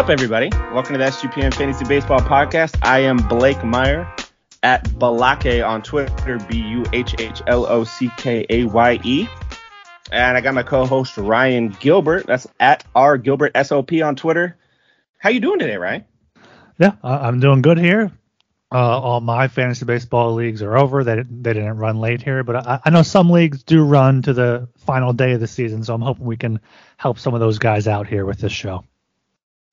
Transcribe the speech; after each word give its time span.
Up, 0.00 0.08
everybody? 0.08 0.48
Welcome 0.72 0.94
to 0.94 0.98
the 0.98 1.04
SGPN 1.04 1.52
Fantasy 1.52 1.84
Baseball 1.84 2.20
Podcast. 2.20 2.78
I 2.80 3.00
am 3.00 3.18
Blake 3.18 3.62
Meyer 3.62 4.10
at 4.62 4.82
Balake 4.92 5.62
on 5.62 5.82
Twitter, 5.82 6.38
B 6.48 6.56
U 6.56 6.86
H 6.94 7.14
H 7.18 7.42
L 7.46 7.66
O 7.66 7.84
C 7.84 8.10
K 8.16 8.46
A 8.48 8.64
Y 8.64 8.98
E. 9.04 9.28
And 10.10 10.38
I 10.38 10.40
got 10.40 10.54
my 10.54 10.62
co-host 10.62 11.18
Ryan 11.18 11.68
Gilbert. 11.80 12.26
That's 12.26 12.46
at 12.58 12.82
R 12.94 13.18
Gilbert 13.18 13.52
SOP 13.62 13.92
on 14.02 14.16
Twitter. 14.16 14.56
How 15.18 15.28
you 15.28 15.38
doing 15.38 15.58
today, 15.58 15.76
Ryan? 15.76 16.06
Yeah, 16.78 16.92
I'm 17.02 17.38
doing 17.40 17.60
good 17.60 17.76
here. 17.76 18.10
Uh, 18.72 18.98
all 18.98 19.20
my 19.20 19.48
fantasy 19.48 19.84
baseball 19.84 20.32
leagues 20.32 20.62
are 20.62 20.78
over. 20.78 21.04
They 21.04 21.16
they 21.16 21.52
didn't 21.52 21.76
run 21.76 21.98
late 21.98 22.22
here, 22.22 22.42
but 22.42 22.66
I, 22.66 22.80
I 22.86 22.88
know 22.88 23.02
some 23.02 23.28
leagues 23.28 23.64
do 23.64 23.84
run 23.84 24.22
to 24.22 24.32
the 24.32 24.66
final 24.78 25.12
day 25.12 25.32
of 25.32 25.40
the 25.40 25.46
season, 25.46 25.84
so 25.84 25.92
I'm 25.92 26.00
hoping 26.00 26.24
we 26.24 26.38
can 26.38 26.58
help 26.96 27.18
some 27.18 27.34
of 27.34 27.40
those 27.40 27.58
guys 27.58 27.86
out 27.86 28.06
here 28.06 28.24
with 28.24 28.38
this 28.38 28.52
show. 28.52 28.82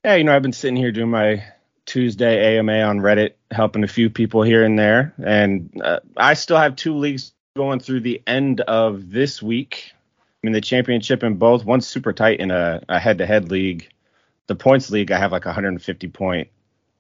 Yeah, 0.08 0.16
you 0.16 0.24
know, 0.24 0.34
I've 0.34 0.42
been 0.42 0.54
sitting 0.54 0.78
here 0.78 0.94
doing 0.94 1.10
my 1.10 1.44
Tuesday 1.86 2.58
AMA 2.58 2.80
on 2.80 3.00
Reddit, 3.00 3.34
helping 3.52 3.84
a 3.84 3.90
few 3.90 4.10
people 4.10 4.42
here 4.42 4.64
and 4.64 4.80
there. 4.80 5.14
And 5.22 5.82
uh, 5.84 6.00
I 6.16 6.36
still 6.36 6.56
have 6.56 6.78
two 6.78 6.96
leagues 6.96 7.34
going 7.58 7.82
through 7.82 8.00
the 8.00 8.24
end 8.26 8.62
of 8.62 9.12
this 9.12 9.44
week. 9.44 9.92
I 10.22 10.48
mean, 10.48 10.54
the 10.54 10.62
championship 10.62 11.26
in 11.26 11.36
both. 11.36 11.66
One's 11.66 11.86
super 11.86 12.14
tight 12.14 12.40
in 12.40 12.52
a, 12.52 12.82
head-to-head 12.88 13.52
league. 13.52 13.90
The 14.46 14.56
points 14.56 14.90
league, 14.90 15.12
I 15.12 15.20
have 15.20 15.34
like 15.34 15.44
a 15.44 15.50
150 15.50 16.08
point 16.08 16.48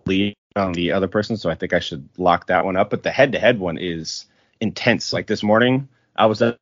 lead 0.06 0.36
on 0.58 0.74
the 0.74 0.92
other 0.92 1.08
person, 1.08 1.38
so 1.38 1.50
I 1.50 1.56
think 1.56 1.72
I 1.72 1.80
should 1.80 2.10
lock 2.18 2.48
that 2.48 2.66
one 2.66 2.76
up. 2.76 2.90
But 2.90 3.04
the 3.04 3.12
head-to-head 3.12 3.58
one 3.58 3.78
is 3.78 4.26
intense. 4.60 5.14
Like 5.14 5.28
this 5.28 5.44
morning, 5.44 5.88
I 6.14 6.26
was 6.26 6.42
up 6.42 6.60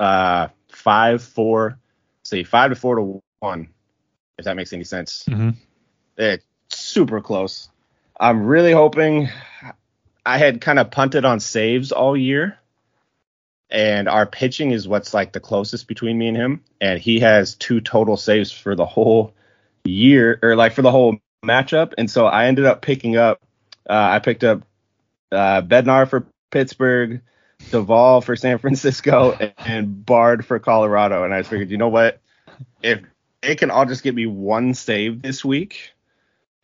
uh, 0.00 0.48
five, 0.70 1.22
four, 1.22 1.76
say 2.22 2.44
five 2.44 2.70
to 2.70 2.76
four 2.76 2.96
to 2.96 3.22
one, 3.40 3.68
if 4.38 4.46
that 4.46 4.56
makes 4.56 4.72
any 4.72 4.84
sense. 4.84 5.24
Mm-hmm. 5.28 5.50
It's 6.16 6.44
super 6.68 7.20
close. 7.20 7.68
I'm 8.18 8.44
really 8.44 8.72
hoping. 8.72 9.28
I 10.24 10.38
had 10.38 10.60
kind 10.60 10.78
of 10.78 10.90
punted 10.90 11.24
on 11.24 11.40
saves 11.40 11.92
all 11.92 12.16
year, 12.16 12.58
and 13.70 14.08
our 14.08 14.26
pitching 14.26 14.70
is 14.70 14.86
what's 14.86 15.12
like 15.14 15.32
the 15.32 15.40
closest 15.40 15.88
between 15.88 16.18
me 16.18 16.28
and 16.28 16.36
him. 16.36 16.64
And 16.80 17.00
he 17.00 17.20
has 17.20 17.54
two 17.54 17.80
total 17.80 18.16
saves 18.16 18.52
for 18.52 18.76
the 18.76 18.86
whole 18.86 19.34
year, 19.84 20.38
or 20.42 20.54
like 20.54 20.74
for 20.74 20.82
the 20.82 20.90
whole 20.90 21.18
matchup. 21.44 21.94
And 21.98 22.10
so 22.10 22.26
I 22.26 22.46
ended 22.46 22.64
up 22.64 22.82
picking 22.82 23.16
up. 23.16 23.40
Uh, 23.88 23.94
I 24.12 24.18
picked 24.20 24.44
up 24.44 24.62
uh, 25.32 25.62
Bednar 25.62 26.08
for 26.08 26.26
Pittsburgh, 26.50 27.22
Doval 27.70 28.22
for 28.22 28.36
San 28.36 28.58
Francisco, 28.58 29.32
and, 29.32 29.52
and 29.58 30.06
Bard 30.06 30.46
for 30.46 30.58
Colorado. 30.58 31.24
And 31.24 31.34
I 31.34 31.42
figured, 31.42 31.70
you 31.70 31.78
know 31.78 31.88
what? 31.88 32.20
If 32.82 33.00
it 33.42 33.56
can 33.56 33.70
all 33.70 33.86
just 33.86 34.04
get 34.04 34.14
me 34.14 34.26
one 34.26 34.74
save 34.74 35.22
this 35.22 35.44
week, 35.44 35.92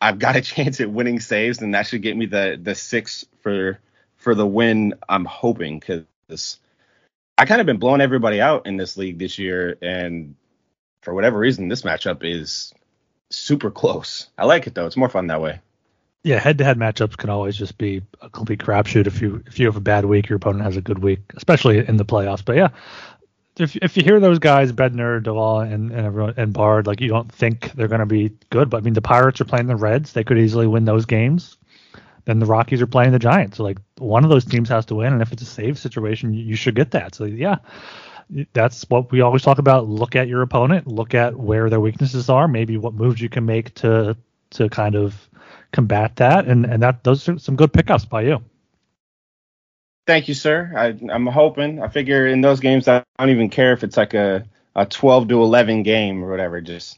I've 0.01 0.19
got 0.19 0.35
a 0.35 0.41
chance 0.41 0.79
at 0.81 0.89
winning 0.89 1.19
saves, 1.19 1.61
and 1.61 1.73
that 1.73 1.87
should 1.87 2.01
get 2.01 2.15
me 2.15 2.25
the 2.25 2.59
the 2.61 2.75
six 2.75 3.25
for 3.41 3.79
for 4.17 4.35
the 4.35 4.47
win. 4.47 4.93
I'm 5.07 5.25
hoping 5.25 5.79
because 5.79 6.59
I 7.37 7.45
kind 7.45 7.61
of 7.61 7.67
been 7.67 7.77
blowing 7.77 8.01
everybody 8.01 8.41
out 8.41 8.65
in 8.65 8.77
this 8.77 8.97
league 8.97 9.19
this 9.19 9.37
year, 9.37 9.77
and 9.81 10.35
for 11.01 11.13
whatever 11.13 11.37
reason, 11.37 11.67
this 11.67 11.83
matchup 11.83 12.23
is 12.23 12.73
super 13.29 13.71
close. 13.71 14.29
I 14.37 14.45
like 14.45 14.67
it 14.67 14.75
though; 14.75 14.85
it's 14.85 14.97
more 14.97 15.09
fun 15.09 15.27
that 15.27 15.41
way. 15.41 15.59
Yeah, 16.23 16.37
head-to-head 16.37 16.77
matchups 16.77 17.15
can 17.15 17.29
always 17.29 17.55
just 17.55 17.77
be 17.77 18.01
a 18.21 18.29
complete 18.29 18.59
crapshoot 18.59 19.07
if 19.07 19.21
you 19.21 19.41
if 19.47 19.57
you 19.57 19.67
have 19.67 19.77
a 19.77 19.81
bad 19.81 20.05
week, 20.05 20.27
your 20.27 20.35
opponent 20.35 20.65
has 20.65 20.75
a 20.75 20.81
good 20.81 20.99
week, 20.99 21.21
especially 21.35 21.85
in 21.87 21.95
the 21.95 22.05
playoffs. 22.05 22.43
But 22.43 22.57
yeah, 22.57 22.69
if 23.59 23.75
if 23.77 23.97
you 23.97 24.03
hear 24.03 24.19
those 24.19 24.39
guys, 24.39 24.71
Bednar, 24.71 25.21
Doval, 25.21 25.71
and 25.71 25.91
and 25.91 26.05
everyone 26.05 26.33
and 26.37 26.53
Bard, 26.53 26.87
like 26.87 27.01
you 27.01 27.09
don't 27.09 27.31
think 27.31 27.71
they're 27.73 27.87
going 27.87 27.99
to 27.99 28.05
be 28.05 28.31
good, 28.49 28.69
but 28.69 28.77
I 28.77 28.81
mean 28.81 28.93
the 28.93 29.01
Pirates 29.01 29.41
are 29.41 29.45
playing 29.45 29.67
the 29.67 29.75
Reds, 29.75 30.13
they 30.13 30.23
could 30.23 30.37
easily 30.37 30.67
win 30.67 30.85
those 30.85 31.05
games. 31.05 31.57
Then 32.25 32.39
the 32.39 32.45
Rockies 32.45 32.81
are 32.81 32.87
playing 32.87 33.11
the 33.11 33.19
Giants, 33.19 33.57
so 33.57 33.63
like 33.63 33.79
one 33.97 34.23
of 34.23 34.29
those 34.29 34.45
teams 34.45 34.69
has 34.69 34.85
to 34.87 34.95
win, 34.95 35.13
and 35.13 35.21
if 35.21 35.31
it's 35.31 35.41
a 35.41 35.45
save 35.45 35.79
situation, 35.79 36.33
you, 36.33 36.43
you 36.43 36.55
should 36.55 36.75
get 36.75 36.91
that. 36.91 37.15
So 37.15 37.25
yeah, 37.25 37.57
that's 38.53 38.83
what 38.89 39.11
we 39.11 39.21
always 39.21 39.41
talk 39.41 39.57
about. 39.57 39.87
Look 39.87 40.15
at 40.15 40.27
your 40.27 40.41
opponent, 40.41 40.87
look 40.87 41.13
at 41.13 41.35
where 41.35 41.69
their 41.69 41.79
weaknesses 41.79 42.29
are, 42.29 42.47
maybe 42.47 42.77
what 42.77 42.93
moves 42.93 43.21
you 43.21 43.29
can 43.29 43.45
make 43.45 43.73
to 43.75 44.15
to 44.51 44.69
kind 44.69 44.95
of 44.95 45.29
combat 45.71 46.15
that, 46.17 46.45
and 46.47 46.65
and 46.65 46.83
that 46.83 47.03
those 47.03 47.27
are 47.29 47.39
some 47.39 47.55
good 47.55 47.73
pickups 47.73 48.05
by 48.05 48.21
you. 48.21 48.43
Thank 50.09 50.27
you, 50.27 50.33
sir. 50.33 50.73
I, 50.75 51.13
I'm 51.13 51.27
hoping. 51.27 51.83
I 51.83 51.87
figure 51.87 52.25
in 52.25 52.41
those 52.41 52.61
games, 52.61 52.87
I 52.87 53.03
don't 53.19 53.29
even 53.29 53.51
care 53.51 53.73
if 53.73 53.83
it's 53.83 53.95
like 53.95 54.15
a, 54.15 54.43
a 54.75 54.87
12 54.87 55.27
to 55.27 55.43
11 55.43 55.83
game 55.83 56.23
or 56.23 56.31
whatever. 56.31 56.61
Just 56.61 56.97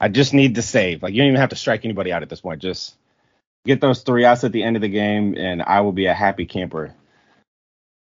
I 0.00 0.06
just 0.06 0.32
need 0.32 0.54
to 0.54 0.62
save. 0.62 1.02
Like 1.02 1.14
you 1.14 1.20
don't 1.20 1.30
even 1.30 1.40
have 1.40 1.50
to 1.50 1.56
strike 1.56 1.84
anybody 1.84 2.12
out 2.12 2.22
at 2.22 2.28
this 2.28 2.42
point. 2.42 2.62
Just 2.62 2.94
get 3.66 3.80
those 3.80 4.02
three 4.02 4.24
outs 4.24 4.44
at 4.44 4.52
the 4.52 4.62
end 4.62 4.76
of 4.76 4.82
the 4.82 4.88
game, 4.88 5.36
and 5.36 5.62
I 5.62 5.80
will 5.80 5.90
be 5.90 6.06
a 6.06 6.14
happy 6.14 6.46
camper. 6.46 6.94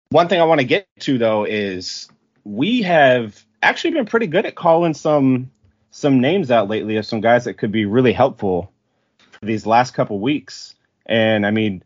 One 0.08 0.28
thing 0.28 0.40
I 0.40 0.44
want 0.44 0.62
to 0.62 0.66
get 0.66 0.88
to 1.00 1.18
though 1.18 1.44
is 1.44 2.08
we 2.42 2.80
have 2.80 3.44
actually 3.62 3.90
been 3.90 4.06
pretty 4.06 4.26
good 4.26 4.46
at 4.46 4.54
calling 4.54 4.94
some 4.94 5.50
some 5.90 6.22
names 6.22 6.50
out 6.50 6.66
lately 6.66 6.96
of 6.96 7.04
some 7.04 7.20
guys 7.20 7.44
that 7.44 7.58
could 7.58 7.72
be 7.72 7.84
really 7.84 8.14
helpful 8.14 8.72
for 9.18 9.44
these 9.44 9.66
last 9.66 9.92
couple 9.92 10.18
weeks. 10.18 10.76
And 11.04 11.44
I 11.44 11.50
mean, 11.50 11.82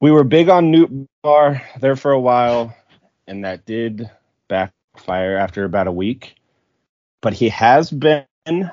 we 0.00 0.10
were 0.10 0.24
big 0.24 0.48
on 0.48 0.70
Newt 0.70 1.08
Bar 1.22 1.62
there 1.80 1.96
for 1.96 2.12
a 2.12 2.20
while, 2.20 2.76
and 3.26 3.44
that 3.44 3.64
did 3.64 4.10
backfire 4.48 5.36
after 5.36 5.64
about 5.64 5.86
a 5.86 5.92
week. 5.92 6.36
But 7.22 7.32
he 7.32 7.48
has 7.48 7.90
been 7.90 8.26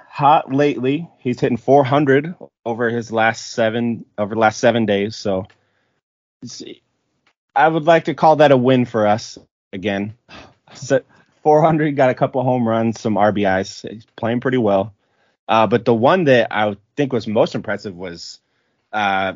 hot 0.09 0.53
lately. 0.53 1.09
He's 1.19 1.39
hitting 1.39 1.57
400 1.57 2.35
over 2.65 2.89
his 2.89 3.11
last 3.11 3.51
seven 3.51 4.05
over 4.17 4.35
the 4.35 4.39
last 4.41 4.59
seven 4.59 4.85
days. 4.85 5.15
So 5.15 5.47
I 7.55 7.67
would 7.67 7.85
like 7.85 8.05
to 8.05 8.13
call 8.13 8.37
that 8.37 8.51
a 8.51 8.57
win 8.57 8.85
for 8.85 9.07
us 9.07 9.37
again. 9.71 10.15
So 10.75 11.01
400 11.43 11.95
got 11.95 12.09
a 12.09 12.15
couple 12.15 12.43
home 12.43 12.67
runs, 12.67 12.99
some 12.99 13.15
RBIs. 13.15 13.89
He's 13.89 14.05
playing 14.15 14.39
pretty 14.41 14.57
well. 14.57 14.93
Uh, 15.47 15.67
but 15.67 15.85
the 15.85 15.93
one 15.93 16.25
that 16.25 16.47
I 16.51 16.77
think 16.95 17.13
was 17.13 17.27
most 17.27 17.53
impressive 17.53 17.95
was 17.95 18.39
uh, 18.91 19.33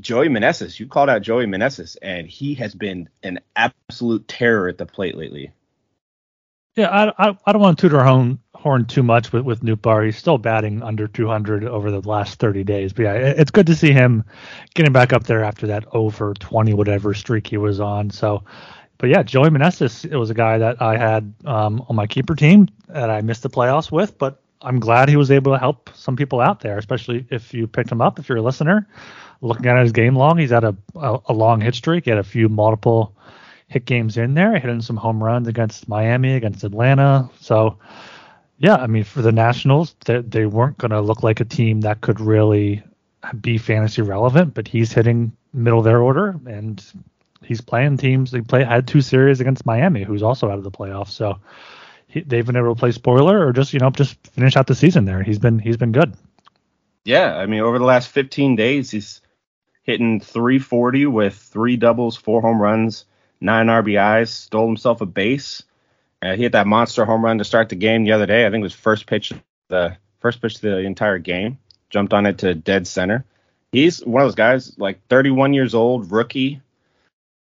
Joey 0.00 0.28
Meneses. 0.28 0.78
You 0.78 0.86
called 0.86 1.08
out 1.08 1.22
Joey 1.22 1.46
Meneses, 1.46 1.96
and 2.02 2.26
he 2.26 2.54
has 2.54 2.74
been 2.74 3.08
an 3.22 3.40
absolute 3.56 4.26
terror 4.28 4.68
at 4.68 4.78
the 4.78 4.86
plate 4.86 5.16
lately. 5.16 5.52
Yeah, 6.76 6.90
I, 6.90 7.28
I, 7.30 7.38
I 7.44 7.52
don't 7.52 7.60
want 7.60 7.78
to 7.80 7.96
our 7.96 8.06
own 8.06 8.38
horn 8.54 8.84
too 8.84 9.02
much 9.02 9.32
with 9.32 9.42
with 9.42 9.62
Nootbaar. 9.62 10.04
He's 10.04 10.16
still 10.16 10.38
batting 10.38 10.82
under 10.82 11.08
200 11.08 11.64
over 11.64 11.90
the 11.90 12.06
last 12.08 12.38
30 12.38 12.62
days. 12.64 12.92
But 12.92 13.02
yeah, 13.02 13.14
it's 13.14 13.50
good 13.50 13.66
to 13.66 13.74
see 13.74 13.92
him 13.92 14.24
getting 14.74 14.92
back 14.92 15.12
up 15.12 15.24
there 15.24 15.42
after 15.42 15.66
that 15.68 15.86
over 15.92 16.34
20 16.34 16.74
whatever 16.74 17.14
streak 17.14 17.48
he 17.48 17.56
was 17.56 17.80
on. 17.80 18.10
So, 18.10 18.44
but 18.98 19.10
yeah, 19.10 19.24
Joey 19.24 19.48
Meneses 19.48 20.04
it 20.04 20.16
was 20.16 20.30
a 20.30 20.34
guy 20.34 20.58
that 20.58 20.80
I 20.80 20.96
had 20.96 21.34
um, 21.44 21.84
on 21.88 21.96
my 21.96 22.06
keeper 22.06 22.36
team 22.36 22.68
that 22.88 23.10
I 23.10 23.22
missed 23.22 23.42
the 23.42 23.50
playoffs 23.50 23.90
with, 23.90 24.16
but 24.16 24.40
I'm 24.62 24.80
glad 24.80 25.08
he 25.08 25.16
was 25.16 25.30
able 25.30 25.52
to 25.52 25.58
help 25.58 25.90
some 25.94 26.16
people 26.16 26.40
out 26.40 26.60
there, 26.60 26.78
especially 26.78 27.26
if 27.30 27.54
you 27.54 27.66
picked 27.66 27.90
him 27.90 28.00
up. 28.00 28.18
If 28.18 28.28
you're 28.28 28.38
a 28.38 28.42
listener, 28.42 28.88
looking 29.40 29.66
at 29.66 29.82
his 29.82 29.92
game 29.92 30.16
long, 30.16 30.38
he's 30.38 30.50
had 30.50 30.64
a, 30.64 30.76
a, 30.96 31.18
a 31.26 31.32
long 31.32 31.60
hit 31.60 31.74
streak. 31.74 32.04
He 32.04 32.10
had 32.10 32.18
a 32.18 32.24
few 32.24 32.48
multiple 32.48 33.14
hit 33.68 33.84
games 33.84 34.16
in 34.16 34.34
there, 34.34 34.58
hitting 34.58 34.80
some 34.80 34.96
home 34.96 35.22
runs 35.22 35.46
against 35.46 35.88
Miami, 35.88 36.34
against 36.34 36.64
Atlanta. 36.64 37.28
So, 37.40 37.78
yeah, 38.58 38.76
I 38.76 38.86
mean, 38.86 39.04
for 39.04 39.22
the 39.22 39.32
Nationals, 39.32 39.94
they, 40.04 40.20
they 40.20 40.46
weren't 40.46 40.78
going 40.78 40.90
to 40.90 41.00
look 41.00 41.22
like 41.22 41.40
a 41.40 41.44
team 41.44 41.82
that 41.82 42.00
could 42.00 42.20
really 42.20 42.82
be 43.40 43.58
fantasy 43.58 44.02
relevant, 44.02 44.54
but 44.54 44.66
he's 44.68 44.92
hitting 44.92 45.32
middle 45.52 45.80
of 45.80 45.84
their 45.84 46.00
order 46.00 46.38
and 46.46 46.84
he's 47.42 47.60
playing 47.60 47.96
teams. 47.96 48.30
They 48.30 48.40
play 48.40 48.64
had 48.64 48.86
two 48.86 49.00
series 49.00 49.40
against 49.40 49.66
Miami, 49.66 50.02
who's 50.02 50.22
also 50.22 50.50
out 50.50 50.58
of 50.58 50.64
the 50.64 50.70
playoffs. 50.70 51.10
So 51.10 51.38
he, 52.06 52.20
they've 52.20 52.46
been 52.46 52.56
able 52.56 52.74
to 52.74 52.78
play 52.78 52.92
spoiler 52.92 53.46
or 53.46 53.52
just 53.52 53.72
you 53.72 53.80
know 53.80 53.90
just 53.90 54.16
finish 54.28 54.56
out 54.56 54.66
the 54.66 54.74
season 54.74 55.04
there. 55.04 55.22
He's 55.22 55.38
been 55.38 55.58
he's 55.58 55.76
been 55.76 55.92
good. 55.92 56.14
Yeah, 57.04 57.36
I 57.36 57.46
mean, 57.46 57.60
over 57.60 57.78
the 57.78 57.86
last 57.86 58.10
15 58.10 58.56
days, 58.56 58.90
he's 58.90 59.22
hitting 59.88 60.20
340 60.20 61.06
with 61.06 61.34
three 61.34 61.78
doubles, 61.78 62.14
four 62.14 62.42
home 62.42 62.60
runs, 62.60 63.06
nine 63.40 63.68
RBIs, 63.68 64.28
stole 64.28 64.66
himself 64.66 65.00
a 65.00 65.06
base. 65.06 65.62
Uh, 66.20 66.36
he 66.36 66.42
hit 66.42 66.52
that 66.52 66.66
monster 66.66 67.06
home 67.06 67.24
run 67.24 67.38
to 67.38 67.44
start 67.44 67.70
the 67.70 67.74
game 67.74 68.04
the 68.04 68.12
other 68.12 68.26
day. 68.26 68.44
I 68.44 68.50
think 68.50 68.60
it 68.60 68.64
was 68.64 68.74
first 68.74 69.06
pitch 69.06 69.32
the 69.68 69.96
first 70.20 70.42
pitch 70.42 70.56
of 70.56 70.60
the 70.60 70.76
entire 70.80 71.18
game. 71.18 71.56
Jumped 71.88 72.12
on 72.12 72.26
it 72.26 72.36
to 72.38 72.54
dead 72.54 72.86
center. 72.86 73.24
He's 73.72 74.04
one 74.04 74.22
of 74.22 74.26
those 74.26 74.34
guys, 74.34 74.78
like 74.78 75.00
31 75.08 75.54
years 75.54 75.74
old, 75.74 76.12
rookie. 76.12 76.60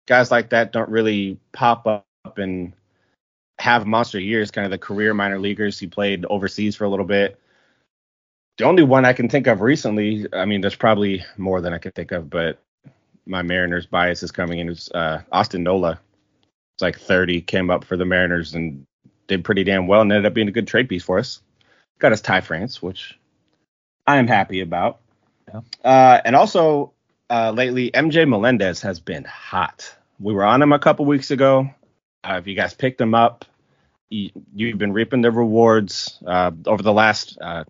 Guys 0.06 0.31
like 0.31 0.50
that 0.50 0.70
don't 0.70 0.91
really 0.91 1.38
pop 1.52 1.87
up 1.87 2.05
and 2.37 2.75
have 3.58 3.87
monster 3.87 4.20
years. 4.20 4.50
Kind 4.50 4.67
of 4.67 4.70
the 4.70 4.76
career 4.76 5.14
minor 5.14 5.38
leaguers. 5.38 5.79
He 5.79 5.87
played 5.87 6.26
overseas 6.26 6.76
for 6.76 6.85
a 6.85 6.91
little 6.91 7.06
bit. 7.06 7.41
The 8.56 8.65
only 8.65 8.85
one 8.85 9.05
I 9.05 9.12
can 9.12 9.29
think 9.29 9.47
of 9.47 9.61
recently, 9.61 10.27
I 10.33 10.45
mean, 10.45 10.61
there's 10.61 10.77
probably 10.77 11.25
more 11.37 11.61
than 11.61 11.73
I 11.73 11.79
can 11.79 11.93
think 11.93 12.12
of, 12.12 12.31
but 12.31 12.61
my 13.27 13.43
Mariners 13.43 13.87
bias 13.87 14.23
is 14.23 14.31
coming 14.31 14.61
in 14.61 14.69
is 14.69 14.89
uh, 14.95 15.23
Austin 15.33 15.65
Nola. 15.65 15.99
It's 16.75 16.83
like 16.83 16.99
30, 16.99 17.41
came 17.43 17.71
up 17.71 17.85
for 17.85 17.97
the 17.97 18.05
Mariners 18.05 18.55
and 18.55 18.87
did 19.27 19.45
pretty 19.45 19.65
damn 19.65 19.87
well 19.87 20.03
and 20.03 20.12
ended 20.12 20.27
up 20.27 20.35
being 20.35 20.49
a 20.49 20.53
good 20.53 20.69
trade 20.69 20.89
piece 20.89 21.03
for 21.03 21.19
us. 21.19 21.41
Got 21.99 22.12
us 22.12 22.21
Ty 22.21 22.43
France, 22.43 22.83
which 22.83 23.19
I 24.06 24.19
am 24.19 24.27
happy 24.27 24.61
about. 24.61 25.01
Yeah. 25.49 25.61
Uh, 25.85 26.21
and 26.25 26.37
also, 26.37 26.93
uh, 27.31 27.51
lately, 27.51 27.91
MJ 27.91 28.29
Melendez 28.29 28.83
has 28.83 29.01
been 29.01 29.25
hot. 29.25 29.95
We 30.21 30.33
were 30.33 30.45
on 30.45 30.62
him 30.62 30.73
a 30.73 30.79
couple 30.79 31.05
weeks 31.06 31.31
ago. 31.31 31.71
Uh, 32.23 32.35
if 32.35 32.47
you 32.47 32.55
guys 32.55 32.75
picked 32.75 33.01
him 33.01 33.15
up, 33.15 33.45
you, 34.11 34.31
have 34.69 34.79
been 34.79 34.93
reaping 34.93 35.23
the 35.23 35.31
rewards 35.31 36.19
uh, 36.27 36.53
over 36.67 36.83
the 36.83 36.93
last 36.93 37.39
uh, 37.41 37.65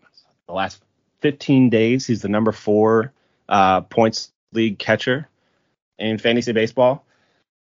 the 0.46 0.52
last 0.52 0.82
15 1.20 1.70
days. 1.70 2.06
He's 2.06 2.22
the 2.22 2.28
number 2.28 2.52
four 2.52 3.12
uh, 3.48 3.82
points 3.82 4.32
league 4.52 4.78
catcher 4.78 5.28
in 5.98 6.18
fantasy 6.18 6.52
baseball. 6.52 7.04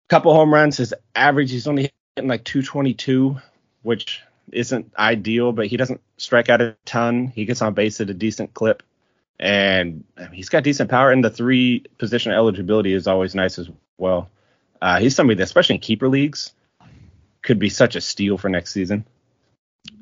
Couple 0.10 0.34
home 0.34 0.54
runs. 0.54 0.78
His 0.78 0.94
average, 1.16 1.52
he's 1.52 1.68
only 1.68 1.92
hitting 2.16 2.30
like 2.30 2.44
222, 2.46 3.38
which 3.82 4.22
isn't 4.52 4.94
ideal, 4.98 5.52
but 5.52 5.68
he 5.68 5.76
doesn't 5.76 6.02
strike 6.18 6.50
out 6.50 6.62
a 6.62 6.78
ton. 6.86 7.28
He 7.28 7.46
gets 7.46 7.62
on 7.62 7.74
base 7.74 8.00
at 8.00 8.10
a 8.10 8.14
decent 8.14 8.54
clip, 8.54 8.84
and 9.40 10.06
he's 10.32 10.50
got 10.50 10.64
decent 10.64 10.90
power. 10.90 11.12
And 11.12 11.24
the 11.24 11.30
three 11.30 11.84
position 11.98 12.32
eligibility 12.32 12.94
is 12.94 13.08
always 13.08 13.36
nice 13.36 13.60
as 13.60 13.70
well. 13.98 14.30
Uh, 14.82 15.00
he's 15.00 15.16
somebody 15.16 15.36
that, 15.38 15.44
especially 15.44 15.76
in 15.76 15.82
keeper 15.82 16.08
leagues, 16.08 16.54
could 17.42 17.60
be 17.60 17.70
such 17.70 17.96
a 17.96 18.02
steal 18.02 18.38
for 18.38 18.48
next 18.50 18.72
season. 18.72 19.06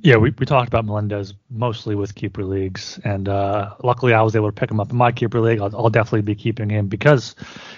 Yeah, 0.02 0.18
we, 0.18 0.32
we 0.38 0.46
talked 0.46 0.68
about 0.68 0.86
Melendez 0.86 1.34
mostly 1.50 1.96
with 1.96 2.14
keeper 2.14 2.44
leagues, 2.44 3.00
and 3.04 3.28
uh, 3.28 3.74
luckily 3.84 4.14
I 4.14 4.22
was 4.22 4.36
able 4.36 4.50
to 4.50 4.54
pick 4.54 4.70
him 4.70 4.80
up 4.80 4.92
in 4.92 4.98
my 4.98 5.12
keeper 5.12 5.42
league. 5.42 5.60
I'll, 5.60 5.76
I'll, 5.76 5.90
definitely 5.90 6.22
be 6.22 6.36
keeping 6.36 6.70
him 6.70 6.88
because, 6.88 7.36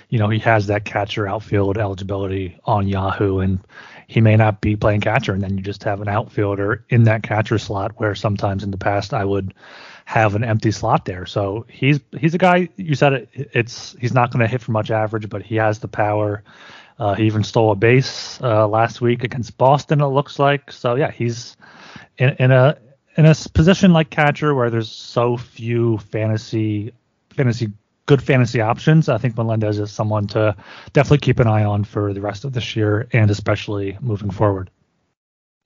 you 0.09 0.19
know, 0.19 0.27
he 0.27 0.39
has 0.39 0.67
that 0.67 0.83
catcher 0.83 1.25
outfield 1.25 1.77
eligibility 1.77 2.59
on 2.65 2.85
Yahoo, 2.87 3.39
and 3.39 3.59
he 4.07 4.19
may 4.19 4.35
not 4.35 4.59
be 4.59 4.75
playing 4.75 5.01
catcher, 5.01 5.33
and 5.33 5.41
then 5.41 5.57
you 5.57 5.63
just 5.63 5.83
have 5.85 6.01
an 6.01 6.09
outfielder 6.09 6.83
in 6.89 7.03
that 7.03 7.23
catcher 7.23 7.57
slot 7.57 7.93
where 7.97 8.13
sometimes 8.13 8.61
in 8.61 8.71
the 8.71 8.77
past 8.77 9.13
I 9.13 9.23
would 9.23 9.53
have 10.03 10.35
an 10.35 10.43
empty 10.43 10.71
slot 10.71 11.05
there. 11.05 11.25
So 11.25 11.65
he's 11.69 11.99
he's 12.17 12.33
a 12.33 12.37
guy. 12.37 12.69
You 12.77 12.95
said 12.95 13.13
it. 13.13 13.29
It's 13.33 13.95
he's 13.99 14.13
not 14.13 14.31
going 14.31 14.39
to 14.39 14.47
hit 14.47 14.61
for 14.61 14.71
much 14.71 14.91
average, 14.91 15.29
but 15.29 15.43
he 15.43 15.55
has 15.55 15.79
the 15.79 15.89
power. 15.89 16.43
Uh, 16.99 17.13
he 17.13 17.25
even 17.25 17.43
stole 17.43 17.71
a 17.71 17.75
base 17.75 18.39
uh, 18.41 18.67
last 18.67 19.01
week 19.01 19.23
against 19.23 19.57
Boston. 19.57 20.01
It 20.01 20.07
looks 20.07 20.39
like. 20.39 20.71
So 20.71 20.95
yeah, 20.95 21.11
he's 21.11 21.57
in, 22.17 22.35
in 22.39 22.51
a 22.51 22.77
in 23.15 23.25
a 23.25 23.35
position 23.53 23.93
like 23.93 24.09
catcher 24.09 24.53
where 24.53 24.69
there's 24.69 24.91
so 24.91 25.37
few 25.37 25.97
fantasy 25.97 26.93
fantasy 27.29 27.71
good 28.05 28.23
fantasy 28.23 28.61
options. 28.61 29.09
I 29.09 29.17
think 29.17 29.37
Melendez 29.37 29.79
is 29.79 29.91
someone 29.91 30.27
to 30.27 30.55
definitely 30.93 31.19
keep 31.19 31.39
an 31.39 31.47
eye 31.47 31.65
on 31.65 31.83
for 31.83 32.13
the 32.13 32.21
rest 32.21 32.45
of 32.45 32.53
this 32.53 32.75
year 32.75 33.07
and 33.11 33.29
especially 33.29 33.97
moving 34.01 34.31
forward. 34.31 34.69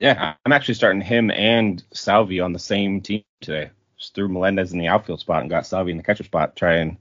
Yeah, 0.00 0.34
I'm 0.44 0.52
actually 0.52 0.74
starting 0.74 1.00
him 1.00 1.30
and 1.30 1.82
Salvi 1.92 2.40
on 2.40 2.52
the 2.52 2.58
same 2.58 3.00
team 3.00 3.22
today. 3.40 3.70
Just 3.96 4.14
threw 4.14 4.28
Melendez 4.28 4.72
in 4.72 4.80
the 4.80 4.88
outfield 4.88 5.20
spot 5.20 5.42
and 5.42 5.50
got 5.50 5.64
Salvi 5.64 5.92
in 5.92 5.96
the 5.96 6.02
catcher 6.02 6.24
spot. 6.24 6.56
Try 6.56 6.78
and 6.78 6.96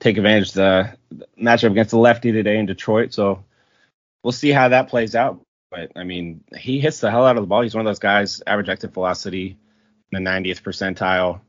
take 0.00 0.16
advantage 0.16 0.48
of 0.48 0.54
the 0.54 0.96
matchup 1.38 1.72
against 1.72 1.90
the 1.90 1.98
lefty 1.98 2.32
today 2.32 2.56
in 2.56 2.64
Detroit. 2.64 3.12
So 3.12 3.44
we'll 4.22 4.32
see 4.32 4.50
how 4.50 4.68
that 4.68 4.88
plays 4.88 5.14
out. 5.14 5.40
But 5.72 5.92
I 5.96 6.04
mean, 6.04 6.44
he 6.56 6.80
hits 6.80 7.00
the 7.00 7.10
hell 7.10 7.24
out 7.24 7.38
of 7.38 7.42
the 7.42 7.46
ball. 7.46 7.62
He's 7.62 7.74
one 7.74 7.86
of 7.86 7.90
those 7.90 7.98
guys, 7.98 8.42
average 8.46 8.68
exit 8.68 8.92
velocity 8.92 9.56
in 10.12 10.22
the 10.22 10.30
90th 10.30 10.60
percentile. 10.60 11.40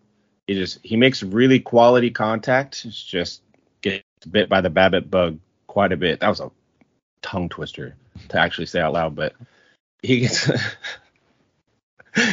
He 0.47 0.53
just 0.55 0.79
he 0.81 0.95
makes 0.95 1.21
really 1.21 1.59
quality 1.59 2.09
contact. 2.09 2.85
It's 2.85 3.03
just 3.03 3.41
gets 3.81 4.03
bit 4.31 4.47
by 4.47 4.61
the 4.61 4.69
BABIP 4.69 5.09
bug 5.09 5.39
quite 5.67 5.91
a 5.91 5.97
bit. 5.97 6.21
That 6.21 6.29
was 6.29 6.39
a 6.39 6.51
tongue 7.21 7.49
twister 7.49 7.95
to 8.29 8.39
actually 8.39 8.67
say 8.67 8.79
out 8.79 8.93
loud, 8.93 9.13
but 9.13 9.33
he 10.01 10.21
gets 10.21 10.45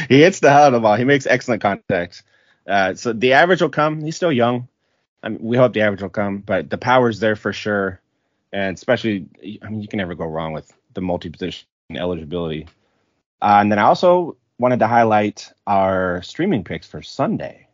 he 0.07 0.21
hits 0.21 0.39
the 0.39 0.49
hell 0.49 0.63
out 0.63 0.67
of 0.67 0.73
the 0.73 0.79
ball. 0.79 0.95
He 0.95 1.03
makes 1.03 1.27
excellent 1.27 1.61
contact. 1.61 2.23
Uh, 2.65 2.95
so 2.95 3.11
the 3.11 3.33
average 3.33 3.61
will 3.61 3.69
come. 3.69 4.01
He's 4.01 4.15
still 4.15 4.31
young. 4.31 4.69
I 5.23 5.29
mean, 5.29 5.39
we 5.41 5.57
hope 5.57 5.73
the 5.73 5.81
average 5.81 6.01
will 6.01 6.09
come, 6.09 6.37
but 6.37 6.69
the 6.69 6.77
power's 6.77 7.19
there 7.19 7.35
for 7.35 7.51
sure. 7.51 7.99
And 8.53 8.77
especially, 8.77 9.27
I 9.61 9.69
mean, 9.69 9.81
you 9.81 9.89
can 9.89 9.97
never 9.97 10.15
go 10.15 10.25
wrong 10.25 10.53
with 10.53 10.71
the 10.93 11.01
multi-position 11.01 11.67
eligibility. 11.97 12.67
Uh, 13.41 13.57
and 13.61 13.71
then 13.71 13.79
I 13.79 13.83
also 13.83 14.37
wanted 14.59 14.79
to 14.79 14.87
highlight 14.87 15.51
our 15.65 16.21
streaming 16.21 16.63
picks 16.63 16.87
for 16.87 17.01
Sunday. 17.01 17.67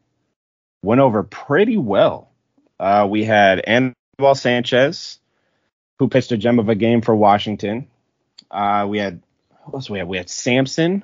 Went 0.81 1.01
over 1.01 1.23
pretty 1.23 1.77
well. 1.77 2.31
Uh, 2.79 3.07
we 3.09 3.23
had 3.23 3.59
Anibal 3.59 4.35
Sanchez, 4.35 5.19
who 5.99 6.07
pitched 6.07 6.31
a 6.31 6.37
gem 6.37 6.59
of 6.59 6.69
a 6.69 6.75
game 6.75 7.01
for 7.01 7.15
Washington. 7.15 7.87
Uh, 8.49 8.85
we 8.87 8.99
had 8.99 9.21
what 9.63 9.75
else 9.75 9.89
we 9.89 9.97
had? 9.97 10.07
We 10.07 10.17
had 10.17 10.29
Sampson 10.29 11.03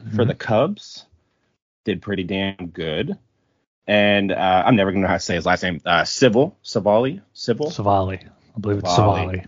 mm-hmm. 0.00 0.16
for 0.16 0.24
the 0.24 0.34
Cubs. 0.34 1.06
Did 1.84 2.02
pretty 2.02 2.24
damn 2.24 2.68
good. 2.68 3.16
And 3.86 4.32
uh, 4.32 4.62
I'm 4.66 4.76
never 4.76 4.90
gonna 4.90 5.02
know 5.02 5.08
how 5.08 5.14
to 5.14 5.20
say 5.20 5.36
his 5.36 5.46
last 5.46 5.62
name. 5.62 5.80
Uh, 5.84 6.04
Civil, 6.04 6.56
Civale, 6.62 7.20
Civil, 7.32 7.70
Civale. 7.70 8.18
I 8.56 8.60
believe 8.60 8.78
it's 8.78 8.94
Civale. 8.94 9.46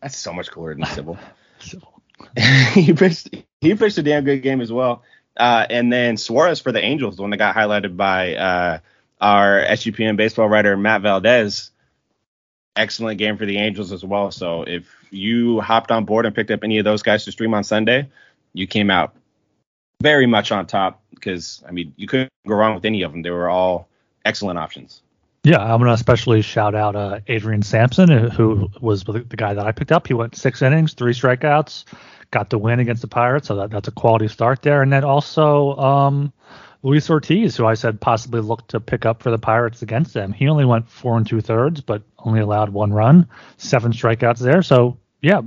That's 0.00 0.16
so 0.16 0.32
much 0.32 0.50
cooler 0.50 0.74
than 0.74 0.84
Civil. 0.86 1.18
Civil. 1.60 1.97
he 2.72 2.92
pitched 2.92 3.34
he 3.60 3.74
pitched 3.74 3.98
a 3.98 4.02
damn 4.02 4.24
good 4.24 4.42
game 4.42 4.60
as 4.60 4.72
well. 4.72 5.02
Uh, 5.36 5.66
and 5.70 5.92
then 5.92 6.16
Suarez 6.16 6.60
for 6.60 6.72
the 6.72 6.82
Angels, 6.82 7.16
the 7.16 7.22
one 7.22 7.30
that 7.30 7.36
got 7.36 7.54
highlighted 7.54 7.96
by 7.96 8.34
uh, 8.34 8.78
our 9.20 9.60
SGPN 9.60 10.16
baseball 10.16 10.48
writer 10.48 10.76
Matt 10.76 11.02
Valdez. 11.02 11.70
Excellent 12.76 13.18
game 13.18 13.36
for 13.36 13.46
the 13.46 13.58
Angels 13.58 13.92
as 13.92 14.04
well. 14.04 14.30
So 14.30 14.62
if 14.62 14.88
you 15.10 15.60
hopped 15.60 15.90
on 15.90 16.04
board 16.04 16.26
and 16.26 16.34
picked 16.34 16.50
up 16.50 16.62
any 16.62 16.78
of 16.78 16.84
those 16.84 17.02
guys 17.02 17.24
to 17.24 17.32
stream 17.32 17.54
on 17.54 17.64
Sunday, 17.64 18.08
you 18.52 18.66
came 18.66 18.90
out 18.90 19.14
very 20.00 20.26
much 20.26 20.52
on 20.52 20.66
top 20.66 21.02
because 21.10 21.62
I 21.66 21.72
mean 21.72 21.92
you 21.96 22.06
couldn't 22.06 22.30
go 22.46 22.54
wrong 22.54 22.74
with 22.74 22.84
any 22.84 23.02
of 23.02 23.12
them. 23.12 23.22
They 23.22 23.30
were 23.30 23.48
all 23.48 23.88
excellent 24.24 24.58
options. 24.58 25.02
Yeah, 25.48 25.62
I'm 25.62 25.80
gonna 25.80 25.94
especially 25.94 26.42
shout 26.42 26.74
out 26.74 26.94
uh, 26.94 27.20
Adrian 27.26 27.62
Sampson, 27.62 28.10
who 28.28 28.68
was 28.82 29.04
the 29.04 29.20
guy 29.20 29.54
that 29.54 29.66
I 29.66 29.72
picked 29.72 29.92
up. 29.92 30.06
He 30.06 30.12
went 30.12 30.36
six 30.36 30.60
innings, 30.60 30.92
three 30.92 31.14
strikeouts, 31.14 31.84
got 32.30 32.50
the 32.50 32.58
win 32.58 32.80
against 32.80 33.00
the 33.00 33.08
Pirates, 33.08 33.48
so 33.48 33.56
that, 33.56 33.70
that's 33.70 33.88
a 33.88 33.92
quality 33.92 34.28
start 34.28 34.60
there. 34.60 34.82
And 34.82 34.92
then 34.92 35.04
also 35.04 35.74
um, 35.76 36.34
Luis 36.82 37.08
Ortiz, 37.08 37.56
who 37.56 37.64
I 37.64 37.72
said 37.72 37.98
possibly 37.98 38.42
looked 38.42 38.72
to 38.72 38.80
pick 38.80 39.06
up 39.06 39.22
for 39.22 39.30
the 39.30 39.38
Pirates 39.38 39.80
against 39.80 40.12
them. 40.12 40.34
He 40.34 40.48
only 40.48 40.66
went 40.66 40.86
four 40.90 41.16
and 41.16 41.26
two 41.26 41.40
thirds, 41.40 41.80
but 41.80 42.02
only 42.18 42.40
allowed 42.40 42.68
one 42.68 42.92
run, 42.92 43.26
seven 43.56 43.92
strikeouts 43.92 44.40
there. 44.40 44.60
So 44.60 44.98
yeah, 45.22 45.40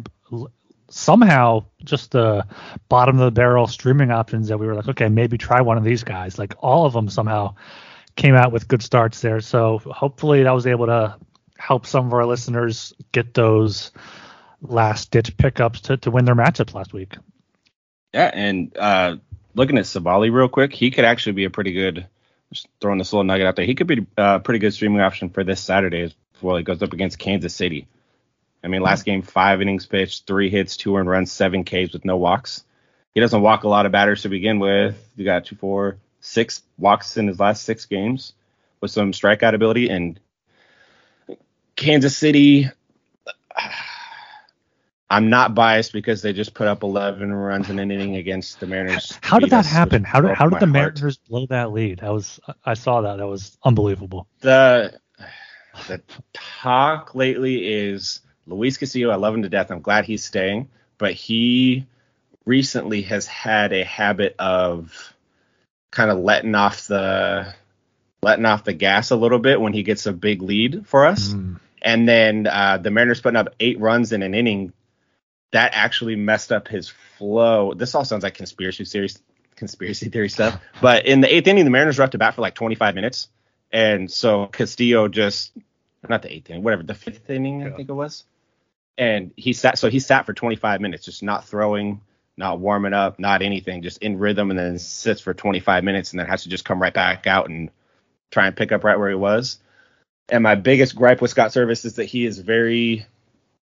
somehow 0.90 1.66
just 1.84 2.10
the 2.10 2.48
bottom 2.90 3.20
of 3.20 3.26
the 3.26 3.40
barrel 3.40 3.68
streaming 3.68 4.10
options 4.10 4.48
that 4.48 4.58
we 4.58 4.66
were 4.66 4.74
like, 4.74 4.88
okay, 4.88 5.10
maybe 5.10 5.38
try 5.38 5.62
one 5.62 5.78
of 5.78 5.84
these 5.84 6.04
guys. 6.04 6.40
Like 6.40 6.56
all 6.58 6.88
of 6.88 6.94
them 6.94 7.08
somehow 7.08 7.54
came 8.22 8.36
out 8.36 8.52
with 8.52 8.68
good 8.68 8.84
starts 8.84 9.20
there. 9.22 9.42
So 9.42 9.80
hopefully 9.80 10.44
that 10.44 10.52
was 10.52 10.68
able 10.68 10.86
to 10.86 11.18
help 11.58 11.88
some 11.88 12.06
of 12.06 12.14
our 12.14 12.26
listeners 12.26 12.94
get 13.12 13.34
those 13.34 13.92
last 14.62 15.10
ditch 15.10 15.36
pickups 15.38 15.82
to, 15.82 15.98
to 15.98 16.12
win 16.12 16.26
their 16.26 16.36
matchups 16.36 16.76
last 16.76 16.94
week. 16.94 17.16
Yeah, 18.14 18.30
and 18.32 18.78
uh, 18.78 19.16
looking 19.56 19.80
at 19.80 19.86
Civale 19.86 20.32
real 20.32 20.50
quick, 20.50 20.72
he 20.72 20.92
could 20.92 21.06
actually 21.06 21.34
be 21.34 21.46
a 21.46 21.50
pretty 21.50 21.72
good. 21.72 22.08
Just 22.54 22.68
throwing 22.80 23.00
this 23.00 23.12
little 23.14 23.24
nugget 23.24 23.48
out 23.48 23.56
there, 23.56 23.66
he 23.66 23.76
could 23.76 23.88
be 23.88 24.06
a 24.18 24.40
pretty 24.40 24.60
good 24.60 24.74
streaming 24.74 25.00
option 25.00 25.30
for 25.30 25.44
this 25.44 25.62
Saturday 25.62 26.02
as 26.02 26.14
well. 26.42 26.58
He 26.58 26.64
goes 26.64 26.84
up 26.84 26.92
against 26.92 27.18
Kansas 27.18 27.56
City. 27.56 27.88
I 28.64 28.68
mean, 28.68 28.82
last 28.82 29.04
game 29.04 29.22
five 29.22 29.62
innings 29.62 29.86
pitched, 29.86 30.28
three 30.28 30.50
hits, 30.50 30.78
two 30.78 30.96
earned 30.96 31.10
runs, 31.10 31.32
seven 31.32 31.64
Ks 31.64 31.94
with 31.94 32.04
no 32.04 32.18
walks. 32.18 32.66
He 33.16 33.22
doesn't 33.22 33.42
walk 33.42 33.64
a 33.64 33.70
lot 33.70 33.86
of 33.86 33.94
batters 33.94 34.24
to 34.24 34.30
begin 34.30 34.60
with. 34.60 34.96
You 35.16 35.24
got 35.26 35.46
two, 35.46 35.56
four, 35.56 35.98
six 36.22 36.62
walks 36.78 37.18
in 37.18 37.28
his 37.28 37.40
last 37.40 37.64
six 37.64 37.86
games 37.86 38.34
with 38.80 38.92
some 38.92 39.12
strikeout 39.12 39.54
ability. 39.54 39.90
And 39.90 40.20
Kansas 41.76 42.16
City, 42.16 42.70
I'm 45.10 45.30
not 45.30 45.54
biased 45.54 45.92
because 45.92 46.22
they 46.22 46.32
just 46.32 46.54
put 46.54 46.68
up 46.68 46.84
11 46.84 47.34
runs 47.34 47.70
in 47.70 47.80
an 47.80 47.92
inning 47.92 48.16
against 48.16 48.62
the 48.62 48.68
Mariners. 48.68 49.20
How 49.22 49.40
did 49.40 49.50
that 49.50 49.66
happen? 49.66 50.06
How 50.06 50.22
did 50.22 50.38
how 50.38 50.48
did 50.48 50.62
the 50.62 50.68
Mariners 50.68 51.02
heart. 51.02 51.18
blow 51.28 51.46
that 51.48 51.74
lead? 51.74 52.00
That 52.00 52.14
was 52.14 52.40
I 52.66 52.76
saw 52.76 53.02
that. 53.02 53.18
That 53.18 53.28
was 53.28 53.58
unbelievable. 53.66 54.28
The 54.40 54.98
the 55.88 56.02
talk 56.32 57.14
lately 57.14 57.68
is 57.68 58.22
Luis 58.48 58.78
Castillo. 58.78 59.10
I 59.10 59.16
love 59.16 59.36
him 59.36 59.44
to 59.44 59.50
death. 59.50 59.70
I'm 59.70 59.82
glad 59.82 60.06
he's 60.06 60.24
staying, 60.24 60.70
but 60.98 61.14
he 61.14 61.88
recently 62.46 63.02
has 63.04 63.28
had 63.28 63.74
a 63.74 63.84
habit 63.84 64.36
of 64.40 65.11
kind 65.92 66.10
of 66.10 66.20
letting 66.20 66.56
off 66.56 66.88
the 66.88 67.54
letting 68.24 68.46
off 68.46 68.64
the 68.64 68.74
gas 68.74 69.12
a 69.12 69.16
little 69.16 69.40
bit 69.40 69.60
when 69.60 69.74
he 69.74 69.84
gets 69.84 70.06
a 70.06 70.14
big 70.14 70.42
lead 70.42 70.88
for 70.88 71.06
us. 71.06 71.30
Mm. 71.30 71.60
And 71.82 72.08
then 72.08 72.48
uh, 72.48 72.78
the 72.78 72.92
Mariners 72.92 73.22
putting 73.22 73.38
up 73.38 73.56
eight 73.60 73.80
runs 73.80 74.12
in 74.12 74.22
an 74.22 74.36
inning 74.36 74.74
that 75.52 75.72
actually 75.74 76.16
messed 76.16 76.52
up 76.52 76.68
his 76.68 76.90
flow. 77.18 77.74
This 77.74 77.94
all 77.96 78.06
sounds 78.06 78.24
like 78.24 78.36
conspiracy 78.36 78.86
theories, 78.86 79.22
conspiracy 79.56 80.10
theory 80.10 80.30
stuff. 80.30 80.60
But 80.82 81.06
in 81.06 81.22
the 81.22 81.34
eighth 81.34 81.48
inning, 81.48 81.66
the 81.66 81.72
Mariners 81.72 81.98
were 81.98 82.04
up 82.04 82.12
to 82.12 82.18
bat 82.18 82.36
for 82.36 82.42
like 82.42 82.56
25 82.56 82.96
minutes, 82.96 83.28
and 83.72 84.10
so 84.10 84.48
Castillo 84.48 85.08
just 85.08 85.52
not 86.08 86.22
the 86.22 86.34
eighth 86.34 86.50
inning, 86.50 86.64
whatever 86.64 86.84
the 86.84 86.96
fifth 86.96 87.30
inning, 87.30 87.64
I 87.64 87.72
think 87.72 87.90
it 87.90 87.94
was, 87.94 88.24
and 88.98 89.32
he 89.36 89.54
sat. 89.54 89.78
So 89.78 89.90
he 89.90 90.00
sat 90.00 90.26
for 90.26 90.34
25 90.34 90.82
minutes, 90.82 91.06
just 91.06 91.22
not 91.22 91.46
throwing, 91.46 92.02
not 92.38 92.60
warming 92.60 92.94
up, 92.94 93.20
not 93.20 93.42
anything, 93.42 93.82
just 93.82 94.00
in 94.00 94.18
rhythm, 94.18 94.50
and 94.50 94.60
then 94.60 94.80
sits 94.80 95.22
for 95.22 95.34
25 95.34 95.84
minutes, 95.84 96.12
and 96.12 96.20
then 96.20 96.28
has 96.28 96.44
to 96.44 96.50
just 96.50 96.66
come 96.66 96.82
right 96.82 96.94
back 96.94 97.28
out 97.28 97.50
and 97.50 97.70
try 98.32 98.48
and 98.48 98.56
pick 98.56 98.72
up 98.72 98.84
right 98.84 98.98
where 98.98 99.10
he 99.10 99.16
was. 99.16 99.60
And 100.30 100.44
my 100.44 100.56
biggest 100.56 100.96
gripe 100.96 101.22
with 101.22 101.32
Scott 101.32 101.52
Servais 101.52 101.86
is 101.86 101.96
that 101.96 102.06
he 102.06 102.26
is 102.26 102.40
very 102.40 103.06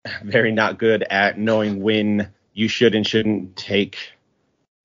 very 0.24 0.52
not 0.52 0.78
good 0.78 1.04
at 1.04 1.38
knowing 1.38 1.82
when 1.82 2.30
you 2.54 2.68
should 2.68 2.96
and 2.96 3.06
shouldn't 3.06 3.56
take 3.56 3.98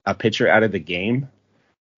a 0.06 0.14
pitcher 0.14 0.48
out 0.48 0.62
of 0.62 0.72
the 0.72 0.78
game. 0.78 1.28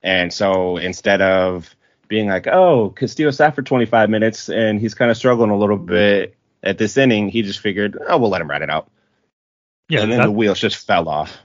And 0.03 0.33
so 0.33 0.79
instead 0.79 1.21
of 1.21 1.75
being 2.09 2.29
like, 2.29 2.47
oh, 2.47 2.91
Castillo 2.91 3.31
sat 3.31 3.55
for 3.55 3.62
25 3.62 4.11
minutes 4.11 4.49
and 4.49 4.81
he's 4.81 4.95
kind 4.95 5.11
of 5.11 5.17
struggling 5.17 5.50
a 5.50 5.59
little 5.59 5.77
bit 5.77 6.35
at 6.62 6.79
this 6.79 6.97
inning, 6.97 7.29
he 7.29 7.43
just 7.43 7.61
figured, 7.61 7.99
oh, 8.09 8.19
we'll 8.19 8.31
let 8.31 8.41
him 8.41 8.50
ride 8.50 8.62
it 8.62 8.71
out. 8.71 8.91
Yeah, 9.89 10.00
and 10.00 10.11
then 10.11 10.19
that, 10.19 10.27
the 10.27 10.33
wheels 10.33 10.59
just 10.59 10.87
fell 10.87 11.09
off. 11.09 11.39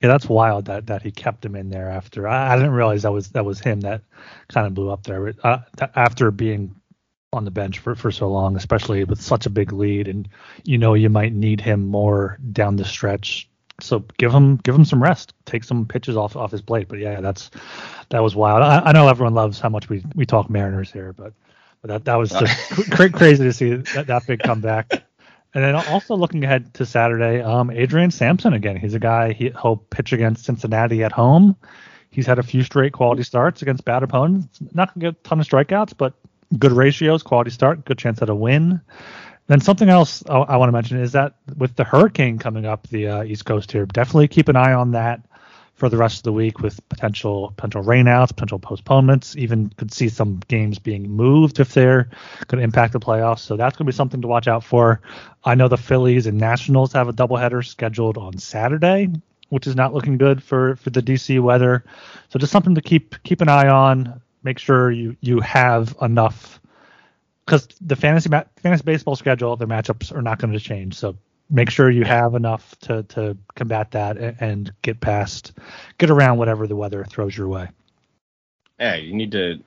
Yeah, 0.00 0.08
that's 0.08 0.28
wild 0.28 0.64
that 0.66 0.86
that 0.86 1.02
he 1.02 1.10
kept 1.10 1.44
him 1.44 1.54
in 1.54 1.68
there 1.68 1.90
after. 1.90 2.26
I, 2.26 2.52
I 2.52 2.56
didn't 2.56 2.72
realize 2.72 3.02
that 3.02 3.12
was 3.12 3.28
that 3.30 3.44
was 3.44 3.60
him 3.60 3.80
that 3.82 4.02
kind 4.48 4.66
of 4.66 4.74
blew 4.74 4.90
up 4.90 5.02
there. 5.02 5.34
Uh, 5.44 5.58
after 5.94 6.30
being 6.30 6.74
on 7.32 7.44
the 7.44 7.50
bench 7.50 7.78
for, 7.78 7.94
for 7.94 8.10
so 8.10 8.28
long, 8.28 8.56
especially 8.56 9.04
with 9.04 9.20
such 9.20 9.46
a 9.46 9.50
big 9.50 9.72
lead, 9.72 10.08
and 10.08 10.28
you 10.64 10.78
know 10.78 10.94
you 10.94 11.10
might 11.10 11.32
need 11.34 11.60
him 11.60 11.86
more 11.86 12.38
down 12.52 12.76
the 12.76 12.84
stretch. 12.84 13.48
So 13.82 14.00
give 14.18 14.32
him 14.32 14.56
give 14.56 14.74
him 14.74 14.84
some 14.86 15.02
rest, 15.02 15.34
take 15.44 15.64
some 15.64 15.86
pitches 15.86 16.16
off 16.16 16.34
off 16.34 16.50
his 16.50 16.62
plate. 16.62 16.88
But 16.88 16.98
yeah, 16.98 17.20
that's 17.20 17.50
that 18.08 18.22
was 18.22 18.34
wild. 18.34 18.62
I, 18.62 18.80
I 18.80 18.92
know 18.92 19.08
everyone 19.08 19.34
loves 19.34 19.60
how 19.60 19.68
much 19.68 19.90
we 19.90 20.02
we 20.14 20.24
talk 20.24 20.48
Mariners 20.48 20.90
here, 20.90 21.12
but 21.12 21.34
but 21.82 21.88
that 21.88 22.04
that 22.06 22.16
was 22.16 22.30
just 22.30 22.90
cra- 22.90 23.10
crazy 23.10 23.44
to 23.44 23.52
see 23.52 23.74
that, 23.76 24.06
that 24.06 24.26
big 24.26 24.40
comeback. 24.40 25.04
And 25.52 25.64
then 25.64 25.74
also 25.74 26.14
looking 26.14 26.44
ahead 26.44 26.72
to 26.74 26.86
Saturday, 26.86 27.40
um, 27.40 27.70
Adrian 27.70 28.10
Sampson 28.10 28.52
again. 28.52 28.76
He's 28.76 28.94
a 28.94 29.00
guy 29.00 29.32
he, 29.32 29.52
he'll 29.60 29.76
pitch 29.76 30.12
against 30.12 30.44
Cincinnati 30.44 31.02
at 31.02 31.12
home. 31.12 31.56
He's 32.10 32.26
had 32.26 32.38
a 32.38 32.42
few 32.42 32.62
straight 32.62 32.92
quality 32.92 33.22
starts 33.22 33.62
against 33.62 33.84
bad 33.84 34.02
opponents. 34.02 34.60
Not 34.72 34.94
gonna 34.94 35.12
get 35.12 35.20
a 35.20 35.28
ton 35.28 35.40
of 35.40 35.48
strikeouts, 35.48 35.94
but 35.96 36.14
good 36.58 36.72
ratios, 36.72 37.22
quality 37.22 37.50
start, 37.50 37.84
good 37.84 37.98
chance 37.98 38.22
at 38.22 38.28
a 38.28 38.34
win. 38.34 38.80
Then 39.46 39.60
something 39.60 39.88
else 39.88 40.22
I, 40.28 40.38
I 40.38 40.56
want 40.56 40.68
to 40.68 40.72
mention 40.72 41.00
is 41.00 41.12
that 41.12 41.34
with 41.56 41.74
the 41.74 41.84
hurricane 41.84 42.38
coming 42.38 42.66
up 42.66 42.86
the 42.88 43.08
uh, 43.08 43.22
East 43.24 43.44
Coast 43.44 43.72
here, 43.72 43.86
definitely 43.86 44.28
keep 44.28 44.48
an 44.48 44.56
eye 44.56 44.72
on 44.72 44.92
that 44.92 45.20
for 45.80 45.88
the 45.88 45.96
rest 45.96 46.18
of 46.18 46.22
the 46.24 46.32
week 46.32 46.60
with 46.60 46.86
potential 46.90 47.54
potential 47.56 47.82
rainouts, 47.82 48.28
potential 48.28 48.58
postponements. 48.58 49.34
Even 49.36 49.70
could 49.70 49.92
see 49.92 50.10
some 50.10 50.40
games 50.46 50.78
being 50.78 51.10
moved 51.10 51.58
if 51.58 51.72
they're 51.72 52.10
going 52.48 52.58
to 52.58 52.64
impact 52.64 52.92
the 52.92 53.00
playoffs. 53.00 53.40
So 53.40 53.56
that's 53.56 53.76
going 53.78 53.86
to 53.86 53.92
be 53.92 53.96
something 53.96 54.20
to 54.20 54.28
watch 54.28 54.46
out 54.46 54.62
for. 54.62 55.00
I 55.42 55.54
know 55.54 55.68
the 55.68 55.78
Phillies 55.78 56.26
and 56.26 56.36
Nationals 56.36 56.92
have 56.92 57.08
a 57.08 57.14
doubleheader 57.14 57.66
scheduled 57.66 58.18
on 58.18 58.36
Saturday, 58.36 59.08
which 59.48 59.66
is 59.66 59.74
not 59.74 59.94
looking 59.94 60.18
good 60.18 60.42
for 60.42 60.76
for 60.76 60.90
the 60.90 61.02
DC 61.02 61.40
weather. 61.40 61.82
So 62.28 62.38
just 62.38 62.52
something 62.52 62.74
to 62.74 62.82
keep 62.82 63.20
keep 63.22 63.40
an 63.40 63.48
eye 63.48 63.68
on 63.68 64.20
make 64.42 64.58
sure 64.58 64.90
you 64.90 65.16
you 65.20 65.40
have 65.40 65.96
enough 66.02 66.60
because 67.46 67.66
the 67.80 67.96
fantasy 67.96 68.28
ma- 68.28 68.44
fantasy 68.62 68.84
baseball 68.84 69.16
schedule, 69.16 69.56
their 69.56 69.66
matchups 69.66 70.14
are 70.14 70.22
not 70.22 70.38
going 70.38 70.52
to 70.52 70.60
change. 70.60 70.94
So 70.94 71.16
make 71.50 71.70
sure 71.70 71.90
you 71.90 72.04
have 72.04 72.34
enough 72.34 72.78
to 72.80 73.02
to 73.04 73.36
combat 73.54 73.90
that 73.90 74.16
and, 74.16 74.72
get 74.82 75.00
past, 75.00 75.52
get 75.98 76.10
around 76.10 76.38
whatever 76.38 76.66
the 76.66 76.76
weather 76.76 77.04
throws 77.04 77.36
your 77.36 77.48
way. 77.48 77.68
Yeah, 78.78 78.96
you 78.96 79.12
need 79.12 79.32
to 79.32 79.60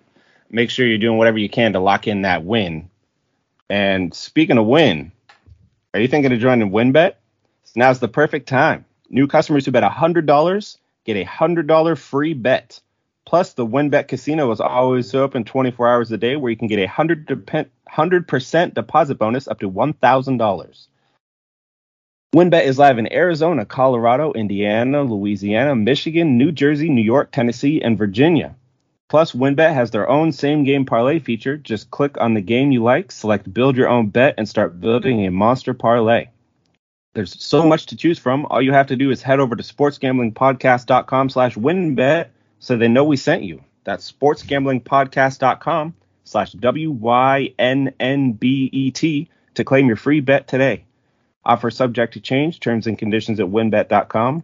make 0.50 0.70
sure 0.70 0.88
you're 0.88 0.98
doing 0.98 1.18
whatever 1.18 1.38
you 1.38 1.50
can 1.50 1.74
to 1.74 1.80
lock 1.80 2.08
in 2.08 2.24
that 2.24 2.44
win. 2.44 2.90
And 3.70 4.14
speaking 4.14 4.58
of 4.58 4.66
win, 4.66 5.12
are 5.94 6.00
you 6.00 6.08
thinking 6.08 6.32
of 6.32 6.40
joining 6.40 6.72
WynnBET? 6.72 7.14
Now's 7.76 8.00
the 8.00 8.08
perfect 8.08 8.48
time. 8.48 8.86
New 9.10 9.28
customers 9.28 9.66
who 9.66 9.72
bet 9.72 9.84
$100 9.84 10.78
get 11.06 11.18
a 11.18 11.26
$100 11.26 11.98
free 11.98 12.34
bet. 12.34 12.80
Plus, 13.26 13.54
the 13.54 13.66
WynnBET 13.66 14.08
Casino 14.08 14.52
is 14.52 14.60
always 14.60 15.14
open 15.16 15.44
24 15.44 15.88
hours 15.88 16.12
a 16.12 16.18
day 16.18 16.36
where 16.36 16.52
you 16.52 16.58
can 16.58 16.68
get 16.68 16.80
a 16.80 16.88
100% 16.88 18.74
deposit 18.74 19.16
bonus 19.16 19.48
up 19.48 19.60
to 19.60 19.72
$1,000. 19.72 20.88
WynnBET 22.34 22.64
is 22.64 22.80
live 22.80 22.98
in 22.98 23.14
Arizona, 23.14 23.64
Colorado, 23.64 24.34
Indiana, 24.34 25.04
Louisiana, 25.04 25.76
Michigan, 25.76 26.36
New 26.36 26.52
Jersey, 26.52 26.90
New 26.90 27.04
York, 27.04 27.32
Tennessee, 27.32 27.80
and 27.80 27.96
Virginia. 27.96 28.56
Plus, 29.08 29.34
WynnBET 29.34 29.72
has 29.72 29.92
their 29.92 30.10
own 30.10 30.32
same 30.32 30.64
game 30.64 30.84
parlay 30.84 31.20
feature. 31.20 31.58
Just 31.58 31.92
click 31.92 32.20
on 32.20 32.34
the 32.34 32.42
game 32.42 32.72
you 32.72 32.82
like, 32.82 33.12
select 33.12 33.54
build 33.54 33.78
your 33.78 33.88
own 33.88 34.08
bet, 34.08 34.34
and 34.40 34.50
start 34.50 34.82
building 34.82 35.28
a 35.28 35.30
monster 35.30 35.76
parlay. 35.76 36.30
There's 37.14 37.40
so 37.40 37.68
much 37.68 37.86
to 37.88 37.96
choose 37.96 38.18
from. 38.18 38.48
All 38.48 38.64
you 38.64 38.74
have 38.74 38.88
to 38.88 38.96
do 38.96 39.12
is 39.12 39.22
head 39.22 39.40
over 39.40 39.56
to 39.56 39.62
sportsgamblingpodcast.com 39.62 41.30
slash 41.30 41.54
wynnbet 41.54 42.30
so 42.58 42.76
they 42.76 42.88
know 42.88 43.04
we 43.04 43.18
sent 43.18 43.44
you. 43.44 43.64
That's 43.84 44.12
sportsgamblingpodcast.com 44.12 45.94
slash 46.24 46.54
W-Y-N-N-B-E-T 46.54 47.60
to 49.54 49.64
claim 49.64 49.86
your 49.86 49.98
free 49.98 50.20
bet 50.20 50.48
today. 50.48 50.86
Offer 51.46 51.72
subject 51.72 52.14
to 52.14 52.20
change. 52.20 52.60
Terms 52.60 52.88
and 52.88 52.98
conditions 52.98 53.40
at 53.40 53.48
wynnbet.com. 53.48 54.44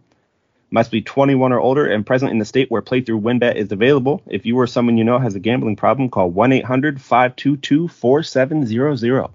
Must 0.72 0.92
be 0.92 1.02
21 1.02 1.52
or 1.52 1.58
older 1.58 1.84
and 1.86 2.06
present 2.06 2.30
in 2.30 2.38
the 2.38 2.44
state 2.44 2.70
where 2.70 2.80
playthrough 2.80 3.20
WynnBET 3.20 3.56
is 3.56 3.72
available. 3.72 4.22
If 4.28 4.46
you 4.46 4.56
or 4.56 4.68
someone 4.68 4.96
you 4.96 5.02
know 5.02 5.18
has 5.18 5.34
a 5.34 5.40
gambling 5.40 5.74
problem, 5.74 6.10
call 6.10 6.30
1-800-522-4700. 6.30 9.30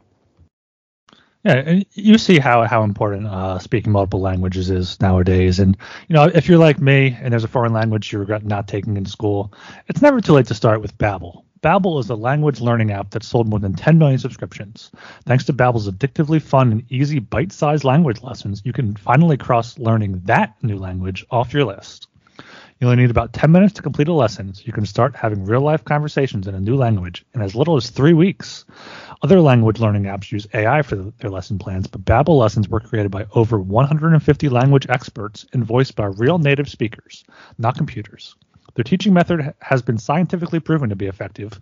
Yeah, 1.44 1.82
you 1.94 2.18
see 2.18 2.40
how 2.40 2.64
how 2.64 2.84
important 2.84 3.28
uh, 3.28 3.60
speaking 3.60 3.92
multiple 3.92 4.22
languages 4.22 4.72
is 4.72 5.00
nowadays. 5.00 5.60
And 5.60 5.78
you 6.08 6.16
know, 6.16 6.24
if 6.24 6.48
you're 6.48 6.58
like 6.58 6.82
me 6.82 7.16
and 7.22 7.32
there's 7.32 7.44
a 7.44 7.48
foreign 7.48 7.72
language 7.72 8.12
you 8.12 8.18
regret 8.18 8.44
not 8.44 8.68
taking 8.68 8.98
in 8.98 9.06
school, 9.06 9.54
it's 9.88 10.02
never 10.02 10.22
too 10.22 10.34
late 10.34 10.48
to 10.48 10.56
start 10.56 10.82
with 10.82 10.98
Babbel. 10.98 11.45
Babbel 11.66 12.00
is 12.00 12.12
a 12.12 12.16
language 12.16 12.62
learning 12.62 12.92
app 12.92 13.10
that 13.10 13.24
sold 13.24 13.50
more 13.50 13.58
than 13.58 13.74
10 13.74 13.98
million 13.98 14.20
subscriptions. 14.20 14.92
Thanks 15.26 15.46
to 15.46 15.54
Babbel's 15.54 15.90
addictively 15.90 16.40
fun 16.40 16.72
and 16.72 16.92
easy 16.92 17.18
bite-sized 17.18 17.84
language 17.84 18.22
lessons, 18.22 18.62
you 18.64 18.72
can 18.72 18.96
finally 18.96 19.36
cross 19.36 19.80
learning 19.80 20.22
that 20.26 20.54
new 20.62 20.78
language 20.78 21.26
off 21.32 21.56
your 21.56 21.66
list. 21.66 22.08
You 22.80 22.86
only 22.86 23.02
need 23.02 23.10
about 23.10 23.34
10 23.34 23.52
minutes 23.52 23.74
to 23.74 23.82
complete 23.82 24.08
a 24.10 24.14
lesson, 24.14 24.54
so 24.54 24.62
you 24.64 24.74
can 24.74 24.86
start 24.86 25.16
having 25.16 25.44
real 25.44 25.62
life 25.62 25.84
conversations 25.84 26.48
in 26.48 26.54
a 26.54 26.60
new 26.60 26.76
language 26.76 27.26
in 27.34 27.42
as 27.42 27.56
little 27.56 27.78
as 27.78 27.90
three 27.90 28.14
weeks. 28.14 28.64
Other 29.24 29.42
language 29.42 29.80
learning 29.80 30.04
apps 30.04 30.32
use 30.32 30.46
AI 30.54 30.84
for 30.84 30.98
their 30.98 31.32
lesson 31.32 31.58
plans, 31.58 31.88
but 31.88 32.06
Babbel 32.06 32.38
lessons 32.38 32.70
were 32.70 32.80
created 32.80 33.10
by 33.10 33.26
over 33.34 33.58
150 33.58 34.50
language 34.50 34.86
experts 34.88 35.48
and 35.52 35.66
voiced 35.66 35.96
by 35.96 36.06
real 36.06 36.38
native 36.38 36.70
speakers, 36.70 37.24
not 37.58 37.76
computers. 37.76 38.36
Their 38.76 38.84
teaching 38.84 39.14
method 39.14 39.54
has 39.62 39.82
been 39.82 39.98
scientifically 39.98 40.60
proven 40.60 40.90
to 40.90 40.96
be 40.96 41.08
effective. 41.08 41.60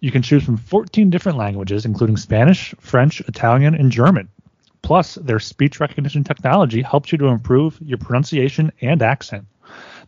You 0.00 0.10
can 0.10 0.22
choose 0.22 0.44
from 0.44 0.56
14 0.56 1.10
different 1.10 1.38
languages, 1.38 1.84
including 1.84 2.16
Spanish, 2.16 2.74
French, 2.80 3.20
Italian, 3.22 3.74
and 3.74 3.90
German. 3.90 4.28
Plus, 4.82 5.16
their 5.16 5.38
speech 5.40 5.80
recognition 5.80 6.24
technology 6.24 6.82
helps 6.82 7.12
you 7.12 7.18
to 7.18 7.26
improve 7.26 7.78
your 7.80 7.98
pronunciation 7.98 8.72
and 8.80 9.02
accent. 9.02 9.44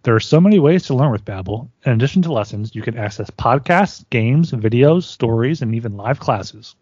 There 0.03 0.15
are 0.15 0.21
so 0.21 0.41
many 0.41 0.59
ways 0.59 0.85
to 0.85 0.95
learn 0.95 1.11
with 1.11 1.25
Babbel. 1.25 1.69
In 1.87 1.93
addition 1.93 2.23
to 2.23 2.33
lessons, 2.33 2.75
you 2.75 2.83
can 2.83 2.99
access 2.99 3.31
podcasts, 3.31 4.05
games, 4.11 4.53
videos, 4.53 5.05
stories, 5.05 5.63
and 5.63 5.75
even 5.75 5.97
live 5.97 6.21
classes. 6.21 6.77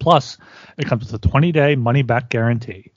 Plus, 0.00 0.38
it 0.76 0.86
comes 0.86 1.12
with 1.12 1.24
a 1.24 1.28
20-day 1.28 1.76
money-back 1.76 2.30
guarantee. 2.30 2.90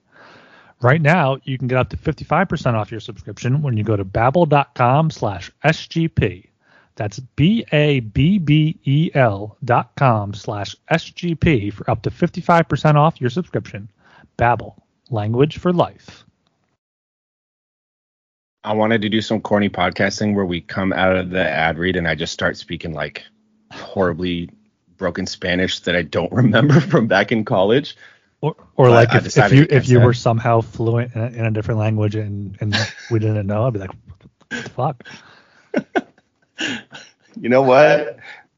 Right 0.82 1.02
now, 1.02 1.38
you 1.44 1.58
can 1.60 1.68
get 1.68 1.78
up 1.78 1.90
to 1.90 1.98
55% 1.98 2.74
off 2.74 2.90
your 2.90 3.00
subscription 3.00 3.62
when 3.62 3.78
you 3.78 3.84
go 3.84 3.96
to 3.96 4.04
babbel.com 4.04 5.12
slash 5.12 5.52
SGP. 5.64 6.48
That's 6.96 7.20
B-A-B-B-E-L 7.20 7.68
dot 9.64 9.92
com 9.96 10.34
slash 10.34 10.76
SGP 10.92 11.72
for 11.74 11.90
up 11.90 12.02
to 12.04 12.10
55% 12.10 12.96
off 12.96 13.22
your 13.22 13.30
subscription. 13.30 13.90
Babbel, 14.38 14.76
language 15.10 15.58
for 15.60 15.72
life. 15.72 16.26
I 18.64 18.74
wanted 18.74 19.02
to 19.02 19.10
do 19.10 19.22
some 19.22 19.42
corny 19.42 19.70
podcasting 19.70 20.36
where 20.36 20.46
we 20.46 20.62
come 20.62 20.94
out 20.94 21.16
of 21.16 21.30
the 21.32 21.48
ad 21.48 21.78
read 21.80 21.96
and 21.96 22.08
I 22.08 22.16
just 22.16 22.34
start 22.34 22.58
speaking 22.58 22.94
like 22.94 23.24
horribly 23.72 24.50
broken 24.98 25.26
Spanish 25.26 25.80
that 25.82 25.96
I 25.96 26.04
don't 26.04 26.32
remember 26.34 26.80
from 26.80 27.08
back 27.08 27.32
in 27.32 27.46
college. 27.46 27.96
Or, 28.42 28.56
or 28.76 28.90
like 28.90 29.14
if, 29.14 29.38
if 29.38 29.52
you 29.54 29.68
if 29.70 29.88
you 29.88 30.00
that. 30.00 30.06
were 30.06 30.16
somehow 30.16 30.62
fluent 30.62 31.16
in 31.16 31.22
a, 31.22 31.26
in 31.28 31.46
a, 31.46 31.52
different 31.52 31.80
language 31.80 32.16
and, 32.16 32.58
and 32.60 32.76
we 33.12 33.20
didn't 33.20 33.46
know, 33.46 33.68
I'd 33.68 33.74
be 33.74 33.80
like, 33.80 33.92
what 34.50 34.64
the 34.64 34.70
fuck? 34.70 35.04
you 37.40 37.50
know 37.50 37.62
what? 37.62 38.18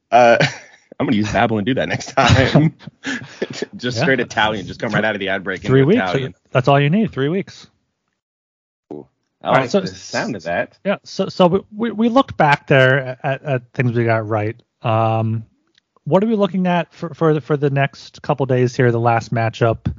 Uh, 0.09 0.37
I'm 0.99 1.07
gonna 1.07 1.17
use 1.17 1.27
Babbel 1.27 1.57
and 1.57 1.65
do 1.65 1.73
that 1.73 1.89
next 1.89 2.13
time. 2.13 2.75
just 3.75 3.97
yeah. 3.97 4.03
straight 4.03 4.21
Italian. 4.21 4.65
Just 4.65 4.79
come 4.79 4.93
right 4.93 5.03
out 5.03 5.15
of 5.15 5.19
the 5.19 5.29
ad 5.29 5.43
break. 5.43 5.61
Three 5.61 5.83
weeks. 5.83 6.01
Italian. 6.01 6.35
That's 6.51 6.69
all 6.69 6.79
you 6.79 6.89
need. 6.89 7.11
Three 7.11 7.29
weeks. 7.29 7.67
I 9.41 9.49
like 9.49 9.57
right, 9.57 9.71
so, 9.71 9.81
the 9.81 9.87
sound 9.87 10.37
of 10.37 10.43
that. 10.43 10.77
Yeah. 10.85 10.97
So 11.03 11.27
so 11.27 11.65
we 11.75 11.91
we 11.91 12.07
looked 12.07 12.37
back 12.37 12.67
there 12.67 13.19
at, 13.21 13.43
at 13.43 13.73
things 13.73 13.91
we 13.91 14.05
got 14.05 14.27
right. 14.29 14.55
Um, 14.81 15.45
what 16.05 16.23
are 16.23 16.27
we 16.27 16.35
looking 16.35 16.67
at 16.67 16.93
for 16.93 17.13
for 17.13 17.33
the, 17.33 17.41
for 17.41 17.57
the 17.57 17.69
next 17.69 18.21
couple 18.21 18.45
days 18.45 18.75
here? 18.75 18.91
The 18.91 18.99
last 18.99 19.33
matchup. 19.33 19.93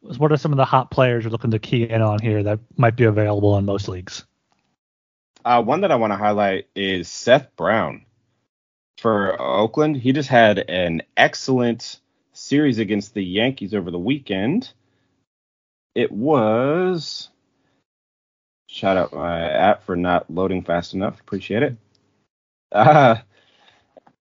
What 0.00 0.30
are 0.30 0.36
some 0.36 0.52
of 0.52 0.56
the 0.56 0.64
hot 0.64 0.90
players 0.90 1.24
you're 1.24 1.32
looking 1.32 1.50
to 1.50 1.58
key 1.58 1.82
in 1.82 2.00
on 2.00 2.20
here 2.20 2.42
that 2.44 2.60
might 2.76 2.96
be 2.96 3.04
available 3.04 3.56
in 3.58 3.64
most 3.64 3.88
leagues? 3.88 4.24
Uh, 5.44 5.62
one 5.62 5.80
that 5.80 5.90
I 5.90 5.96
want 5.96 6.12
to 6.12 6.16
highlight 6.16 6.68
is 6.76 7.08
Seth 7.08 7.54
Brown 7.56 8.04
for 8.98 9.40
Oakland. 9.40 9.96
He 9.96 10.12
just 10.12 10.28
had 10.28 10.58
an 10.58 11.02
excellent 11.16 12.00
series 12.32 12.78
against 12.78 13.14
the 13.14 13.24
Yankees 13.24 13.74
over 13.74 13.90
the 13.90 13.98
weekend. 13.98 14.72
It 15.94 16.12
was 16.12 17.30
shout 18.68 18.96
out 18.96 19.14
my 19.14 19.40
app 19.40 19.84
for 19.84 19.96
not 19.96 20.30
loading 20.30 20.62
fast 20.62 20.94
enough. 20.94 21.20
Appreciate 21.20 21.62
it. 21.62 21.76
Uh, 22.70 23.16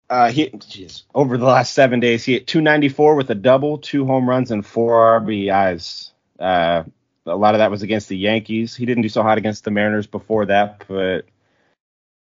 uh, 0.09 0.31
he 0.31 0.49
geez, 0.49 1.03
over 1.13 1.37
the 1.37 1.45
last 1.45 1.73
seven 1.73 1.99
days, 1.99 2.23
he 2.23 2.33
hit 2.33 2.47
294 2.47 3.15
with 3.15 3.29
a 3.29 3.35
double, 3.35 3.77
two 3.77 4.05
home 4.05 4.27
runs, 4.27 4.51
and 4.51 4.65
four 4.65 5.19
RBIs. 5.19 6.11
Uh, 6.39 6.83
a 7.25 7.35
lot 7.35 7.53
of 7.53 7.59
that 7.59 7.69
was 7.69 7.83
against 7.83 8.09
the 8.09 8.17
Yankees. 8.17 8.75
He 8.75 8.85
didn't 8.85 9.03
do 9.03 9.09
so 9.09 9.21
hot 9.21 9.37
against 9.37 9.63
the 9.63 9.71
Mariners 9.71 10.07
before 10.07 10.47
that, 10.47 10.83
but 10.87 11.25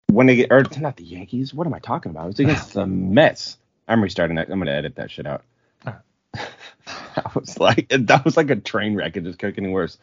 when 0.08 0.28
they 0.28 0.36
get 0.36 0.52
or 0.52 0.64
not 0.80 0.96
the 0.96 1.04
Yankees, 1.04 1.54
what 1.54 1.68
am 1.68 1.74
I 1.74 1.80
talking 1.80 2.12
about? 2.12 2.26
It 2.26 2.28
was 2.28 2.40
against 2.40 2.74
the 2.74 2.86
Mets. 2.88 3.58
I'm 3.88 4.02
restarting 4.02 4.36
that. 4.38 4.50
I'm 4.50 4.60
gonna 4.60 4.72
edit 4.72 4.96
that 4.96 5.12
shit 5.12 5.28
out. 5.28 5.44
I 5.86 5.96
was 7.36 7.60
like 7.60 7.90
that 7.90 8.24
was 8.24 8.38
like 8.38 8.50
a 8.50 8.56
train 8.56 8.96
wreck. 8.96 9.18
It 9.18 9.24
just 9.24 9.40
kept 9.40 9.56
getting 9.56 9.72
worse. 9.72 9.98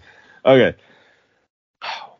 Okay. 0.45 0.75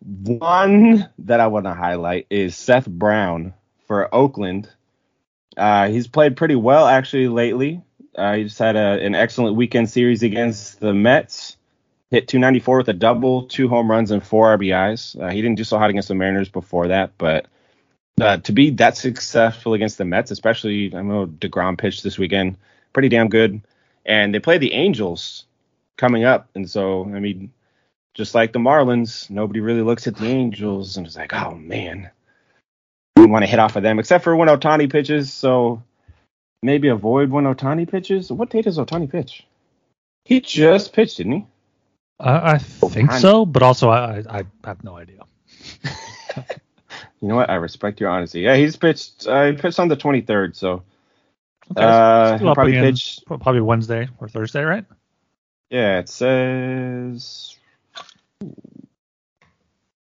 One 0.03 1.11
that 1.19 1.41
I 1.41 1.49
want 1.49 1.67
to 1.67 1.75
highlight 1.75 2.27
is 2.31 2.57
Seth 2.57 2.89
Brown 2.89 3.53
for 3.87 4.13
Oakland. 4.15 4.71
Uh, 5.57 5.89
he's 5.89 6.07
played 6.07 6.37
pretty 6.37 6.57
well 6.57 6.87
actually 6.87 7.29
lately. 7.29 7.83
Uh, 8.15 8.35
he 8.35 8.45
just 8.45 8.59
had 8.59 8.77
a, 8.77 9.05
an 9.05 9.15
excellent 9.15 9.57
weekend 9.57 9.89
series 9.89 10.23
against 10.23 10.81
the 10.81 10.93
Mets. 10.93 11.57
Hit 12.11 12.27
294 12.27 12.79
with 12.79 12.89
a 12.89 12.93
double, 12.93 13.45
two 13.45 13.69
home 13.69 13.89
runs, 13.89 14.11
and 14.11 14.23
four 14.23 14.57
RBIs. 14.59 15.21
Uh, 15.21 15.31
he 15.31 15.41
didn't 15.41 15.57
do 15.57 15.65
so 15.65 15.79
hot 15.79 15.91
against 15.91 16.09
the 16.09 16.15
Mariners 16.15 16.49
before 16.49 16.89
that, 16.89 17.13
but 17.19 17.47
uh, 18.21 18.39
to 18.39 18.53
be 18.53 18.71
that 18.71 18.97
successful 18.97 19.75
against 19.75 19.97
the 19.97 20.05
Mets, 20.05 20.33
especially 20.33 20.95
I 20.95 21.03
know 21.03 21.27
Degrom 21.27 21.79
pitched 21.79 22.03
this 22.03 22.19
weekend, 22.19 22.57
pretty 22.93 23.09
damn 23.09 23.29
good. 23.29 23.61
And 24.05 24.35
they 24.35 24.41
play 24.41 24.59
the 24.59 24.73
Angels 24.73 25.45
coming 25.97 26.25
up, 26.25 26.49
and 26.55 26.69
so 26.69 27.05
I 27.05 27.21
mean, 27.21 27.53
just 28.15 28.35
like 28.35 28.53
the 28.53 28.59
Marlins, 28.59 29.31
nobody 29.31 29.61
really 29.61 29.83
looks 29.83 30.07
at 30.07 30.17
the 30.17 30.27
Angels 30.27 30.97
and 30.97 31.07
is 31.07 31.17
like, 31.17 31.33
oh 31.33 31.55
man, 31.55 32.11
we 33.21 33.27
want 33.27 33.43
to 33.43 33.47
hit 33.47 33.59
off 33.59 33.77
of 33.77 33.83
them, 33.83 33.99
except 33.99 34.25
for 34.25 34.35
when 34.35 34.49
Ohtani 34.49 34.91
pitches. 34.91 35.33
So 35.33 35.83
maybe 36.63 36.89
avoid 36.89 37.31
when 37.31 37.45
Ohtani 37.45 37.89
pitches. 37.89 38.31
What 38.31 38.51
date 38.51 38.65
does 38.65 38.79
Ohtani 38.79 39.11
pitch? 39.11 39.47
He 40.25 40.41
just 40.41 40.93
pitched, 40.93 41.19
didn't 41.19 41.33
he? 41.33 41.47
Uh, 42.19 42.41
I 42.43 42.59
think 42.59 43.13
so, 43.13 43.47
but 43.47 43.63
also 43.63 43.89
I, 43.89 44.23
I 44.29 44.45
have 44.65 44.85
no 44.85 44.97
idea. 44.97 45.21
you 47.21 47.29
know 47.29 47.37
what? 47.37 47.49
I 47.49 47.55
respect 47.55 47.99
your 47.99 48.11
honesty. 48.11 48.41
Yeah, 48.41 48.57
he's 48.57 48.77
pitched. 48.77 49.27
Uh, 49.27 49.47
he 49.47 49.53
pitched 49.55 49.79
on 49.79 49.89
the 49.89 49.97
23rd, 49.97 50.55
so 50.55 50.83
okay, 51.71 51.83
uh, 51.83 52.39
probably 52.39 52.73
pitch 52.73 53.21
probably 53.27 53.63
Wednesday 53.63 54.09
or 54.19 54.29
Thursday, 54.29 54.63
right? 54.63 54.85
Yeah, 55.71 56.01
it 56.01 56.11
says 56.11 57.57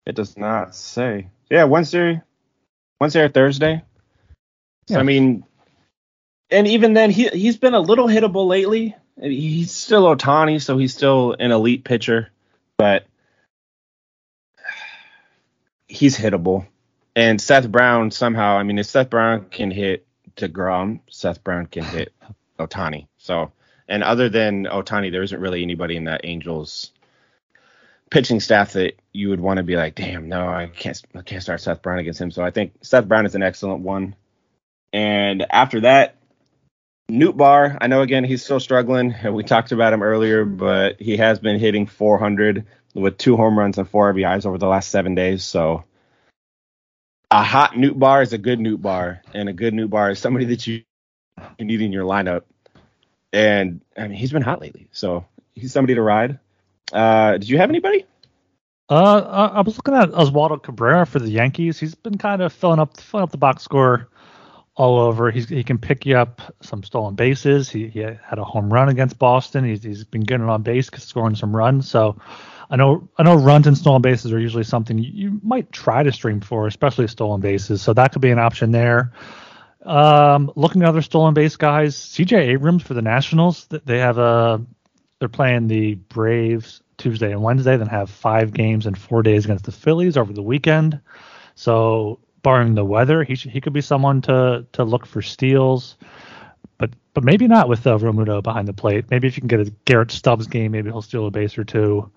it 0.05 0.15
does 0.15 0.37
not 0.37 0.75
say. 0.75 1.29
Yeah, 1.49 1.65
Wednesday, 1.65 2.21
Wednesday 3.01 3.23
or 3.23 3.29
Thursday. 3.29 3.83
So. 4.89 4.99
I 4.99 5.03
mean, 5.03 5.45
and 6.51 6.67
even 6.67 6.95
then, 6.95 7.11
he 7.11 7.29
he's 7.29 7.57
been 7.57 7.75
a 7.75 7.81
little 7.81 8.07
hittable 8.07 8.47
lately. 8.47 8.95
He's 9.21 9.73
still 9.73 10.05
Ohtani, 10.05 10.61
so 10.61 10.79
he's 10.79 10.95
still 10.95 11.37
an 11.39 11.53
elite 11.53 11.85
pitcher, 11.85 12.31
but 12.77 13.07
he's 15.87 16.17
hittable. 16.17 16.67
And 17.15 17.41
Seth 17.41 17.69
Brown 17.71 18.11
somehow, 18.11 18.57
I 18.57 18.63
mean, 18.63 18.79
if 18.79 18.87
Seth 18.87 19.11
Brown 19.11 19.47
can 19.51 19.71
hit 19.71 20.07
Degrom, 20.37 21.01
Seth 21.11 21.45
Brown 21.45 21.67
can 21.67 21.85
hit 21.85 22.13
Ohtani. 22.59 23.07
So, 23.19 23.53
and 23.89 24.03
other 24.03 24.29
than 24.29 24.65
Ohtani, 24.65 25.11
there 25.13 25.23
isn't 25.23 25.41
really 25.41 25.63
anybody 25.63 25.97
in 25.97 26.05
that 26.05 26.23
Angels 26.25 26.93
pitching 28.11 28.41
staff 28.41 28.73
that 28.73 28.95
you 29.13 29.29
would 29.31 29.41
want 29.41 29.59
to 29.59 29.63
be 29.63 29.77
like, 29.77 29.95
damn, 29.95 30.29
no, 30.29 30.49
I 30.49 30.67
can't, 30.67 31.01
I 31.15 31.23
can't 31.23 31.43
start 31.43 31.61
Seth 31.61 31.83
Brown 31.83 31.99
against 31.99 32.21
him. 32.21 32.31
So 32.31 32.45
I 32.45 32.51
think 32.51 32.73
Seth 32.83 33.07
Brown 33.07 33.27
is 33.27 33.35
an 33.35 33.43
excellent 33.43 33.81
one. 33.81 34.17
And 34.93 35.47
after 35.51 35.81
that, 35.83 36.17
Nootbaar, 37.11 37.79
I 37.81 37.87
know 37.87 38.03
again 38.03 38.25
he's 38.25 38.45
still 38.45 38.61
struggling. 38.61 39.13
And 39.13 39.35
we 39.35 39.45
talked 39.45 39.73
about 39.73 39.93
him 39.93 40.03
earlier, 40.03 40.45
but 40.45 41.01
he 41.01 41.17
has 41.17 41.39
been 41.39 41.59
hitting 41.59 41.87
400 41.87 42.67
with 42.95 43.19
two 43.19 43.37
home 43.37 43.59
runs 43.59 43.79
and 43.79 43.89
four 43.89 44.13
RBIs 44.13 44.47
over 44.47 44.59
the 44.59 44.67
last 44.67 44.91
seven 44.91 45.15
days. 45.15 45.45
So 45.45 45.85
a 47.31 47.43
hot 47.43 47.73
Nootbaar 47.73 48.23
is 48.23 48.33
a 48.33 48.39
good 48.39 48.59
Nootbaar, 48.59 49.21
and 49.33 49.49
a 49.49 49.53
good 49.53 49.73
Nootbaar 49.73 50.13
is 50.13 50.19
somebody 50.19 50.47
that 50.47 50.67
you 50.67 50.83
need 51.61 51.81
in 51.81 51.93
your 51.93 52.05
lineup. 52.05 52.43
And 53.33 53.83
I 53.97 54.09
mean, 54.09 54.19
he's 54.19 54.33
been 54.33 54.43
hot 54.43 54.61
lately, 54.61 54.89
so 54.91 55.27
he's 55.55 55.73
somebody 55.73 55.95
to 55.95 56.03
ride. 56.03 56.41
Uh, 56.93 57.33
did 57.33 57.49
you 57.49 57.59
have 57.59 57.71
anybody? 57.71 58.07
Uh, 58.89 59.51
I 59.55 59.61
was 59.61 59.77
looking 59.77 59.95
at 59.95 60.11
Oswaldo 60.11 60.61
Cabrera 60.61 61.07
for 61.07 61.21
the 61.21 61.31
Yankees. 61.31 61.79
He's 61.79 61.95
been 61.95 62.19
kind 62.19 62.43
of 62.43 62.53
filling 62.53 62.81
up 62.81 62.99
filling 62.99 63.23
up 63.23 63.31
the 63.31 63.39
box 63.39 63.63
score 63.63 64.09
all 64.75 64.99
over. 64.99 65.31
He's, 65.31 65.49
he 65.49 65.63
can 65.63 65.79
pick 65.79 66.07
you 66.07 66.17
up 66.17 66.41
some 66.61 66.83
stolen 66.83 67.15
bases. 67.15 67.71
He, 67.71 67.87
he 67.89 68.01
had 68.01 68.39
a 68.39 68.45
home 68.45 68.73
run 68.73 68.89
against 68.89 69.19
Boston. 69.19 69.65
He's, 69.65 69.83
he's 69.83 70.05
been 70.05 70.23
getting 70.23 70.49
on 70.49 70.63
base, 70.63 70.91
scoring 70.97 71.37
some 71.37 71.55
runs. 71.55 71.89
So 71.89 72.17
I 72.69 72.77
know 72.77 73.09
I 73.17 73.23
know 73.23 73.37
runs 73.37 73.67
and 73.67 73.77
stolen 73.79 74.03
bases 74.03 74.33
are 74.33 74.41
usually 74.41 74.65
something 74.65 74.99
you, 74.99 75.11
you 75.13 75.41
might 75.43 75.71
try 75.71 76.03
to 76.03 76.11
stream 76.11 76.41
for, 76.41 76.67
especially 76.67 77.07
stolen 77.09 77.41
bases. 77.41 77.83
So 77.83 77.93
that 77.95 78.13
could 78.13 78.23
be 78.23 78.31
an 78.31 78.39
option 78.39 78.73
there. 78.73 79.13
Um, 79.85 80.53
looking 80.57 80.83
at 80.83 80.89
other 80.89 81.03
stolen 81.03 81.35
base 81.35 81.57
guys, 81.57 81.97
CJ 81.97 82.49
Abrams 82.49 82.83
for 82.83 82.95
the 82.95 83.03
Nationals. 83.03 83.67
They 83.67 83.99
have 83.99 84.19
a 84.19 84.65
they're 85.21 85.29
playing 85.29 85.69
the 85.69 85.95
Braves 85.95 86.83
Tuesday 86.97 87.31
and 87.31 87.43
Wednesday, 87.43 87.77
then 87.77 87.87
have 87.87 88.11
five 88.11 88.53
games 88.53 88.87
in 88.87 88.95
four 88.95 89.23
days 89.23 89.45
against 89.45 89.67
the 89.67 89.73
Phillies 89.73 90.17
over 90.17 90.33
the 90.33 90.43
weekend. 90.43 91.01
So, 91.55 92.19
barring 92.43 92.75
the 92.75 92.85
weather, 92.85 93.23
he 93.23 93.35
should, 93.35 93.53
he 93.53 93.61
could 93.61 93.75
be 93.75 93.83
someone 93.83 94.23
to 94.23 94.67
to 94.73 94.85
look 94.85 95.07
for 95.07 95.23
steals, 95.23 95.97
but 96.79 96.91
but 97.15 97.23
maybe 97.23 97.47
not 97.47 97.69
with 97.69 97.87
uh, 97.87 97.97
Realmuto 97.99 98.43
behind 98.43 98.67
the 98.67 98.73
plate. 98.73 99.07
Maybe 99.11 99.29
if 99.29 99.37
you 99.37 99.43
can 99.43 99.49
get 99.49 99.61
a 99.61 99.71
Garrett 99.85 100.11
Stubbs 100.11 100.47
game, 100.47 100.73
maybe 100.73 100.91
he'll 100.91 101.03
steal 101.03 101.27
a 101.27 101.31
base 101.31 101.57
or 101.59 101.65
two. 101.65 102.11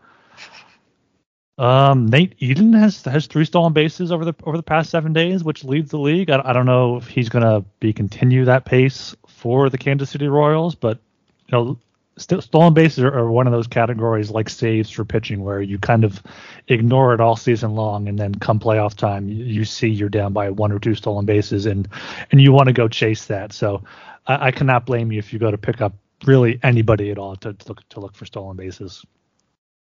Um, 1.57 2.07
Nate 2.07 2.35
Eaton 2.39 2.73
has 2.73 3.03
has 3.03 3.27
three 3.27 3.45
stolen 3.45 3.73
bases 3.73 4.11
over 4.11 4.23
the 4.25 4.33
over 4.43 4.55
the 4.55 4.63
past 4.63 4.89
seven 4.89 5.11
days, 5.11 5.43
which 5.43 5.65
leads 5.65 5.91
the 5.91 5.99
league. 5.99 6.29
I, 6.29 6.41
I 6.43 6.53
don't 6.53 6.65
know 6.65 6.95
if 6.95 7.07
he's 7.07 7.29
gonna 7.29 7.65
be 7.81 7.91
continue 7.91 8.45
that 8.45 8.63
pace 8.63 9.13
for 9.27 9.69
the 9.69 9.77
Kansas 9.77 10.09
City 10.09 10.27
Royals, 10.27 10.73
but 10.73 10.99
you 11.47 11.51
know 11.51 11.79
st- 12.17 12.43
stolen 12.43 12.73
bases 12.73 13.03
are, 13.03 13.13
are, 13.13 13.31
one 13.31 13.47
of 13.47 13.53
those 13.53 13.67
categories 13.67 14.29
like 14.29 14.49
saves 14.49 14.89
for 14.89 15.05
pitching 15.05 15.43
where 15.43 15.61
you 15.61 15.77
kind 15.77 16.03
of 16.03 16.21
ignore 16.67 17.13
it 17.13 17.19
all 17.19 17.35
season 17.35 17.75
long 17.75 18.07
and 18.07 18.17
then 18.17 18.33
come 18.35 18.59
playoff 18.59 18.95
time 18.95 19.27
you, 19.27 19.43
you 19.43 19.65
see 19.65 19.87
you're 19.87 20.09
down 20.09 20.33
by 20.33 20.49
one 20.49 20.71
or 20.71 20.79
two 20.79 20.95
stolen 20.95 21.25
bases 21.25 21.65
and 21.65 21.87
and 22.31 22.41
you 22.41 22.51
want 22.51 22.67
to 22.67 22.73
go 22.73 22.87
chase 22.87 23.25
that. 23.25 23.53
So 23.53 23.83
I, 24.27 24.47
I, 24.47 24.51
cannot 24.51 24.85
blame 24.85 25.11
you 25.11 25.19
if 25.19 25.33
you 25.33 25.39
go 25.39 25.51
to 25.51 25.57
pick 25.57 25.81
up 25.81 25.93
really 26.25 26.59
anybody 26.63 27.11
at 27.11 27.17
all 27.17 27.35
to, 27.37 27.53
to 27.53 27.67
look 27.67 27.89
to 27.89 27.99
look 27.99 28.15
for 28.15 28.25
stolen 28.25 28.57
bases. 28.57 29.05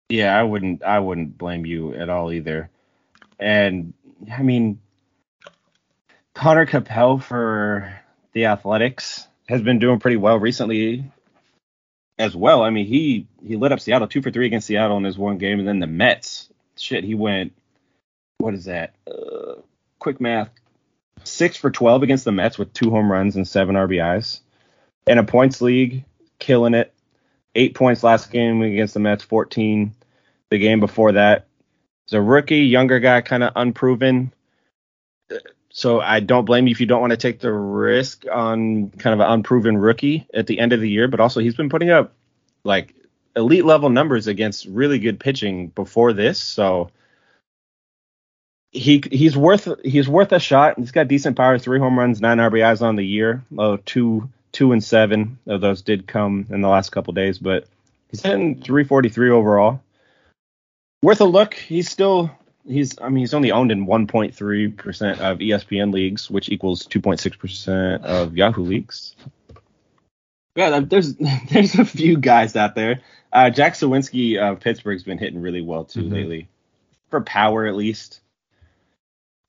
Yeah 0.08 0.38
i 0.38 0.42
wouldn't 0.42 0.82
i 0.82 0.98
wouldn't 0.98 1.36
blame 1.36 1.66
you 1.66 1.94
at 1.94 2.08
all 2.08 2.32
either. 2.32 2.70
And 3.38 3.92
i 4.32 4.42
mean 4.42 4.80
Conner 6.34 6.66
Capel 6.66 7.18
for 7.18 7.98
the 8.32 8.44
athletics 8.46 9.26
has 9.48 9.62
been 9.62 9.78
doing 9.78 9.98
pretty 10.00 10.18
well 10.18 10.38
recently 10.38 11.10
as 12.18 12.34
well. 12.34 12.62
I 12.62 12.70
mean, 12.70 12.86
he 12.86 13.26
he 13.42 13.56
lit 13.56 13.72
up 13.72 13.80
Seattle 13.80 14.08
two 14.08 14.22
for 14.22 14.30
three 14.30 14.46
against 14.46 14.66
Seattle 14.66 14.96
in 14.96 15.04
his 15.04 15.18
one 15.18 15.38
game, 15.38 15.58
and 15.58 15.68
then 15.68 15.80
the 15.80 15.86
Mets. 15.86 16.48
Shit, 16.76 17.04
he 17.04 17.14
went. 17.14 17.52
What 18.38 18.54
is 18.54 18.66
that? 18.66 18.94
Uh, 19.06 19.60
quick 19.98 20.20
math. 20.20 20.50
Six 21.24 21.56
for 21.56 21.70
twelve 21.70 22.02
against 22.02 22.24
the 22.24 22.32
Mets 22.32 22.58
with 22.58 22.72
two 22.72 22.90
home 22.90 23.10
runs 23.10 23.36
and 23.36 23.46
seven 23.46 23.74
RBIs. 23.74 24.40
In 25.06 25.18
a 25.18 25.24
points 25.24 25.60
league, 25.60 26.04
killing 26.38 26.74
it. 26.74 26.92
Eight 27.54 27.74
points 27.74 28.02
last 28.02 28.30
game 28.30 28.62
against 28.62 28.94
the 28.94 29.00
Mets. 29.00 29.24
Fourteen 29.24 29.94
the 30.50 30.58
game 30.58 30.80
before 30.80 31.12
that. 31.12 31.46
He's 32.06 32.14
a 32.14 32.22
rookie, 32.22 32.60
younger 32.60 33.00
guy, 33.00 33.20
kind 33.20 33.42
of 33.42 33.52
unproven. 33.56 34.32
So 35.76 36.00
I 36.00 36.20
don't 36.20 36.46
blame 36.46 36.66
you 36.66 36.70
if 36.70 36.80
you 36.80 36.86
don't 36.86 37.02
want 37.02 37.10
to 37.10 37.18
take 37.18 37.38
the 37.38 37.52
risk 37.52 38.24
on 38.32 38.88
kind 38.92 39.12
of 39.12 39.20
an 39.20 39.30
unproven 39.30 39.76
rookie 39.76 40.26
at 40.32 40.46
the 40.46 40.58
end 40.58 40.72
of 40.72 40.80
the 40.80 40.88
year. 40.88 41.06
But 41.06 41.20
also, 41.20 41.40
he's 41.40 41.54
been 41.54 41.68
putting 41.68 41.90
up 41.90 42.14
like 42.64 42.94
elite 43.36 43.66
level 43.66 43.90
numbers 43.90 44.26
against 44.26 44.64
really 44.64 44.98
good 44.98 45.20
pitching 45.20 45.66
before 45.66 46.14
this. 46.14 46.40
So 46.40 46.92
he 48.70 49.04
he's 49.12 49.36
worth 49.36 49.68
he's 49.84 50.08
worth 50.08 50.32
a 50.32 50.40
shot. 50.40 50.78
He's 50.78 50.92
got 50.92 51.08
decent 51.08 51.36
power, 51.36 51.58
three 51.58 51.78
home 51.78 51.98
runs, 51.98 52.22
nine 52.22 52.38
RBIs 52.38 52.80
on 52.80 52.96
the 52.96 53.04
year. 53.04 53.44
Oh, 53.58 53.76
two 53.76 54.30
two 54.52 54.72
and 54.72 54.82
seven 54.82 55.38
of 55.46 55.60
those 55.60 55.82
did 55.82 56.06
come 56.06 56.46
in 56.48 56.62
the 56.62 56.68
last 56.68 56.88
couple 56.88 57.12
days, 57.12 57.38
but 57.38 57.66
he's 58.10 58.22
hitting 58.22 58.62
343 58.62 59.28
overall. 59.28 59.82
Worth 61.02 61.20
a 61.20 61.26
look. 61.26 61.52
He's 61.52 61.90
still 61.90 62.30
he's 62.66 62.98
I 63.00 63.08
mean 63.08 63.18
he's 63.18 63.34
only 63.34 63.52
owned 63.52 63.72
in 63.72 63.86
1.3 63.86 64.76
percent 64.76 65.20
of 65.20 65.38
ESPN 65.38 65.92
leagues, 65.92 66.30
which 66.30 66.48
equals 66.48 66.86
2.6 66.86 67.38
percent 67.38 68.04
of 68.04 68.36
Yahoo 68.36 68.64
leagues. 68.64 69.14
Yeah, 70.54 70.80
there's 70.80 71.14
there's 71.50 71.74
a 71.78 71.84
few 71.84 72.18
guys 72.18 72.56
out 72.56 72.74
there. 72.74 73.00
Uh, 73.32 73.50
Jack 73.50 73.74
Suwinski 73.74 74.38
of 74.38 74.60
Pittsburgh's 74.60 75.02
been 75.02 75.18
hitting 75.18 75.40
really 75.40 75.60
well 75.60 75.84
too 75.84 76.02
mm-hmm. 76.02 76.14
lately, 76.14 76.48
for 77.10 77.20
power 77.20 77.66
at 77.66 77.76
least. 77.76 78.20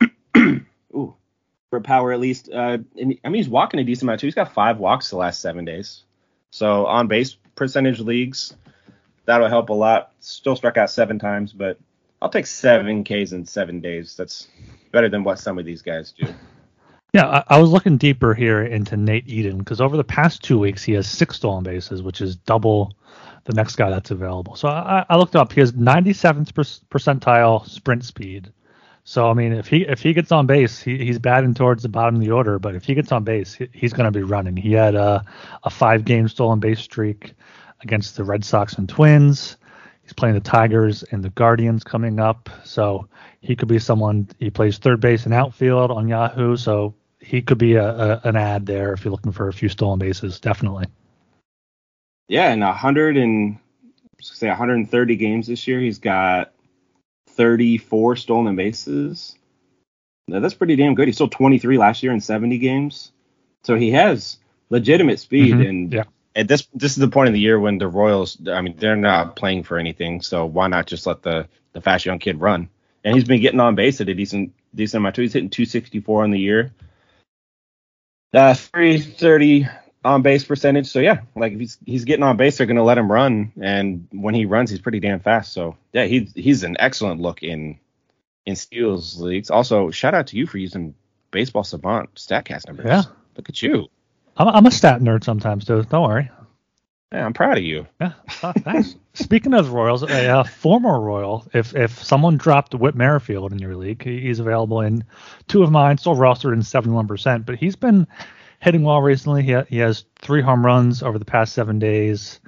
Ooh, 0.38 1.16
for 1.70 1.82
power 1.82 2.12
at 2.12 2.20
least. 2.20 2.50
Uh, 2.52 2.80
and, 3.00 3.18
I 3.24 3.30
mean 3.30 3.36
he's 3.36 3.50
walking 3.50 3.80
a 3.80 3.84
decent 3.84 4.04
amount 4.04 4.22
too. 4.22 4.28
He's 4.28 4.36
got 4.36 4.54
five 4.54 4.78
walks 4.78 5.10
the 5.10 5.18
last 5.18 5.42
seven 5.42 5.66
days. 5.66 6.04
So 6.50 6.86
on 6.86 7.08
base 7.08 7.38
percentage 7.56 8.00
leagues, 8.00 8.56
that'll 9.26 9.50
help 9.50 9.70
a 9.70 9.74
lot. 9.74 10.12
Still 10.20 10.56
struck 10.56 10.78
out 10.78 10.90
seven 10.90 11.20
times, 11.20 11.54
but 11.54 11.78
I'll 12.22 12.30
take 12.30 12.48
seven 12.48 13.04
Ks 13.04 13.32
in 13.32 13.46
seven 13.46 13.80
days. 13.80 14.16
That's 14.16 14.48
better 14.92 15.10
than 15.10 15.24
what 15.24 15.40
some 15.40 15.60
of 15.60 15.66
these 15.66 15.82
guys 15.82 16.14
do. 16.18 16.28
Yeah, 17.14 17.28
I, 17.28 17.56
I 17.56 17.60
was 17.60 17.70
looking 17.70 17.98
deeper 17.98 18.34
here 18.34 18.64
into 18.64 18.98
Nate 18.98 19.28
Eaton 19.28 19.60
because 19.60 19.80
over 19.80 19.96
the 19.96 20.04
past 20.04 20.44
two 20.44 20.60
weeks 20.60 20.84
he 20.84 20.94
has 20.94 21.08
six 21.08 21.38
stolen 21.38 21.64
bases, 21.64 22.02
which 22.02 22.22
is 22.22 22.36
double 22.36 22.94
the 23.46 23.54
next 23.54 23.76
guy 23.76 23.90
that's 23.90 24.12
available. 24.12 24.56
So 24.56 24.68
I, 24.68 25.06
I 25.10 25.18
looked 25.18 25.36
up. 25.36 25.54
He 25.54 25.62
has 25.62 25.72
97th 25.72 26.52
percentile 26.90 27.68
sprint 27.68 28.04
speed. 28.04 28.52
So 29.06 29.30
I 29.30 29.34
mean, 29.34 29.54
if 29.54 29.68
he 29.68 29.84
if 29.84 30.02
he 30.02 30.12
gets 30.12 30.34
on 30.34 30.48
base, 30.48 30.82
he, 30.82 30.98
he's 30.98 31.18
batting 31.18 31.54
towards 31.54 31.82
the 31.82 31.88
bottom 31.88 32.16
of 32.16 32.22
the 32.22 32.32
order. 32.32 32.60
But 32.60 32.76
if 32.76 32.84
he 32.84 32.94
gets 32.94 33.12
on 33.14 33.24
base, 33.24 33.54
he, 33.54 33.70
he's 33.72 33.94
going 33.94 34.12
to 34.12 34.20
be 34.20 34.24
running. 34.24 34.58
He 34.58 34.74
had 34.74 34.96
a, 34.96 35.24
a 35.64 35.70
five 35.70 36.04
game 36.04 36.28
stolen 36.28 36.60
base 36.60 36.82
streak 36.82 37.34
against 37.82 38.18
the 38.18 38.26
Red 38.26 38.44
Sox 38.44 38.74
and 38.74 38.90
Twins. 38.90 39.56
He's 40.08 40.14
playing 40.14 40.36
the 40.36 40.40
Tigers 40.40 41.04
and 41.04 41.22
the 41.22 41.32
Guardians 41.32 41.84
coming 41.84 42.18
up, 42.18 42.50
so 42.64 43.10
he 43.42 43.58
could 43.58 43.68
be 43.68 43.78
someone. 43.78 44.30
He 44.40 44.50
plays 44.50 44.78
third 44.78 45.02
base 45.02 45.26
and 45.26 45.34
outfield 45.34 45.92
on 45.92 46.08
Yahoo, 46.08 46.56
so 46.56 46.96
he 47.20 47.42
could 47.42 47.58
be 47.58 47.74
a, 47.74 47.90
a 47.90 48.22
an 48.24 48.38
ad 48.38 48.66
there 48.66 48.94
if 48.94 49.04
you're 49.04 49.12
looking 49.12 49.34
for 49.34 49.50
a 49.50 49.54
few 49.54 49.68
stolen 49.68 50.00
bases. 50.00 50.40
Definitely. 50.40 50.86
Yeah, 52.30 52.54
and 52.54 52.62
100 52.62 53.18
and 53.18 53.58
say 54.22 54.48
130 54.48 55.16
games 55.18 55.48
this 55.48 55.68
year, 55.68 55.82
he's 55.82 56.00
got 56.00 56.54
34 57.32 58.16
stolen 58.16 58.56
bases. 58.56 59.36
Now, 60.30 60.40
that's 60.40 60.54
pretty 60.54 60.78
damn 60.78 60.96
good. 60.96 61.10
He 61.10 61.14
stole 61.14 61.28
23 61.28 61.78
last 61.78 62.02
year 62.02 62.14
in 62.14 62.22
70 62.22 62.60
games, 62.60 63.12
so 63.64 63.76
he 63.76 63.92
has 63.92 64.38
legitimate 64.70 65.20
speed 65.20 65.56
mm-hmm. 65.56 65.70
and 65.70 65.94
yeah 65.94 66.04
at 66.38 66.48
this 66.48 66.68
this 66.74 66.92
is 66.92 66.98
the 66.98 67.10
point 67.10 67.28
of 67.28 67.34
the 67.34 67.40
year 67.40 67.60
when 67.60 67.80
the 67.80 67.88
Royals, 67.88 68.38
I 68.48 68.62
mean, 68.62 68.76
they're 68.78 68.96
not 68.96 69.36
playing 69.36 69.64
for 69.64 69.78
anything, 69.78 70.22
so 70.22 70.46
why 70.46 70.68
not 70.68 70.86
just 70.86 71.08
let 71.08 71.24
the 71.24 71.48
the 71.74 71.82
fast 71.82 72.06
young 72.06 72.20
kid 72.20 72.40
run? 72.40 72.70
And 73.04 73.16
he's 73.16 73.24
been 73.24 73.42
getting 73.42 73.60
on 73.60 73.76
base 73.76 74.00
at 74.00 74.10
a 74.10 74.14
decent 74.14 74.54
decent 74.74 75.02
amount. 75.02 75.16
Too. 75.16 75.24
He's 75.24 75.34
hitting 75.34 75.50
264 75.50 76.24
on 76.24 76.32
the 76.32 76.40
year, 76.40 76.72
uh, 78.34 78.54
330 78.54 79.68
on 80.06 80.22
base 80.22 80.44
percentage. 80.44 80.88
So 80.88 81.00
yeah, 81.00 81.22
like 81.36 81.54
if 81.54 81.60
he's 81.60 81.78
he's 81.86 82.06
getting 82.06 82.24
on 82.24 82.38
base, 82.38 82.58
they're 82.58 82.68
gonna 82.68 82.84
let 82.84 83.00
him 83.00 83.12
run, 83.12 83.52
and 83.60 84.08
when 84.12 84.36
he 84.36 84.46
runs, 84.46 84.70
he's 84.70 84.82
pretty 84.82 85.00
damn 85.00 85.20
fast. 85.20 85.54
So 85.54 85.76
yeah, 85.92 86.06
he's 86.06 86.32
he's 86.34 86.64
an 86.64 86.78
excellent 86.80 87.20
look 87.20 87.42
in 87.42 87.80
in 88.46 88.56
steals 88.56 89.20
leagues. 89.20 89.50
Also, 89.50 89.90
shout 89.90 90.14
out 90.14 90.28
to 90.28 90.38
you 90.38 90.46
for 90.46 90.60
using 90.60 90.94
Baseball 91.32 91.64
Savant 91.64 92.14
Statcast 92.14 92.68
numbers. 92.68 92.86
Yeah, 92.86 93.02
look 93.36 93.50
at 93.50 93.62
you. 93.62 93.88
I'm, 94.38 94.48
I'm 94.48 94.66
a 94.66 94.72
stat 94.72 95.02
nerd 95.02 95.24
sometimes 95.24 95.66
too. 95.66 95.84
Don't 95.84 96.08
worry. 96.08 96.30
Yeah, 97.12 97.26
I'm 97.26 97.34
proud 97.34 97.58
of 97.58 97.64
you. 97.64 97.88
Yeah, 98.02 98.14
oh, 98.44 98.52
thanks. 98.58 98.96
Speaking 99.14 99.54
of 99.54 99.72
Royals, 99.72 100.04
a 100.04 100.28
uh, 100.28 100.44
former 100.44 101.00
Royal, 101.00 101.48
if 101.54 101.74
if 101.76 102.04
someone 102.04 102.38
dropped 102.38 102.76
Whit 102.76 102.96
Merrifield 102.96 103.54
in 103.54 103.60
your 103.60 103.76
league, 103.76 104.04
he's 104.04 104.40
available 104.40 104.82
in 104.82 105.06
two 105.48 105.64
of 105.64 105.72
mine, 105.72 105.98
still 105.98 106.16
rostered 106.16 106.54
in 106.54 106.60
71%, 106.60 107.46
but 107.46 107.56
he's 107.56 107.76
been 107.76 108.06
hitting 108.60 108.84
well 108.84 109.02
recently. 109.02 109.44
He, 109.44 109.54
ha- 109.54 109.66
he 109.70 109.78
has 109.78 110.04
three 110.20 110.42
home 110.42 110.66
runs 110.66 111.02
over 111.02 111.18
the 111.18 111.26
past 111.26 111.54
seven 111.54 111.80
days, 111.80 112.40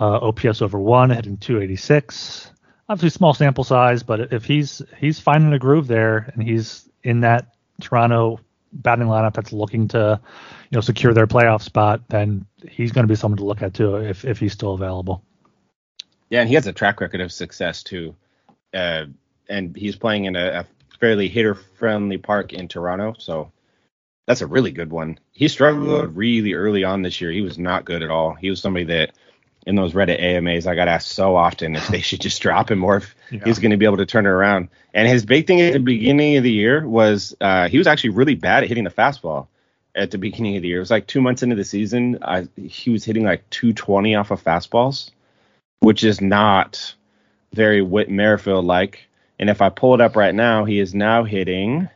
uh, 0.00 0.18
OPS 0.18 0.62
over 0.62 0.78
one, 0.78 1.10
hitting 1.10 1.36
286. 1.36 2.50
Obviously, 2.88 3.10
small 3.10 3.34
sample 3.34 3.64
size, 3.64 4.02
but 4.02 4.32
if 4.32 4.44
he's 4.44 4.82
he's 4.98 5.20
finding 5.20 5.52
a 5.52 5.58
groove 5.58 5.86
there 5.86 6.30
and 6.34 6.42
he's 6.42 6.88
in 7.04 7.20
that 7.20 7.54
Toronto 7.80 8.40
batting 8.72 9.06
lineup 9.06 9.34
that's 9.34 9.52
looking 9.52 9.88
to, 9.88 10.20
you 10.70 10.76
know, 10.76 10.80
secure 10.80 11.12
their 11.12 11.26
playoff 11.26 11.62
spot, 11.62 12.02
then 12.08 12.46
he's 12.68 12.92
going 12.92 13.04
to 13.06 13.12
be 13.12 13.16
someone 13.16 13.38
to 13.38 13.44
look 13.44 13.62
at 13.62 13.74
too 13.74 13.96
if 13.96 14.24
if 14.24 14.38
he's 14.38 14.52
still 14.52 14.74
available. 14.74 15.22
Yeah, 16.30 16.40
and 16.40 16.48
he 16.48 16.54
has 16.54 16.66
a 16.66 16.72
track 16.72 17.00
record 17.00 17.20
of 17.20 17.30
success 17.30 17.82
too, 17.82 18.14
uh, 18.72 19.04
and 19.48 19.76
he's 19.76 19.96
playing 19.96 20.24
in 20.24 20.36
a, 20.36 20.60
a 20.60 20.66
fairly 20.98 21.28
hitter-friendly 21.28 22.18
park 22.18 22.52
in 22.52 22.68
Toronto, 22.68 23.14
so 23.18 23.52
that's 24.26 24.40
a 24.40 24.46
really 24.46 24.70
good 24.70 24.90
one. 24.90 25.18
He 25.32 25.48
struggled 25.48 26.16
really 26.16 26.54
early 26.54 26.84
on 26.84 27.02
this 27.02 27.20
year. 27.20 27.32
He 27.32 27.42
was 27.42 27.58
not 27.58 27.84
good 27.84 28.02
at 28.02 28.10
all. 28.10 28.34
He 28.34 28.50
was 28.50 28.60
somebody 28.60 28.84
that 28.86 29.12
in 29.66 29.76
those 29.76 29.92
Reddit 29.92 30.20
AMAs, 30.20 30.66
I 30.66 30.74
got 30.74 30.88
asked 30.88 31.08
so 31.08 31.36
often 31.36 31.76
if 31.76 31.86
they 31.88 32.00
should 32.00 32.20
just 32.20 32.42
drop 32.42 32.70
him 32.70 32.84
or 32.84 32.96
if 32.96 33.14
yeah. 33.30 33.40
he's 33.44 33.58
going 33.58 33.70
to 33.70 33.76
be 33.76 33.84
able 33.84 33.98
to 33.98 34.06
turn 34.06 34.26
it 34.26 34.30
around. 34.30 34.68
And 34.92 35.08
his 35.08 35.24
big 35.24 35.46
thing 35.46 35.60
at 35.60 35.72
the 35.72 35.78
beginning 35.78 36.36
of 36.36 36.42
the 36.42 36.52
year 36.52 36.86
was 36.86 37.34
uh, 37.40 37.68
he 37.68 37.78
was 37.78 37.86
actually 37.86 38.10
really 38.10 38.34
bad 38.34 38.64
at 38.64 38.68
hitting 38.68 38.84
the 38.84 38.90
fastball 38.90 39.46
at 39.94 40.10
the 40.10 40.18
beginning 40.18 40.56
of 40.56 40.62
the 40.62 40.68
year. 40.68 40.78
It 40.78 40.80
was 40.80 40.90
like 40.90 41.06
two 41.06 41.20
months 41.20 41.42
into 41.42 41.56
the 41.56 41.64
season, 41.64 42.18
I, 42.22 42.48
he 42.56 42.90
was 42.90 43.04
hitting 43.04 43.24
like 43.24 43.48
220 43.50 44.14
off 44.14 44.30
of 44.30 44.42
fastballs, 44.42 45.10
which 45.80 46.04
is 46.04 46.20
not 46.20 46.94
very 47.52 47.82
Whit 47.82 48.10
Merrifield 48.10 48.64
like. 48.64 49.08
And 49.38 49.50
if 49.50 49.60
I 49.60 49.68
pull 49.68 49.94
it 49.94 50.00
up 50.00 50.16
right 50.16 50.34
now, 50.34 50.64
he 50.64 50.78
is 50.78 50.94
now 50.94 51.24
hitting. 51.24 51.88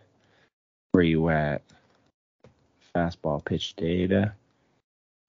Where 0.92 1.04
you 1.04 1.28
at? 1.30 1.62
Fastball 2.94 3.44
pitch 3.44 3.76
data. 3.76 4.32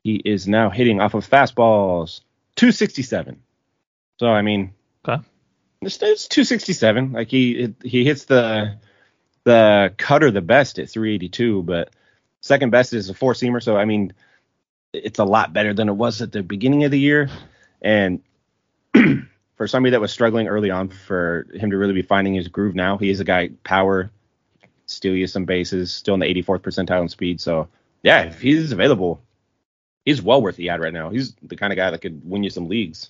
He 0.03 0.15
is 0.15 0.47
now 0.47 0.69
hitting 0.69 1.01
off 1.01 1.13
of 1.15 1.29
fastballs 1.29 2.21
267. 2.57 3.41
So 4.19 4.27
I 4.27 4.41
mean, 4.41 4.73
okay. 5.07 5.23
it's, 5.81 6.01
it's 6.01 6.27
267. 6.27 7.13
Like 7.13 7.29
he 7.29 7.73
he 7.83 8.03
hits 8.03 8.25
the 8.25 8.77
the 9.43 9.93
cutter 9.97 10.29
the 10.29 10.41
best 10.41 10.77
at 10.79 10.89
382, 10.89 11.63
but 11.63 11.91
second 12.41 12.71
best 12.71 12.93
is 12.93 13.09
a 13.09 13.13
four 13.13 13.33
seamer. 13.33 13.63
So 13.63 13.77
I 13.77 13.85
mean, 13.85 14.13
it's 14.91 15.19
a 15.19 15.23
lot 15.23 15.53
better 15.53 15.73
than 15.73 15.89
it 15.89 15.93
was 15.93 16.21
at 16.21 16.31
the 16.31 16.43
beginning 16.43 16.83
of 16.83 16.91
the 16.91 16.99
year. 16.99 17.29
And 17.81 18.21
for 19.55 19.67
somebody 19.67 19.91
that 19.91 20.01
was 20.01 20.11
struggling 20.11 20.47
early 20.47 20.71
on, 20.71 20.89
for 20.89 21.47
him 21.53 21.71
to 21.71 21.77
really 21.77 21.93
be 21.93 22.01
finding 22.01 22.33
his 22.33 22.47
groove 22.47 22.75
now, 22.75 22.97
he 22.97 23.09
is 23.09 23.19
a 23.19 23.23
guy 23.23 23.49
power, 23.63 24.11
steal 24.85 25.15
you 25.15 25.27
some 25.27 25.45
bases, 25.45 25.93
still 25.93 26.15
in 26.15 26.19
the 26.19 26.25
84th 26.25 26.61
percentile 26.61 27.01
in 27.01 27.09
speed. 27.09 27.39
So 27.39 27.67
yeah, 28.03 28.23
if 28.23 28.41
he's 28.41 28.71
available, 28.71 29.21
he's 30.07 30.21
well 30.21 30.41
worth 30.41 30.55
the 30.55 30.69
ad 30.69 30.79
right 30.79 30.93
now. 30.93 31.09
He's 31.09 31.33
the 31.43 31.57
kind 31.57 31.73
of 31.73 31.77
guy 31.77 31.91
that 31.91 32.01
could 32.01 32.21
win 32.23 32.43
you 32.43 32.49
some 32.49 32.69
leagues. 32.69 33.09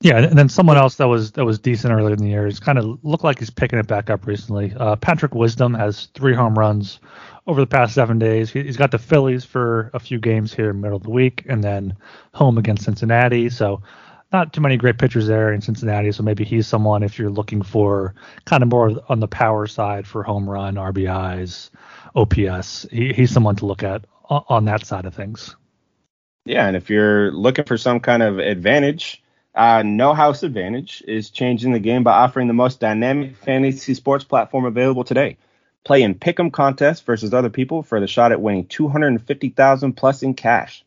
Yeah, 0.00 0.18
and 0.18 0.38
then 0.38 0.48
someone 0.48 0.78
else 0.78 0.94
that 0.96 1.08
was 1.08 1.32
that 1.32 1.44
was 1.44 1.58
decent 1.58 1.92
earlier 1.92 2.14
in 2.14 2.20
the 2.20 2.28
year. 2.28 2.46
He's 2.46 2.60
kind 2.60 2.78
of 2.78 2.98
looked 3.02 3.24
like 3.24 3.38
he's 3.38 3.50
picking 3.50 3.78
it 3.78 3.86
back 3.86 4.08
up 4.08 4.26
recently. 4.26 4.72
Uh, 4.76 4.96
Patrick 4.96 5.34
Wisdom 5.34 5.74
has 5.74 6.06
three 6.14 6.34
home 6.34 6.58
runs 6.58 7.00
over 7.46 7.60
the 7.60 7.66
past 7.66 7.94
seven 7.94 8.18
days. 8.18 8.50
He, 8.50 8.64
has 8.64 8.76
got 8.76 8.92
the 8.92 8.98
Phillies 8.98 9.44
for 9.44 9.90
a 9.92 9.98
few 9.98 10.18
games 10.18 10.54
here 10.54 10.72
middle 10.72 10.96
of 10.96 11.02
the 11.02 11.10
week, 11.10 11.44
and 11.48 11.62
then 11.62 11.94
home 12.32 12.56
against 12.56 12.84
Cincinnati. 12.84 13.50
So 13.50 13.82
not 14.32 14.52
too 14.52 14.60
many 14.60 14.76
great 14.76 14.98
pitchers 14.98 15.26
there 15.26 15.52
in 15.52 15.60
Cincinnati. 15.60 16.12
So 16.12 16.22
maybe 16.22 16.44
he's 16.44 16.66
someone 16.66 17.02
if 17.02 17.18
you're 17.18 17.30
looking 17.30 17.60
for 17.60 18.14
kind 18.46 18.62
of 18.62 18.70
more 18.70 18.92
on 19.08 19.20
the 19.20 19.28
power 19.28 19.66
side 19.66 20.06
for 20.06 20.22
home 20.22 20.48
run, 20.48 20.76
RBIs, 20.76 21.70
OPS. 22.14 22.86
He, 22.90 23.12
he's 23.12 23.32
someone 23.32 23.56
to 23.56 23.66
look 23.66 23.82
at 23.82 24.04
on 24.28 24.64
that 24.66 24.86
side 24.86 25.04
of 25.04 25.14
things. 25.14 25.56
Yeah, 26.44 26.66
and 26.66 26.76
if 26.76 26.88
you're 26.88 27.30
looking 27.32 27.64
for 27.64 27.76
some 27.76 28.00
kind 28.00 28.22
of 28.22 28.38
advantage, 28.38 29.22
uh, 29.54 29.82
No 29.82 30.14
House 30.14 30.42
Advantage 30.42 31.02
is 31.06 31.30
changing 31.30 31.72
the 31.72 31.80
game 31.80 32.04
by 32.04 32.12
offering 32.12 32.46
the 32.46 32.54
most 32.54 32.80
dynamic 32.80 33.36
fantasy 33.36 33.94
sports 33.94 34.24
platform 34.24 34.64
available 34.64 35.04
today. 35.04 35.36
Play 35.84 36.02
in 36.02 36.14
pick'em 36.14 36.52
contests 36.52 37.00
versus 37.00 37.34
other 37.34 37.50
people 37.50 37.82
for 37.82 38.00
the 38.00 38.06
shot 38.06 38.32
at 38.32 38.40
winning 38.40 38.66
250,000 38.66 39.92
plus 39.94 40.22
in 40.22 40.34
cash. 40.34 40.84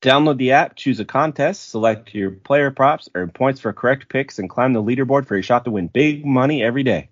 Download 0.00 0.38
the 0.38 0.52
app, 0.52 0.76
choose 0.76 1.00
a 1.00 1.04
contest, 1.04 1.70
select 1.70 2.14
your 2.14 2.30
player 2.30 2.70
props, 2.70 3.08
earn 3.14 3.30
points 3.30 3.60
for 3.60 3.72
correct 3.72 4.08
picks, 4.08 4.38
and 4.38 4.48
climb 4.48 4.72
the 4.72 4.82
leaderboard 4.82 5.26
for 5.26 5.36
a 5.36 5.42
shot 5.42 5.64
to 5.64 5.72
win 5.72 5.88
big 5.88 6.24
money 6.24 6.62
every 6.62 6.84
day. 6.84 7.08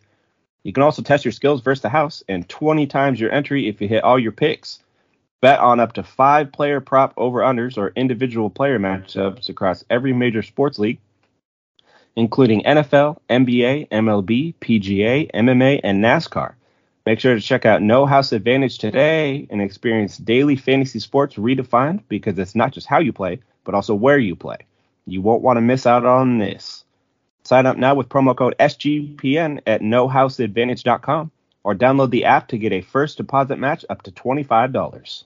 You 0.63 0.73
can 0.73 0.85
also 0.85 1.03
test 1.03 1.25
your 1.25 1.33
skills 1.33 1.63
versus 1.63 1.83
the 1.83 1.89
house 1.89 2.23
and 2.29 2.49
20 2.49 2.87
times 2.87 3.19
your 3.19 3.33
entry 3.33 3.69
if 3.69 3.81
you 3.81 3.89
hit 3.89 4.05
all 4.05 4.19
your 4.19 4.33
picks. 4.33 4.81
Bet 5.43 5.61
on 5.61 5.81
up 5.81 5.93
to 5.95 6.03
five 6.03 6.51
player 6.51 6.81
prop 6.81 7.13
over 7.17 7.41
unders 7.41 7.77
or 7.77 7.93
individual 7.95 8.49
player 8.49 8.79
matchups 8.79 9.49
across 9.49 9.85
every 9.91 10.13
major 10.13 10.43
sports 10.43 10.79
league, 10.79 10.99
including 12.17 12.63
NFL, 12.63 13.19
NBA, 13.29 13.89
MLB, 13.89 14.55
PGA, 14.61 15.31
MMA, 15.33 15.81
and 15.85 16.03
NASCAR. 16.03 16.55
Make 17.05 17.21
sure 17.21 17.35
to 17.35 17.41
check 17.41 17.67
out 17.67 17.83
No 17.83 18.07
House 18.07 18.33
Advantage 18.33 18.79
today 18.79 19.47
and 19.51 19.61
experience 19.61 20.17
daily 20.17 20.57
fantasy 20.57 20.99
sports 20.99 21.37
redefined 21.37 22.03
because 22.09 22.39
it's 22.39 22.55
not 22.57 22.73
just 22.73 22.87
how 22.87 22.99
you 22.99 23.13
play, 23.13 23.41
but 23.63 23.75
also 23.75 23.95
where 23.95 24.19
you 24.19 24.35
play. 24.35 24.59
You 25.07 25.21
won't 25.21 25.43
want 25.43 25.59
to 25.59 25.61
miss 25.61 25.87
out 25.87 26.05
on 26.05 26.39
this. 26.39 26.83
Sign 27.45 27.67
up 27.67 27.77
now 27.77 27.95
with 27.95 28.09
promo 28.09 28.37
code 28.37 28.57
SGPN 28.59 29.61
at 29.67 29.83
nohouseadvantage.com 29.83 31.31
or 31.67 31.75
download 31.75 32.11
the 32.11 32.27
app 32.27 32.47
to 32.47 32.59
get 32.59 32.73
a 32.73 32.81
first 32.81 33.17
deposit 33.17 33.59
match 33.59 33.85
up 33.91 34.03
to 34.03 34.13
$25. 34.13 35.25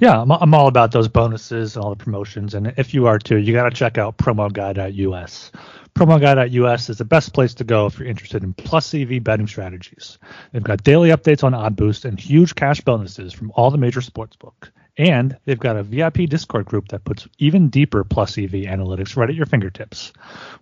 Yeah, 0.00 0.20
I'm, 0.20 0.32
I'm 0.32 0.54
all 0.54 0.66
about 0.66 0.90
those 0.90 1.06
bonuses 1.06 1.76
and 1.76 1.84
all 1.84 1.90
the 1.90 2.04
promotions. 2.04 2.52
And 2.52 2.74
if 2.76 2.92
you 2.92 3.06
are 3.06 3.20
too, 3.20 3.36
you 3.36 3.52
got 3.52 3.70
to 3.70 3.76
check 3.76 3.96
out 3.96 4.18
promoguy.us. 4.18 5.52
Promoguy.us 5.94 6.90
is 6.90 6.98
the 6.98 7.04
best 7.04 7.32
place 7.32 7.54
to 7.54 7.64
go 7.64 7.86
if 7.86 7.96
you're 8.00 8.08
interested 8.08 8.42
in 8.42 8.54
plus 8.54 8.92
EV 8.92 9.22
betting 9.22 9.46
strategies. 9.46 10.18
They've 10.50 10.64
got 10.64 10.82
daily 10.82 11.10
updates 11.10 11.44
on 11.44 11.54
Odd 11.54 11.76
Boost 11.76 12.04
and 12.04 12.18
huge 12.18 12.56
cash 12.56 12.80
bonuses 12.80 13.32
from 13.32 13.52
all 13.54 13.70
the 13.70 13.78
major 13.78 14.00
sportsbook. 14.00 14.70
And 14.98 15.36
they've 15.44 15.58
got 15.58 15.76
a 15.76 15.82
VIP 15.82 16.28
Discord 16.28 16.64
group 16.64 16.88
that 16.88 17.04
puts 17.04 17.28
even 17.38 17.68
deeper 17.68 18.02
plus 18.02 18.38
EV 18.38 18.52
analytics 18.52 19.16
right 19.16 19.28
at 19.28 19.34
your 19.36 19.46
fingertips. 19.46 20.12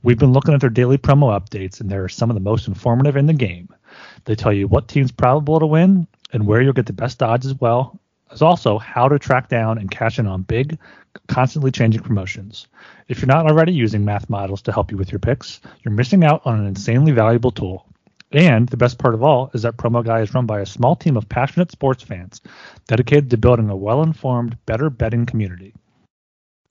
We've 0.02 0.18
been 0.18 0.32
looking 0.32 0.54
at 0.54 0.60
their 0.60 0.70
daily 0.70 0.98
promo 0.98 1.38
updates, 1.38 1.80
and 1.80 1.88
they're 1.88 2.08
some 2.08 2.30
of 2.30 2.34
the 2.34 2.40
most 2.40 2.66
informative 2.66 3.16
in 3.16 3.26
the 3.26 3.32
game. 3.32 3.68
They 4.24 4.34
tell 4.34 4.52
you 4.52 4.66
what 4.66 4.88
team's 4.88 5.12
probable 5.12 5.60
to 5.60 5.66
win 5.66 6.08
and 6.32 6.46
where 6.46 6.60
you'll 6.60 6.72
get 6.72 6.86
the 6.86 6.92
best 6.92 7.22
odds 7.22 7.46
as 7.46 7.54
well 7.54 8.00
as 8.34 8.42
also 8.42 8.78
how 8.78 9.08
to 9.08 9.18
track 9.18 9.48
down 9.48 9.78
and 9.78 9.90
cash 9.90 10.18
in 10.18 10.26
on 10.26 10.42
big, 10.42 10.78
constantly 11.28 11.70
changing 11.70 12.02
promotions. 12.02 12.66
If 13.08 13.20
you're 13.20 13.28
not 13.28 13.48
already 13.48 13.72
using 13.72 14.04
math 14.04 14.28
models 14.28 14.62
to 14.62 14.72
help 14.72 14.90
you 14.90 14.96
with 14.96 15.12
your 15.12 15.20
picks, 15.20 15.60
you're 15.82 15.94
missing 15.94 16.24
out 16.24 16.42
on 16.44 16.58
an 16.58 16.66
insanely 16.66 17.12
valuable 17.12 17.52
tool. 17.52 17.86
And 18.34 18.68
the 18.68 18.76
best 18.76 18.98
part 18.98 19.14
of 19.14 19.22
all 19.22 19.52
is 19.54 19.62
that 19.62 19.76
Promo 19.76 20.04
Guy 20.04 20.20
is 20.22 20.34
run 20.34 20.44
by 20.44 20.58
a 20.58 20.66
small 20.66 20.96
team 20.96 21.16
of 21.16 21.28
passionate 21.28 21.70
sports 21.70 22.02
fans 22.02 22.40
dedicated 22.88 23.30
to 23.30 23.36
building 23.36 23.70
a 23.70 23.76
well 23.76 24.02
informed, 24.02 24.58
better 24.66 24.90
betting 24.90 25.24
community. 25.24 25.72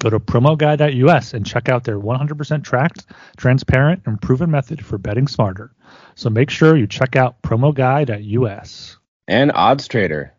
Go 0.02 0.10
to 0.10 0.20
promoguy.us 0.20 1.34
and 1.34 1.46
check 1.46 1.70
out 1.70 1.86
their 1.86 1.98
100% 1.98 2.64
tracked, 2.66 3.06
transparent, 3.38 4.02
and 4.06 4.22
proven 4.22 4.52
method 4.52 4.86
for 4.86 4.98
betting 4.98 5.30
smarter. 5.30 5.72
So 6.16 6.30
make 6.30 6.50
sure 6.50 6.76
you 6.76 6.86
check 6.86 7.16
out 7.16 7.42
promoguy.us. 7.42 8.98
And 9.30 9.52
Odds 9.56 9.88
Trader. 9.88 10.34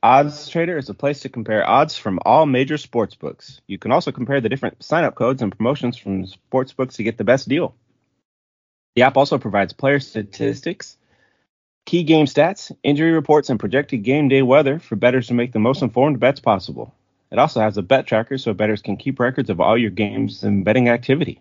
Odds 0.00 0.48
Trader 0.48 0.78
is 0.78 0.88
a 0.88 0.94
place 0.94 1.18
to 1.20 1.28
compare 1.28 1.68
odds 1.68 1.98
from 1.98 2.20
all 2.24 2.46
major 2.46 2.78
sports 2.78 3.16
books. 3.16 3.60
You 3.66 3.78
can 3.78 3.90
also 3.90 4.12
compare 4.12 4.40
the 4.40 4.48
different 4.48 4.84
sign-up 4.84 5.16
codes 5.16 5.42
and 5.42 5.50
promotions 5.50 5.96
from 5.96 6.24
sports 6.24 6.72
books 6.72 6.94
to 6.96 7.02
get 7.02 7.18
the 7.18 7.24
best 7.24 7.48
deal. 7.48 7.74
The 8.98 9.04
app 9.04 9.16
also 9.16 9.38
provides 9.38 9.72
player 9.72 10.00
statistics, 10.00 10.96
key 11.86 12.02
game 12.02 12.26
stats, 12.26 12.72
injury 12.82 13.12
reports, 13.12 13.48
and 13.48 13.60
projected 13.60 14.02
game 14.02 14.26
day 14.26 14.42
weather 14.42 14.80
for 14.80 14.96
bettors 14.96 15.28
to 15.28 15.34
make 15.34 15.52
the 15.52 15.60
most 15.60 15.82
informed 15.82 16.18
bets 16.18 16.40
possible. 16.40 16.92
It 17.30 17.38
also 17.38 17.60
has 17.60 17.76
a 17.76 17.82
bet 17.82 18.08
tracker 18.08 18.38
so 18.38 18.52
bettors 18.54 18.82
can 18.82 18.96
keep 18.96 19.20
records 19.20 19.50
of 19.50 19.60
all 19.60 19.78
your 19.78 19.92
games 19.92 20.42
and 20.42 20.64
betting 20.64 20.88
activity. 20.88 21.40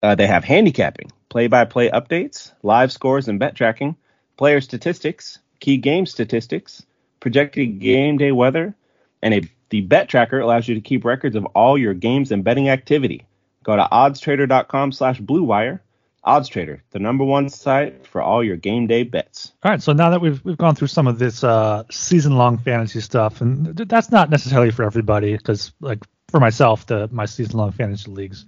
Uh, 0.00 0.14
they 0.14 0.28
have 0.28 0.44
handicapping, 0.44 1.10
play-by-play 1.28 1.90
updates, 1.90 2.52
live 2.62 2.92
scores 2.92 3.26
and 3.26 3.40
bet 3.40 3.56
tracking, 3.56 3.96
player 4.36 4.60
statistics, 4.60 5.40
key 5.58 5.76
game 5.76 6.06
statistics, 6.06 6.86
projected 7.18 7.80
game 7.80 8.16
day 8.16 8.30
weather, 8.30 8.76
and 9.24 9.34
a 9.34 9.42
the 9.70 9.80
bet 9.80 10.08
tracker 10.08 10.38
allows 10.38 10.68
you 10.68 10.76
to 10.76 10.80
keep 10.80 11.04
records 11.04 11.34
of 11.34 11.46
all 11.46 11.76
your 11.76 11.94
games 11.94 12.30
and 12.30 12.44
betting 12.44 12.68
activity. 12.68 13.26
Go 13.64 13.74
to 13.74 13.88
oddstrader.com 13.90 14.92
slash 14.92 15.20
bluewire. 15.20 15.80
OddsTrader, 16.26 16.80
the 16.90 16.98
number 16.98 17.24
one 17.24 17.48
site 17.48 18.06
for 18.06 18.20
all 18.20 18.42
your 18.42 18.56
game 18.56 18.86
day 18.86 19.02
bets. 19.02 19.52
All 19.62 19.70
right, 19.70 19.82
so 19.82 19.92
now 19.92 20.10
that 20.10 20.20
we've 20.20 20.44
we've 20.44 20.58
gone 20.58 20.74
through 20.74 20.88
some 20.88 21.06
of 21.06 21.18
this 21.18 21.44
uh, 21.44 21.84
season-long 21.90 22.58
fantasy 22.58 23.00
stuff, 23.00 23.40
and 23.40 23.76
th- 23.76 23.88
that's 23.88 24.10
not 24.10 24.28
necessarily 24.30 24.70
for 24.70 24.84
everybody, 24.84 25.36
because 25.36 25.72
like 25.80 26.00
for 26.28 26.40
myself, 26.40 26.86
the 26.86 27.08
my 27.12 27.24
season-long 27.24 27.72
fantasy 27.72 28.10
leagues 28.10 28.46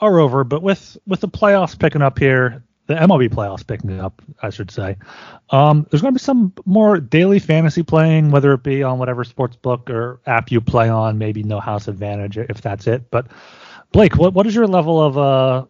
are 0.00 0.20
over. 0.20 0.44
But 0.44 0.62
with 0.62 0.96
with 1.06 1.20
the 1.20 1.28
playoffs 1.28 1.78
picking 1.78 2.02
up 2.02 2.18
here, 2.18 2.62
the 2.86 2.94
MLB 2.94 3.30
playoffs 3.30 3.66
picking 3.66 3.98
up, 3.98 4.22
I 4.42 4.50
should 4.50 4.70
say. 4.70 4.96
Um, 5.50 5.86
there's 5.90 6.02
going 6.02 6.14
to 6.14 6.18
be 6.20 6.22
some 6.22 6.52
more 6.64 7.00
daily 7.00 7.38
fantasy 7.38 7.82
playing, 7.82 8.30
whether 8.30 8.52
it 8.52 8.62
be 8.62 8.82
on 8.82 8.98
whatever 8.98 9.24
sports 9.24 9.56
book 9.56 9.90
or 9.90 10.20
app 10.26 10.52
you 10.52 10.60
play 10.60 10.88
on, 10.88 11.18
maybe 11.18 11.42
No 11.42 11.60
House 11.60 11.88
Advantage 11.88 12.36
if 12.38 12.60
that's 12.60 12.86
it. 12.86 13.10
But 13.10 13.28
Blake, 13.92 14.16
what 14.16 14.34
what 14.34 14.46
is 14.46 14.54
your 14.54 14.66
level 14.66 15.02
of 15.02 15.18
uh 15.18 15.64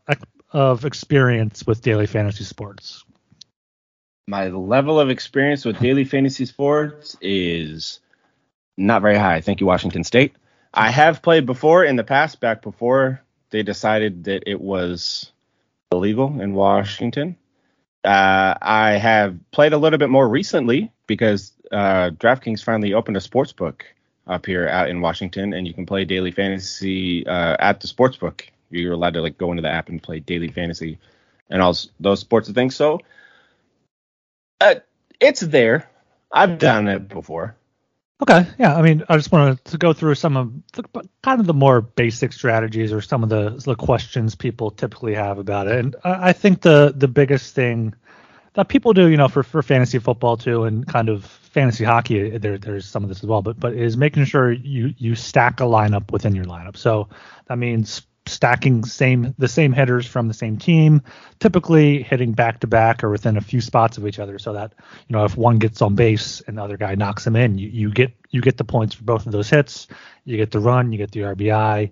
of 0.52 0.84
experience 0.84 1.66
with 1.66 1.82
daily 1.82 2.06
fantasy 2.06 2.44
sports? 2.44 3.04
My 4.28 4.48
level 4.48 4.98
of 4.98 5.10
experience 5.10 5.64
with 5.64 5.78
daily 5.78 6.04
fantasy 6.04 6.46
sports 6.46 7.16
is 7.20 8.00
not 8.76 9.02
very 9.02 9.16
high. 9.16 9.40
Thank 9.40 9.60
you, 9.60 9.66
Washington 9.66 10.04
State. 10.04 10.34
I 10.74 10.90
have 10.90 11.22
played 11.22 11.46
before 11.46 11.84
in 11.84 11.96
the 11.96 12.04
past, 12.04 12.40
back 12.40 12.62
before 12.62 13.22
they 13.50 13.62
decided 13.62 14.24
that 14.24 14.42
it 14.46 14.60
was 14.60 15.32
illegal 15.92 16.40
in 16.40 16.52
Washington. 16.54 17.36
Uh, 18.04 18.54
I 18.60 18.92
have 18.92 19.38
played 19.50 19.72
a 19.72 19.78
little 19.78 19.98
bit 19.98 20.10
more 20.10 20.28
recently 20.28 20.92
because 21.06 21.52
uh, 21.72 22.10
DraftKings 22.10 22.62
finally 22.62 22.94
opened 22.94 23.16
a 23.16 23.20
sports 23.20 23.52
book 23.52 23.84
up 24.26 24.46
here 24.46 24.68
out 24.68 24.90
in 24.90 25.00
Washington, 25.00 25.52
and 25.52 25.66
you 25.66 25.74
can 25.74 25.86
play 25.86 26.04
daily 26.04 26.30
fantasy 26.30 27.26
uh, 27.26 27.56
at 27.58 27.80
the 27.80 27.86
sports 27.86 28.16
book. 28.16 28.46
You're 28.70 28.94
allowed 28.94 29.14
to 29.14 29.22
like 29.22 29.38
go 29.38 29.50
into 29.50 29.62
the 29.62 29.70
app 29.70 29.88
and 29.88 30.02
play 30.02 30.20
daily 30.20 30.48
fantasy 30.48 30.98
and 31.50 31.62
all 31.62 31.76
those 32.00 32.20
sports 32.20 32.48
of 32.48 32.54
things. 32.54 32.74
So 32.74 33.00
uh, 34.60 34.76
it's 35.20 35.40
there. 35.40 35.88
I've 36.32 36.58
done 36.58 36.88
it 36.88 37.08
before. 37.08 37.56
Okay, 38.22 38.46
yeah. 38.58 38.74
I 38.74 38.80
mean, 38.80 39.04
I 39.10 39.16
just 39.16 39.30
wanted 39.30 39.62
to 39.66 39.76
go 39.76 39.92
through 39.92 40.14
some 40.14 40.36
of 40.38 40.52
the, 40.72 40.84
kind 41.22 41.38
of 41.38 41.46
the 41.46 41.52
more 41.52 41.82
basic 41.82 42.32
strategies 42.32 42.90
or 42.90 43.02
some 43.02 43.22
of 43.22 43.28
the, 43.28 43.50
the 43.64 43.74
questions 43.74 44.34
people 44.34 44.70
typically 44.70 45.14
have 45.14 45.38
about 45.38 45.66
it. 45.66 45.78
And 45.78 45.96
I, 46.02 46.28
I 46.30 46.32
think 46.32 46.62
the 46.62 46.94
the 46.96 47.08
biggest 47.08 47.54
thing 47.54 47.94
that 48.54 48.68
people 48.68 48.94
do, 48.94 49.08
you 49.08 49.18
know, 49.18 49.28
for, 49.28 49.42
for 49.42 49.62
fantasy 49.62 49.98
football 49.98 50.38
too, 50.38 50.64
and 50.64 50.86
kind 50.86 51.10
of 51.10 51.26
fantasy 51.26 51.84
hockey, 51.84 52.38
there 52.38 52.56
there's 52.56 52.86
some 52.86 53.02
of 53.02 53.10
this 53.10 53.18
as 53.18 53.26
well, 53.26 53.42
but 53.42 53.60
but 53.60 53.74
is 53.74 53.98
making 53.98 54.24
sure 54.24 54.50
you 54.50 54.94
you 54.96 55.14
stack 55.14 55.60
a 55.60 55.64
lineup 55.64 56.10
within 56.10 56.34
your 56.34 56.46
lineup. 56.46 56.78
So 56.78 57.10
that 57.48 57.58
means 57.58 58.00
stacking 58.28 58.84
same 58.84 59.34
the 59.38 59.48
same 59.48 59.72
hitters 59.72 60.06
from 60.06 60.28
the 60.28 60.34
same 60.34 60.56
team, 60.58 61.02
typically 61.38 62.02
hitting 62.02 62.32
back 62.32 62.60
to 62.60 62.66
back 62.66 63.02
or 63.04 63.10
within 63.10 63.36
a 63.36 63.40
few 63.40 63.60
spots 63.60 63.98
of 63.98 64.06
each 64.06 64.18
other, 64.18 64.38
so 64.38 64.52
that 64.52 64.72
you 65.08 65.16
know 65.16 65.24
if 65.24 65.36
one 65.36 65.58
gets 65.58 65.82
on 65.82 65.94
base 65.94 66.40
and 66.46 66.58
the 66.58 66.62
other 66.62 66.76
guy 66.76 66.94
knocks 66.94 67.26
him 67.26 67.36
in, 67.36 67.58
you, 67.58 67.68
you 67.68 67.90
get 67.90 68.12
you 68.30 68.40
get 68.40 68.56
the 68.56 68.64
points 68.64 68.94
for 68.94 69.04
both 69.04 69.26
of 69.26 69.32
those 69.32 69.50
hits. 69.50 69.88
You 70.24 70.36
get 70.36 70.50
the 70.50 70.60
run, 70.60 70.92
you 70.92 70.98
get 70.98 71.12
the 71.12 71.20
RBI, 71.20 71.90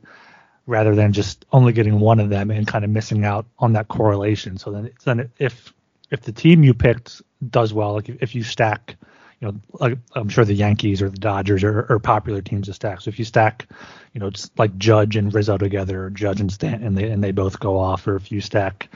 rather 0.66 0.94
than 0.94 1.12
just 1.12 1.44
only 1.53 1.73
getting 1.73 2.01
one 2.01 2.20
of 2.20 2.31
them 2.31 2.51
and 2.51 2.66
kind 2.66 2.85
of 2.85 2.90
missing 2.90 3.25
out 3.25 3.47
on 3.59 3.73
that 3.75 3.88
correlation. 3.88 4.59
So 4.59 4.70
then, 4.70 4.90
then 5.05 5.31
if 5.38 5.73
if 6.11 6.23
the 6.23 6.33
team 6.33 6.62
you 6.62 6.75
picked 6.75 7.23
does 7.51 7.73
well, 7.73 7.94
like 7.94 8.09
if 8.09 8.35
you 8.35 8.42
stack 8.42 8.97
you 9.44 9.52
know, 9.52 9.61
like 9.74 9.98
I'm 10.14 10.28
sure 10.30 10.44
the 10.44 10.54
Yankees 10.54 11.02
or 11.02 11.11
the 11.11 11.18
Dodgers 11.18 11.62
are, 11.64 11.87
are 11.92 11.98
popular 11.98 12.40
teams 12.40 12.66
to 12.68 12.72
stack. 12.72 13.02
So 13.02 13.11
if 13.11 13.18
you 13.18 13.26
stack, 13.26 13.66
you 14.14 14.20
know, 14.20 14.30
just 14.30 14.59
like 14.59 14.76
Judge 14.78 15.16
and 15.16 15.33
Rizzo 15.33 15.59
together, 15.59 16.04
or 16.04 16.11
Judge 16.11 16.40
and 16.40 16.50
Stanton, 16.50 16.87
and 16.87 16.96
they 16.96 17.11
and 17.11 17.22
they 17.22 17.30
both 17.30 17.61
go 17.61 17.78
off, 17.78 18.07
or 18.07 18.16
if 18.16 18.33
you 18.33 18.40
stack 18.40 18.88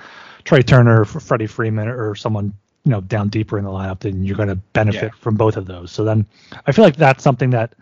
Trea 0.44 0.62
Turner, 0.62 1.02
or 1.02 1.04
Freddie 1.04 1.46
Freeman, 1.46 1.88
or 1.88 2.14
someone 2.14 2.54
you 2.84 2.92
know 2.92 3.02
down 3.02 3.28
deeper 3.28 3.58
in 3.58 3.64
the 3.64 3.70
lineup, 3.70 4.00
then 4.00 4.24
you're 4.24 4.37
going 4.37 4.48
to 4.48 4.56
benefit 4.56 5.12
yeah. 5.14 5.20
from 5.20 5.37
both 5.37 5.58
of 5.58 5.66
those. 5.66 5.92
So 5.92 6.04
then 6.04 6.24
I 6.66 6.72
feel 6.72 6.84
like 6.84 6.96
that's 6.96 7.22
something 7.22 7.50
that 7.50 7.74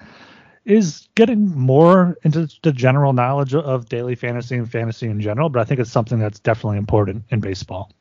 is 0.65 1.09
getting 1.15 1.57
more 1.57 2.19
into 2.25 2.49
the 2.65 2.73
general 2.73 3.13
knowledge 3.13 3.55
of 3.55 3.89
daily 3.89 4.17
fantasy 4.17 4.57
and 4.57 4.69
fantasy 4.69 5.07
in 5.07 5.21
general, 5.21 5.49
but 5.49 5.61
I 5.61 5.65
think 5.65 5.79
it's 5.79 5.93
something 5.93 6.19
that's 6.19 6.41
definitely 6.41 6.79
important 6.79 7.23
in 7.31 7.39
baseball. 7.39 7.93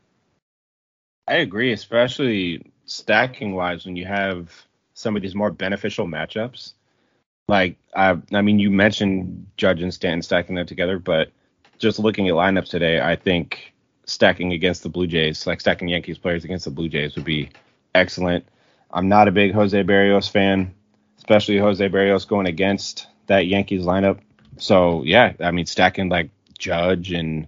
I 1.28 1.36
agree, 1.36 1.72
especially 1.72 2.72
stacking 2.86 3.54
wise 3.54 3.86
when 3.86 3.96
you 3.96 4.06
have 4.06 4.52
some 4.94 5.16
of 5.16 5.22
these 5.22 5.36
more 5.36 5.52
beneficial 5.52 6.08
matchups. 6.08 6.74
Like 7.48 7.78
I, 7.96 8.18
I 8.34 8.42
mean, 8.42 8.60
you 8.60 8.72
mentioned 8.72 9.48
Judge 9.58 9.82
and 9.82 9.94
Stanton 9.94 10.22
stacking 10.22 10.56
them 10.56 10.66
together, 10.66 10.98
but 10.98 11.32
just 11.78 12.00
looking 12.00 12.28
at 12.28 12.34
lineups 12.34 12.70
today, 12.70 13.02
I 13.02 13.16
think 13.16 13.74
stacking 14.06 14.54
against 14.54 14.84
the 14.84 14.90
Blue 14.90 15.08
Jays, 15.08 15.46
like 15.46 15.62
stacking 15.62 15.90
Yankees 15.90 16.18
players 16.18 16.44
against 16.44 16.66
the 16.66 16.72
Blue 16.72 16.90
Jays, 16.90 17.16
would 17.16 17.26
be 17.26 17.50
excellent. 17.94 18.48
I'm 18.92 19.10
not 19.10 19.28
a 19.28 19.32
big 19.32 19.54
Jose 19.54 19.84
Berrios 19.84 20.30
fan, 20.30 20.74
especially 21.18 21.58
Jose 21.58 21.88
Berrios 21.90 22.28
going 22.28 22.48
against 22.48 23.08
that 23.28 23.48
Yankees 23.48 23.84
lineup. 23.84 24.20
So 24.58 25.04
yeah, 25.04 25.34
I 25.40 25.52
mean 25.52 25.66
stacking 25.66 26.10
like 26.10 26.30
Judge 26.58 27.12
and 27.12 27.48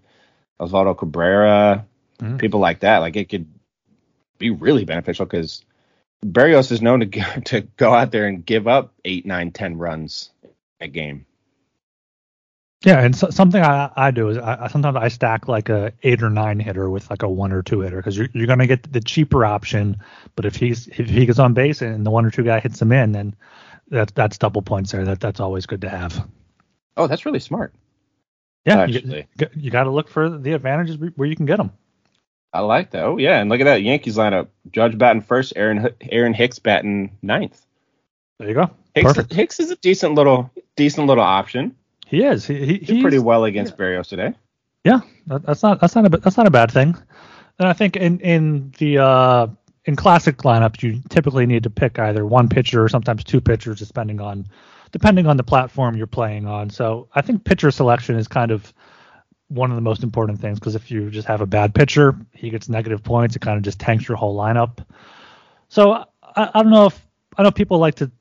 Oswaldo 0.60 0.97
Cabrera, 0.97 1.86
mm-hmm. 2.19 2.38
people 2.38 2.60
like 2.60 2.82
that, 2.82 3.00
like 3.00 3.15
it 3.15 3.30
could 3.30 3.47
be 4.38 4.50
really 4.50 4.86
beneficial 4.86 5.26
because 5.26 5.63
Berrios 6.26 6.71
is 6.71 6.82
known 6.82 7.02
to 7.02 7.06
go, 7.06 7.23
to 7.45 7.62
go 7.62 7.93
out 7.93 8.12
there 8.12 8.28
and 8.28 8.45
give 8.45 8.67
up 8.67 8.93
eight, 9.06 9.26
nine, 9.26 9.52
ten 9.52 9.78
runs 9.78 10.32
a 10.80 10.88
game. 10.88 11.26
Yeah, 12.86 13.00
and 13.02 13.15
so, 13.15 13.32
something 13.32 13.62
I, 13.62 13.91
I 13.95 14.12
do 14.12 14.30
is 14.30 14.38
I, 14.38 14.67
sometimes 14.67 14.97
I 14.97 15.08
stack 15.08 15.47
like 15.47 15.69
a 15.69 15.93
eight 16.04 16.21
or 16.21 16.30
nine 16.30 16.60
hitter 16.60 16.89
with 16.89 17.10
like 17.10 17.23
a 17.23 17.30
one 17.30 17.52
or 17.52 17.63
two 17.63 17.80
hitter 17.82 17.97
because 17.97 18.15
you're, 18.15 18.30
you're 18.34 18.45
going 18.45 18.60
to 18.60 18.67
get 18.67 18.91
the 18.91 19.02
cheaper 19.02 19.43
option. 19.43 19.97
But 20.36 20.45
if 20.45 20.56
he's 20.56 20.88
if 20.88 21.10
he 21.10 21.26
gets 21.26 21.39
on 21.39 21.56
base 21.56 21.82
and 21.82 22.06
the 22.06 22.12
one 22.12 22.26
or 22.26 22.30
two 22.30 22.43
guy 22.43 22.60
hits 22.60 22.80
him 22.80 22.91
in, 22.91 23.13
then 23.13 23.36
that's 23.89 24.12
that's 24.12 24.38
double 24.38 24.62
points 24.62 24.91
there. 24.91 25.06
That 25.06 25.19
that's 25.19 25.39
always 25.39 25.65
good 25.65 25.82
to 25.82 25.89
have. 25.89 26.28
Oh, 26.95 27.08
that's 27.08 27.26
really 27.26 27.39
smart. 27.39 27.73
Yeah, 28.65 28.82
Actually. 28.82 29.28
you, 29.39 29.47
you 29.56 29.71
got 29.71 29.84
to 29.84 29.91
look 29.91 30.10
for 30.10 30.30
the 30.30 30.54
advantages 30.54 30.97
where 31.15 31.28
you 31.28 31.36
can 31.36 31.45
get 31.45 31.58
them. 31.58 31.71
I 32.53 32.62
like 32.62 32.91
that. 32.91 33.03
Oh 33.03 33.17
yeah, 33.17 33.39
and 33.39 33.49
look 33.49 33.60
at 33.60 33.65
that 33.65 33.83
Yankees 33.83 34.17
lineup: 34.17 34.47
Judge 34.71 34.97
batting 34.97 35.21
first, 35.21 35.53
Aaron 35.55 35.89
Aaron 36.01 36.33
Hicks 36.33 36.60
batting 36.60 37.17
ninth. 37.21 37.65
There 38.39 38.47
you 38.47 38.53
go. 38.53 38.71
Hicks, 38.95 39.07
Perfect. 39.07 39.33
Hicks 39.33 39.60
is 39.60 39.71
a 39.71 39.75
decent 39.75 40.15
little 40.15 40.51
decent 40.75 41.07
little 41.07 41.23
option. 41.23 41.75
He 42.05 42.23
is. 42.23 42.45
He, 42.45 42.65
he 42.65 42.77
he's 42.77 43.01
pretty 43.01 43.19
well 43.19 43.43
against 43.45 43.73
yeah. 43.73 43.86
Berrios 43.86 44.07
today. 44.07 44.33
Yeah, 44.83 45.01
that, 45.27 45.43
that's 45.43 45.62
not 45.62 45.81
that's 45.81 45.95
not 45.95 46.05
a 46.05 46.10
that's 46.17 46.38
not 46.38 46.47
a 46.47 46.51
bad 46.51 46.71
thing. 46.71 46.95
And 47.60 47.67
I 47.67 47.73
think 47.73 47.95
in 47.97 48.19
in 48.21 48.71
the 48.77 48.99
uh, 48.99 49.47
in 49.86 49.95
classic 49.95 50.38
lineups, 50.38 50.81
you 50.83 51.01
typically 51.10 51.45
need 51.45 51.63
to 51.63 51.69
pick 51.69 51.99
either 51.99 52.25
one 52.25 52.47
pitcher 52.47 52.83
or 52.83 52.89
sometimes 52.89 53.23
two 53.23 53.41
pitchers, 53.41 53.79
depending 53.79 54.21
on 54.21 54.47
depending 54.91 55.27
on 55.27 55.38
the 55.38 55.43
platform 55.43 55.95
you're 55.95 56.07
playing 56.07 56.45
on. 56.47 56.69
So 56.69 57.10
I 57.13 57.21
think 57.21 57.43
pitcher 57.43 57.71
selection 57.71 58.15
is 58.15 58.27
kind 58.27 58.51
of 58.51 58.73
one 59.49 59.71
of 59.71 59.75
the 59.75 59.81
most 59.81 60.03
important 60.03 60.39
things 60.39 60.60
because 60.60 60.75
if 60.75 60.91
you 60.91 61.10
just 61.10 61.27
have 61.27 61.41
a 61.41 61.45
bad 61.45 61.73
pitcher, 61.73 62.15
he 62.33 62.49
gets 62.49 62.69
negative 62.69 63.03
points. 63.03 63.36
It 63.36 63.41
kind 63.41 63.57
of 63.57 63.63
just 63.63 63.79
tanks 63.79 64.07
your 64.07 64.17
whole 64.17 64.38
lineup. 64.38 64.86
So 65.69 65.93
I, 65.93 66.05
I 66.53 66.63
don't 66.63 66.71
know 66.71 66.88
if 66.88 67.05
I 67.38 67.43
know 67.43 67.51
people 67.51 67.77
like 67.77 67.95
to 67.95 68.12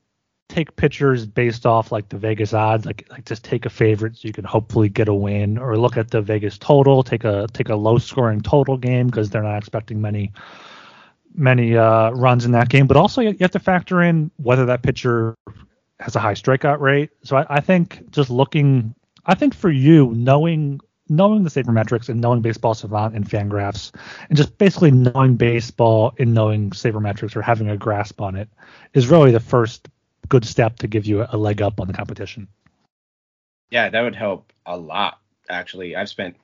take 0.49 0.75
pitchers 0.77 1.25
based 1.25 1.65
off 1.65 1.91
like 1.91 2.09
the 2.09 2.17
Vegas 2.17 2.53
odds, 2.53 2.85
like 2.85 3.07
like 3.09 3.25
just 3.25 3.43
take 3.43 3.65
a 3.65 3.69
favorite 3.69 4.17
so 4.17 4.27
you 4.27 4.33
can 4.33 4.45
hopefully 4.45 4.89
get 4.89 5.07
a 5.07 5.13
win, 5.13 5.57
or 5.57 5.77
look 5.77 5.97
at 5.97 6.11
the 6.11 6.21
Vegas 6.21 6.57
total, 6.57 7.03
take 7.03 7.23
a 7.23 7.47
take 7.53 7.69
a 7.69 7.75
low 7.75 7.97
scoring 7.97 8.41
total 8.41 8.77
game 8.77 9.07
because 9.07 9.29
they're 9.29 9.43
not 9.43 9.57
expecting 9.57 10.01
many 10.01 10.31
many 11.33 11.77
uh, 11.77 12.09
runs 12.11 12.45
in 12.45 12.51
that 12.51 12.69
game. 12.69 12.87
But 12.87 12.97
also 12.97 13.21
you 13.21 13.35
have 13.41 13.51
to 13.51 13.59
factor 13.59 14.01
in 14.01 14.31
whether 14.37 14.65
that 14.65 14.81
pitcher 14.81 15.35
has 15.99 16.15
a 16.15 16.19
high 16.19 16.33
strikeout 16.33 16.79
rate. 16.79 17.09
So 17.23 17.37
I, 17.37 17.45
I 17.49 17.59
think 17.59 18.09
just 18.11 18.29
looking, 18.29 18.93
I 19.25 19.35
think 19.35 19.53
for 19.53 19.69
you 19.69 20.13
knowing 20.15 20.79
knowing 21.09 21.43
the 21.43 21.49
sabermetrics 21.49 22.09
and 22.09 22.21
knowing 22.21 22.41
baseball 22.41 22.73
savant 22.73 23.15
and 23.15 23.29
fangraphs 23.29 23.91
and 24.29 24.37
just 24.37 24.57
basically 24.57 24.91
knowing 24.91 25.35
baseball 25.35 26.13
and 26.19 26.33
knowing 26.33 26.71
sabermetrics 26.71 27.35
or 27.35 27.41
having 27.41 27.69
a 27.69 27.77
grasp 27.77 28.21
on 28.21 28.35
it 28.35 28.49
is 28.93 29.07
really 29.07 29.31
the 29.31 29.39
first 29.39 29.87
good 30.29 30.45
step 30.45 30.77
to 30.77 30.87
give 30.87 31.05
you 31.05 31.25
a 31.29 31.37
leg 31.37 31.61
up 31.61 31.79
on 31.79 31.87
the 31.87 31.93
competition. 31.93 32.47
Yeah, 33.69 33.89
that 33.89 34.01
would 34.01 34.15
help 34.15 34.51
a 34.65 34.77
lot. 34.77 35.19
Actually, 35.49 35.95
I've 35.95 36.09
spent 36.09 36.35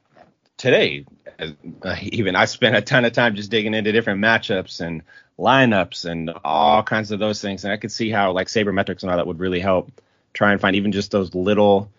today, 0.58 1.06
uh, 1.40 1.96
even 2.02 2.36
I 2.36 2.46
spent 2.46 2.76
a 2.76 2.82
ton 2.82 3.06
of 3.06 3.14
time 3.14 3.36
just 3.36 3.52
digging 3.52 3.74
into 3.74 3.92
different 3.92 4.22
matchups 4.22 4.82
and 4.82 5.04
lineups 5.38 6.06
and 6.06 6.32
all 6.44 6.84
kinds 6.84 7.12
of 7.12 7.20
those 7.20 7.42
things, 7.42 7.64
and 7.64 7.74
I 7.74 7.78
could 7.78 7.92
see 7.92 8.10
how 8.10 8.32
like 8.32 8.48
sabermetrics 8.48 9.04
and 9.04 9.12
all 9.12 9.18
that 9.18 9.28
would 9.28 9.40
really 9.40 9.60
help 9.60 10.02
try 10.34 10.52
and 10.52 10.62
find 10.62 10.76
even 10.76 10.92
just 10.92 11.12
those 11.12 11.34
little 11.36 11.92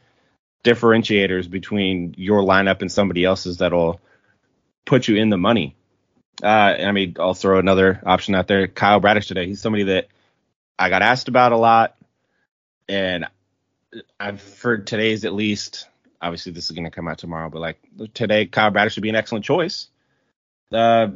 differentiators 0.64 1.48
between 1.48 2.14
your 2.16 2.42
lineup 2.42 2.80
and 2.80 2.90
somebody 2.90 3.24
else's 3.24 3.58
that'll 3.58 4.00
put 4.84 5.06
you 5.06 5.16
in 5.16 5.30
the 5.30 5.36
money. 5.36 5.76
Uh, 6.42 6.46
I 6.46 6.90
mean, 6.90 7.16
I'll 7.20 7.34
throw 7.34 7.58
another 7.58 8.02
option 8.04 8.34
out 8.34 8.48
there. 8.48 8.66
Kyle 8.66 8.98
Bradish 8.98 9.28
today. 9.28 9.46
He's 9.46 9.60
somebody 9.60 9.84
that 9.84 10.08
I 10.78 10.88
got 10.88 11.02
asked 11.02 11.28
about 11.28 11.52
a 11.52 11.56
lot, 11.56 11.96
and 12.88 13.26
I've 14.18 14.42
heard 14.60 14.86
today's 14.86 15.24
at 15.24 15.32
least. 15.32 15.86
Obviously, 16.20 16.52
this 16.52 16.64
is 16.64 16.70
going 16.70 16.84
to 16.84 16.90
come 16.90 17.06
out 17.06 17.18
tomorrow, 17.18 17.50
but 17.50 17.60
like 17.60 17.78
today, 18.14 18.46
Kyle 18.46 18.70
Bradish 18.70 18.94
should 18.94 19.02
be 19.02 19.10
an 19.10 19.14
excellent 19.14 19.44
choice. 19.44 19.88
Uh, 20.72 21.08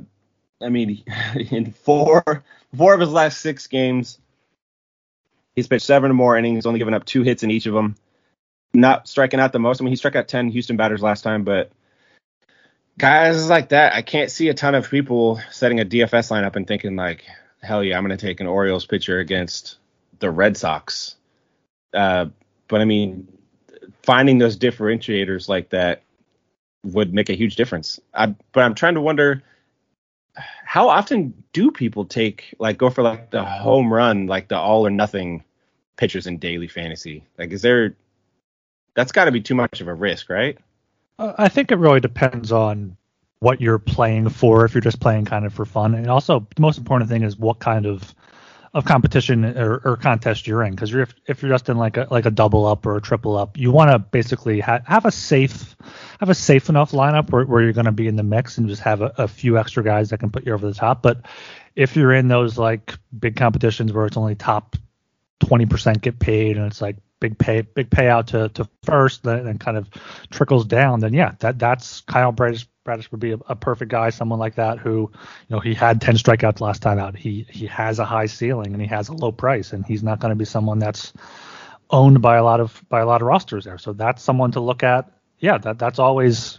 I 0.61 0.69
mean, 0.69 1.03
in 1.51 1.73
four 1.73 2.45
four 2.77 2.95
of 2.95 3.01
his 3.01 3.11
last 3.11 3.41
six 3.41 3.67
games, 3.67 4.19
he's 5.57 5.67
pitched 5.67 5.87
seven 5.87 6.11
or 6.11 6.15
more 6.15 6.37
innings, 6.37 6.67
only 6.67 6.79
given 6.79 6.95
up 6.95 7.07
two 7.07 7.23
hits 7.23 7.43
in 7.43 7.51
each 7.51 7.67
of 7.67 7.75
them. 7.75 7.97
Not 8.75 9.09
striking 9.09 9.41
out 9.41 9.53
the 9.53 9.59
most. 9.59 9.81
I 9.81 9.85
mean, 9.85 9.93
he 9.93 9.97
struck 9.97 10.17
out 10.17 10.29
ten 10.29 10.49
Houston 10.49 10.77
batters 10.77 11.03
last 11.03 11.23
time, 11.23 11.45
but 11.45 11.71
guys 12.99 13.49
like 13.49 13.71
that, 13.71 13.95
I 13.95 14.03
can't 14.03 14.31
see 14.31 14.49
a 14.49 14.55
ton 14.55 14.75
of 14.75 14.91
people 14.91 15.41
setting 15.51 15.81
a 15.81 15.85
DFS 15.85 16.31
lineup 16.31 16.57
and 16.57 16.67
thinking 16.67 16.97
like, 16.97 17.25
hell 17.63 17.83
yeah, 17.83 17.97
I'm 17.97 18.05
going 18.05 18.17
to 18.17 18.27
take 18.27 18.41
an 18.41 18.47
Orioles 18.47 18.87
pitcher 18.87 19.19
against 19.21 19.79
the 20.19 20.31
Red 20.31 20.57
Sox. 20.57 21.17
Uh, 21.95 22.27
but 22.67 22.81
I 22.81 22.85
mean, 22.85 23.29
finding 24.03 24.39
those 24.39 24.57
differentiators 24.57 25.49
like 25.49 25.71
that 25.71 26.03
would 26.85 27.15
make 27.15 27.31
a 27.31 27.35
huge 27.35 27.57
difference. 27.57 27.99
I, 28.15 28.35
but 28.53 28.65
I'm 28.65 28.75
trying 28.75 28.95
to 28.95 29.01
wonder 29.01 29.43
how 30.65 30.89
often 30.89 31.43
do 31.53 31.71
people 31.71 32.05
take 32.05 32.55
like 32.59 32.79
go 32.79 32.91
for 32.91 33.03
like 33.03 33.31
the 33.31 33.45
home 33.45 33.93
run, 33.93 34.27
like 34.27 34.49
the 34.49 34.57
all 34.57 34.87
or 34.87 34.91
nothing 34.91 35.45
pitchers 35.97 36.27
in 36.27 36.39
daily 36.39 36.69
fantasy? 36.69 37.25
Like, 37.39 37.51
is 37.51 37.63
there? 37.63 37.97
That's 38.99 39.13
got 39.13 39.27
to 39.27 39.31
be 39.31 39.41
too 39.41 39.55
much 39.55 39.81
of 39.81 39.87
a 39.87 39.95
risk, 39.95 40.29
right? 40.29 40.59
Uh, 41.21 41.33
I 41.39 41.49
think 41.49 41.71
it 41.71 41.77
really 41.77 42.01
depends 42.01 42.51
on 42.51 42.97
what 43.39 43.61
you're 43.61 43.79
playing 43.79 44.29
for 44.29 44.65
if 44.65 44.75
you're 44.75 44.81
just 44.81 44.99
playing 44.99 45.25
kind 45.25 45.47
of 45.47 45.55
for 45.55 45.65
fun. 45.65 45.95
And 45.95 46.09
also 46.09 46.45
the 46.57 46.61
most 46.61 46.79
important 46.79 47.09
thing 47.09 47.23
is 47.23 47.37
what 47.37 47.61
kind 47.61 47.87
of 47.87 48.13
of 48.75 48.85
competition 48.85 49.45
or, 49.57 49.81
or 49.85 49.97
contest 49.97 50.49
you're 50.49 50.65
in. 50.65 50.73
Because 50.73 50.93
if, 50.93 51.15
if 51.29 51.43
you're 51.43 51.51
just 51.53 51.69
in 51.69 51.79
like 51.79 51.97
a 51.97 52.09
like 52.11 52.27
a 52.27 52.31
double 52.33 52.67
up 52.67 52.87
or 52.87 52.97
a 52.97 53.01
triple 53.01 53.37
up 53.37 53.57
you 53.57 53.71
want 53.71 53.93
to 53.93 54.01
basically 54.01 54.59
ha- 54.59 54.83
have 54.85 55.05
a 55.05 55.13
safe 55.13 55.77
have 56.19 56.29
a 56.29 56.35
safe 56.35 56.69
enough 56.69 56.91
lineup 56.91 57.31
where, 57.31 57.45
where 57.45 57.63
you're 57.63 57.73
going 57.73 57.87
to 57.87 57.93
be 57.93 58.09
in 58.09 58.17
the 58.17 58.25
mix 58.25 58.59
and 58.59 58.69
just 58.69 58.83
have 58.83 59.01
a, 59.01 59.15
a 59.17 59.29
few 59.29 59.59
extra 59.59 59.85
guys 59.85 60.11
that 60.11 60.19
can 60.19 60.31
put 60.31 60.45
you 60.45 60.53
over 60.53 60.67
the 60.67 60.75
top. 60.75 61.03
But 61.03 61.25
if 61.77 61.95
you're 61.95 62.13
in 62.13 62.27
those 62.27 62.59
like 62.59 62.99
big 63.17 63.37
competitions 63.37 63.93
where 63.93 64.07
it's 64.07 64.17
only 64.17 64.35
top 64.35 64.75
20% 65.45 66.01
get 66.01 66.19
paid 66.19 66.57
and 66.57 66.67
it's 66.67 66.83
like 66.83 66.97
big 67.21 67.39
pay 67.39 67.63
big 67.63 67.91
payout 67.91 68.27
to, 68.27 68.49
to 68.51 68.69
first 68.85 69.23
then, 69.25 69.45
then 69.45 69.59
kind 69.59 69.77
of 69.77 69.89
trickles 70.31 70.65
down 70.65 71.01
then 71.01 71.13
yeah 71.13 71.33
that 71.41 71.59
that's 71.59 72.01
Kyle 72.03 72.33
Bradish 72.33 72.67
Bradish 72.89 73.11
would 73.11 73.21
be 73.21 73.33
a, 73.33 73.39
a, 73.49 73.55
perfect 73.55 73.91
guy, 73.91 74.09
someone 74.09 74.39
like 74.39 74.55
that 74.55 74.79
who, 74.79 75.11
you 75.13 75.55
know, 75.55 75.61
he 75.61 75.75
had 75.75 76.01
10 76.01 76.17
strikeouts 76.17 76.63
last 76.63 76.81
time 76.81 76.99
out. 76.99 77.15
He 77.15 77.45
he 77.51 77.67
has 77.67 77.99
a 77.99 78.05
high 78.07 78.25
ceiling 78.25 78.73
and 78.73 78.81
he 78.81 78.89
has 78.89 79.11
a 79.11 79.13
low 79.13 79.31
price, 79.31 79.75
and 79.75 79.85
he's 79.85 80.03
not 80.03 80.21
going 80.21 80.31
to 80.31 80.37
be 80.37 80.47
someone 80.47 80.79
that's 80.79 81.13
owned 81.91 82.23
by 82.23 82.37
a 82.37 82.45
lot 82.45 82.61
of 82.61 82.83
by 82.89 83.01
a 83.01 83.07
lot 83.07 83.21
of 83.21 83.27
rosters 83.27 83.67
there. 83.67 83.77
So 83.77 83.93
that's 83.93 84.23
someone 84.23 84.53
to 84.53 84.61
look 84.61 84.83
at. 84.83 85.13
Yeah, 85.39 85.59
that 85.59 85.79
that's 85.79 85.99
always 85.99 86.59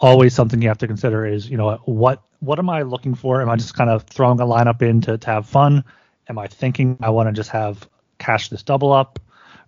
always 0.00 0.34
something 0.34 0.60
you 0.60 0.68
have 0.68 0.78
to 0.78 0.88
consider 0.88 1.24
is, 1.24 1.48
you 1.48 1.56
know, 1.56 1.76
what 1.84 2.22
what 2.40 2.58
am 2.58 2.68
I 2.68 2.82
looking 2.82 3.14
for? 3.14 3.40
Am 3.40 3.48
I 3.48 3.54
just 3.54 3.74
kind 3.74 3.88
of 3.88 4.02
throwing 4.02 4.40
a 4.40 4.46
lineup 4.46 4.82
in 4.82 5.00
to, 5.02 5.16
to 5.16 5.26
have 5.30 5.46
fun? 5.46 5.84
Am 6.28 6.38
I 6.38 6.48
thinking 6.48 6.98
I 7.00 7.10
want 7.10 7.28
to 7.28 7.32
just 7.32 7.50
have 7.50 7.88
cash 8.18 8.48
this 8.48 8.64
double 8.64 8.92
up? 8.92 9.20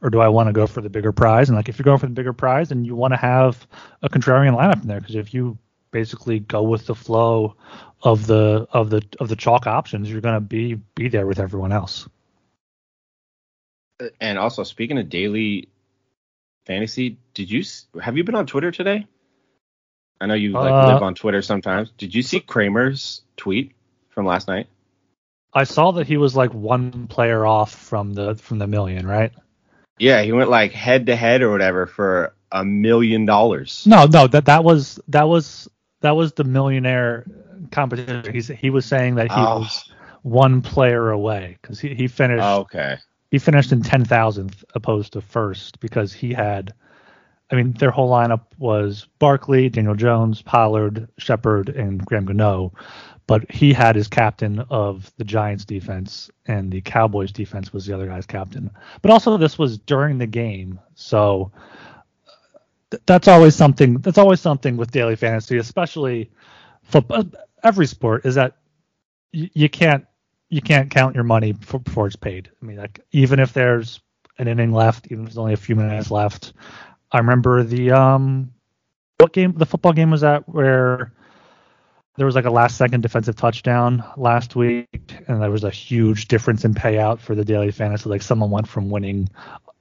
Or 0.02 0.10
do 0.10 0.20
I 0.20 0.28
want 0.28 0.48
to 0.48 0.52
go 0.52 0.66
for 0.66 0.80
the 0.80 0.90
bigger 0.90 1.12
prize? 1.12 1.48
And 1.48 1.56
like 1.56 1.68
if 1.68 1.78
you're 1.78 1.84
going 1.84 1.98
for 1.98 2.06
the 2.06 2.12
bigger 2.12 2.32
prize, 2.32 2.70
and 2.70 2.86
you 2.86 2.94
want 2.94 3.12
to 3.12 3.18
have 3.18 3.66
a 4.02 4.08
contrarian 4.08 4.56
lineup 4.56 4.82
in 4.82 4.88
there 4.88 5.00
because 5.00 5.16
if 5.16 5.34
you 5.34 5.58
basically 5.90 6.40
go 6.40 6.62
with 6.62 6.86
the 6.86 6.94
flow 6.94 7.56
of 8.02 8.26
the 8.26 8.66
of 8.72 8.90
the 8.90 9.02
of 9.18 9.28
the 9.28 9.36
chalk 9.36 9.66
options, 9.66 10.10
you're 10.10 10.20
going 10.20 10.34
to 10.34 10.40
be 10.40 10.74
be 10.94 11.08
there 11.08 11.26
with 11.26 11.38
everyone 11.38 11.72
else. 11.72 12.08
And 14.20 14.38
also, 14.38 14.64
speaking 14.64 14.98
of 14.98 15.08
daily 15.10 15.68
fantasy, 16.66 17.18
did 17.34 17.50
you 17.50 17.62
have 18.00 18.16
you 18.16 18.24
been 18.24 18.34
on 18.34 18.46
Twitter 18.46 18.70
today? 18.70 19.06
I 20.20 20.26
know 20.26 20.34
you 20.34 20.52
like 20.52 20.72
uh, 20.72 20.92
live 20.92 21.02
on 21.02 21.14
Twitter 21.14 21.42
sometimes. 21.42 21.90
Did 21.96 22.14
you 22.14 22.22
see 22.22 22.40
Kramer's 22.40 23.22
tweet 23.36 23.72
from 24.10 24.26
last 24.26 24.48
night? 24.48 24.68
I 25.52 25.64
saw 25.64 25.92
that 25.92 26.06
he 26.06 26.16
was 26.16 26.36
like 26.36 26.54
one 26.54 27.06
player 27.08 27.44
off 27.44 27.72
from 27.72 28.14
the 28.14 28.36
from 28.36 28.58
the 28.58 28.66
million, 28.66 29.06
right? 29.06 29.32
Yeah, 30.00 30.22
he 30.22 30.32
went 30.32 30.48
like 30.48 30.72
head 30.72 31.06
to 31.06 31.16
head 31.16 31.42
or 31.42 31.50
whatever 31.50 31.86
for 31.86 32.34
a 32.50 32.64
million 32.64 33.26
dollars. 33.26 33.84
No, 33.86 34.06
no, 34.06 34.26
that 34.26 34.46
that 34.46 34.64
was 34.64 34.98
that 35.08 35.28
was 35.28 35.68
that 36.00 36.16
was 36.16 36.32
the 36.32 36.44
millionaire 36.44 37.26
competition. 37.70 38.32
He's, 38.32 38.48
he 38.48 38.70
was 38.70 38.86
saying 38.86 39.16
that 39.16 39.30
he 39.30 39.36
oh. 39.36 39.60
was 39.60 39.92
one 40.22 40.62
player 40.62 41.10
away 41.10 41.58
because 41.60 41.78
he, 41.78 41.94
he 41.94 42.08
finished. 42.08 42.42
Oh, 42.42 42.60
okay. 42.60 42.96
he 43.30 43.38
finished 43.38 43.72
in 43.72 43.82
ten 43.82 44.06
thousandth 44.06 44.64
opposed 44.74 45.12
to 45.12 45.20
first 45.20 45.80
because 45.80 46.12
he 46.14 46.32
had. 46.32 46.72
I 47.52 47.56
mean, 47.56 47.72
their 47.72 47.90
whole 47.90 48.08
lineup 48.08 48.42
was 48.58 49.08
Barkley, 49.18 49.68
Daniel 49.68 49.96
Jones, 49.96 50.40
Pollard, 50.40 51.08
Shepard, 51.18 51.68
and 51.68 52.02
Graham 52.06 52.24
Gano, 52.24 52.72
but 53.30 53.48
he 53.48 53.72
had 53.72 53.94
his 53.94 54.08
captain 54.08 54.58
of 54.70 55.12
the 55.16 55.22
Giants 55.22 55.64
defense, 55.64 56.32
and 56.46 56.68
the 56.68 56.80
Cowboys 56.80 57.30
defense 57.30 57.72
was 57.72 57.86
the 57.86 57.94
other 57.94 58.08
guy's 58.08 58.26
captain. 58.26 58.68
But 59.02 59.12
also, 59.12 59.36
this 59.36 59.56
was 59.56 59.78
during 59.78 60.18
the 60.18 60.26
game, 60.26 60.80
so 60.96 61.52
th- 62.90 63.00
that's 63.06 63.28
always 63.28 63.54
something. 63.54 63.98
That's 63.98 64.18
always 64.18 64.40
something 64.40 64.76
with 64.76 64.90
daily 64.90 65.14
fantasy, 65.14 65.58
especially 65.58 66.28
football. 66.82 67.22
Every 67.62 67.86
sport 67.86 68.26
is 68.26 68.34
that 68.34 68.56
you, 69.30 69.48
you 69.54 69.68
can't 69.68 70.04
you 70.48 70.60
can't 70.60 70.90
count 70.90 71.14
your 71.14 71.22
money 71.22 71.52
before 71.52 72.08
it's 72.08 72.16
paid. 72.16 72.50
I 72.60 72.66
mean, 72.66 72.78
like 72.78 72.98
even 73.12 73.38
if 73.38 73.52
there's 73.52 74.00
an 74.38 74.48
inning 74.48 74.72
left, 74.72 75.06
even 75.06 75.20
if 75.20 75.30
there's 75.30 75.38
only 75.38 75.52
a 75.52 75.56
few 75.56 75.76
minutes 75.76 76.10
left. 76.10 76.52
I 77.12 77.18
remember 77.18 77.62
the 77.62 77.92
um 77.92 78.50
what 79.18 79.32
game 79.32 79.52
the 79.52 79.66
football 79.66 79.92
game 79.92 80.10
was 80.10 80.22
that 80.22 80.48
where 80.48 81.12
there 82.20 82.26
was 82.26 82.34
like 82.34 82.44
a 82.44 82.50
last 82.50 82.76
second 82.76 83.00
defensive 83.00 83.34
touchdown 83.34 84.04
last 84.18 84.54
week 84.54 85.14
and 85.26 85.40
there 85.40 85.50
was 85.50 85.64
a 85.64 85.70
huge 85.70 86.28
difference 86.28 86.66
in 86.66 86.74
payout 86.74 87.18
for 87.18 87.34
the 87.34 87.46
daily 87.46 87.70
fantasy 87.70 88.10
like 88.10 88.20
someone 88.20 88.50
went 88.50 88.68
from 88.68 88.90
winning 88.90 89.26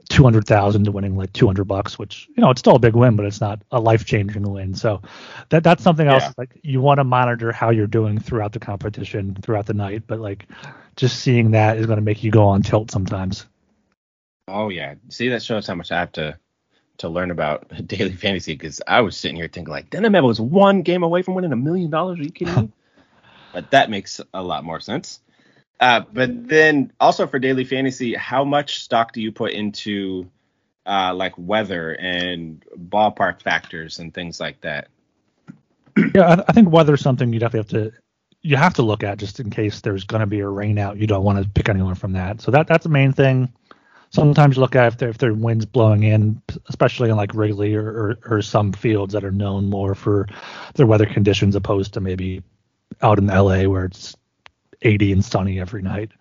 200,000 0.08 0.86
to 0.86 0.92
winning 0.94 1.18
like 1.18 1.34
200 1.34 1.66
bucks 1.66 2.00
which 2.00 2.30
you 2.38 2.42
know 2.42 2.50
it's 2.50 2.60
still 2.60 2.78
a 2.78 2.80
big 2.80 2.96
win 2.96 3.18
but 3.18 3.26
it's 3.26 3.42
not 3.42 3.62
a 3.72 3.80
life-changing 3.82 4.50
win 4.50 4.74
so 4.74 5.02
that 5.50 5.66
that's 5.66 5.84
something 5.84 6.08
else 6.08 6.24
Yeah. 6.24 6.32
like 6.38 6.58
you 6.64 6.80
want 6.80 7.00
to 7.00 7.04
monitor 7.04 7.52
how 7.52 7.72
you're 7.72 7.88
doing 7.88 8.18
throughout 8.18 8.54
the 8.54 8.60
competition 8.60 9.36
throughout 9.42 9.66
the 9.66 9.74
night 9.74 10.04
but 10.08 10.22
like 10.22 10.48
just 10.96 11.20
seeing 11.20 11.52
that 11.52 11.76
is 11.76 11.88
going 11.88 11.98
to 11.98 12.02
make 12.06 12.24
you 12.24 12.32
go 12.32 12.46
on 12.46 12.62
tilt 12.62 12.90
sometimes 12.90 13.48
Oh 14.48 14.70
yeah. 14.70 14.96
See, 15.10 15.28
that 15.30 15.44
shows 15.44 15.68
how 15.68 15.76
much 15.76 15.92
I 15.92 16.00
have 16.00 16.12
to 16.14 16.40
to 17.00 17.10
learn 17.10 17.32
about 17.32 17.68
daily 17.88 18.14
fantasy 18.14 18.54
because 18.54 18.82
I 18.88 19.02
was 19.02 19.18
sitting 19.18 19.38
here 19.38 19.50
thinking 19.52 19.72
like 19.72 19.90
Denham 19.90 20.24
was 20.24 20.40
one 20.40 20.84
game 20.84 21.04
away 21.04 21.22
from 21.22 21.34
winning 21.34 21.52
a 21.52 21.58
million 21.58 21.90
dollars. 21.90 22.20
Are 22.20 22.24
you 22.24 22.32
kidding 22.32 22.56
me? 22.56 22.72
but 23.54 23.72
that 23.72 23.90
makes 23.90 24.22
a 24.34 24.44
lot 24.44 24.64
more 24.64 24.80
sense. 24.80 25.20
Uh, 25.80 26.02
but 26.12 26.48
then 26.48 26.92
also 27.00 27.26
for 27.26 27.40
daily 27.40 27.64
fantasy, 27.64 28.14
how 28.14 28.44
much 28.44 28.84
stock 28.84 29.14
do 29.14 29.22
you 29.22 29.32
put 29.32 29.54
into 29.54 30.30
uh, 30.86 31.14
like 31.14 31.34
weather 31.38 31.94
and 31.94 32.64
ballpark 32.78 33.42
factors 33.42 34.00
and 34.00 34.14
things 34.14 34.40
like 34.40 34.60
that? 34.62 34.90
Yeah, 36.14 36.28
I, 36.28 36.44
I 36.48 36.52
think 36.54 36.70
weather's 36.70 37.02
something 37.02 37.32
you 37.32 37.40
definitely 37.40 37.78
have 37.78 37.92
to 37.92 37.98
you 38.42 38.56
have 38.56 38.74
to 38.76 38.84
look 38.84 39.04
at 39.04 39.18
just 39.18 39.40
in 39.40 39.50
case 39.50 39.82
there's 39.82 40.06
going 40.06 40.22
to 40.22 40.28
be 40.28 40.40
a 40.40 40.48
rain 40.48 40.78
out. 40.78 40.98
You 40.98 41.08
don't 41.08 41.24
want 41.24 41.44
to 41.44 41.50
pick 41.50 41.68
anyone 41.70 41.96
from 41.96 42.14
that. 42.14 42.42
So 42.42 42.52
that 42.52 42.68
that's 42.68 42.84
the 42.84 42.90
main 42.90 43.14
thing. 43.14 43.52
Sometimes 44.12 44.56
you 44.56 44.62
look 44.62 44.76
at 44.76 44.94
if 44.94 44.98
there 44.98 45.10
if 45.10 45.18
there 45.20 45.30
are 45.30 45.36
winds 45.36 45.66
blowing 45.66 46.04
in, 46.04 46.42
especially 46.68 47.10
in 47.10 47.16
like 47.16 47.36
Wrigley 47.36 47.76
or, 47.76 47.88
or 47.88 48.20
or 48.26 48.42
some 48.42 48.74
fields 48.74 49.14
that 49.14 49.24
are 49.24 49.32
known 49.32 49.70
more 49.70 49.94
for 49.94 50.28
their 50.76 50.88
weather 50.88 51.06
conditions, 51.06 51.56
opposed 51.56 51.94
to 51.94 52.00
maybe 52.00 52.42
out 53.02 53.20
in 53.20 53.28
LA 53.28 53.64
where 53.64 53.86
it's 53.86 54.16
80 54.82 55.12
and 55.12 55.26
sunny 55.26 55.60
every 55.60 55.82
night. 55.82 56.12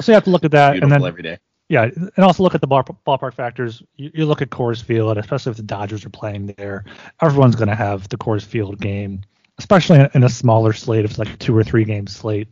So 0.00 0.10
you 0.10 0.14
have 0.14 0.24
to 0.24 0.30
look 0.30 0.44
at 0.44 0.50
that, 0.52 0.82
and 0.82 0.90
then 0.90 1.04
every 1.04 1.22
day. 1.22 1.38
yeah, 1.68 1.84
and 1.84 2.24
also 2.24 2.42
look 2.42 2.54
at 2.54 2.60
the 2.60 2.66
ball, 2.66 2.82
ballpark 3.06 3.34
factors. 3.34 3.82
You, 3.96 4.10
you 4.12 4.26
look 4.26 4.42
at 4.42 4.50
Coors 4.50 4.82
Field, 4.82 5.16
especially 5.16 5.50
if 5.50 5.56
the 5.56 5.62
Dodgers 5.62 6.04
are 6.04 6.10
playing 6.10 6.46
there. 6.58 6.84
Everyone's 7.22 7.54
going 7.54 7.68
to 7.68 7.76
have 7.76 8.08
the 8.08 8.16
Coors 8.16 8.44
Field 8.44 8.80
game, 8.80 9.20
especially 9.58 10.00
in, 10.00 10.08
in 10.14 10.24
a 10.24 10.28
smaller 10.28 10.72
slate. 10.72 11.04
If 11.04 11.12
it's 11.12 11.18
like 11.18 11.32
a 11.32 11.36
two 11.36 11.56
or 11.56 11.62
three 11.62 11.84
game 11.84 12.08
slate. 12.08 12.48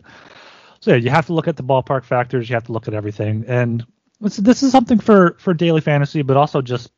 So 0.81 0.93
yeah, 0.93 0.99
you 0.99 1.11
have 1.11 1.27
to 1.27 1.33
look 1.33 1.49
at 1.49 1.57
the 1.57 1.65
ballpark 1.65 2.05
factors. 2.05 2.49
You 2.49 2.55
have 2.55 2.67
to 2.67 2.73
look 2.73 2.87
at 2.87 2.95
everything, 2.95 3.45
and 3.49 3.85
this, 4.23 4.62
is 4.62 4.73
something 4.73 4.99
for 4.99 5.37
for 5.39 5.53
daily 5.55 5.81
fantasy, 5.81 6.23
but 6.23 6.37
also 6.37 6.62
just 6.62 6.91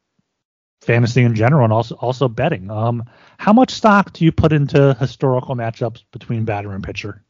fantasy 0.83 1.23
in 1.23 1.35
general, 1.35 1.65
and 1.65 1.73
also 1.73 1.95
also 1.97 2.29
betting. 2.29 2.71
Um, 2.71 3.05
how 3.39 3.53
much 3.53 3.71
stock 3.71 4.13
do 4.13 4.25
you 4.25 4.33
put 4.33 4.53
into 4.53 4.95
historical 4.95 5.57
matchups 5.57 6.05
between 6.13 6.45
batter 6.45 6.73
and 6.73 6.85
pitcher? 6.85 7.23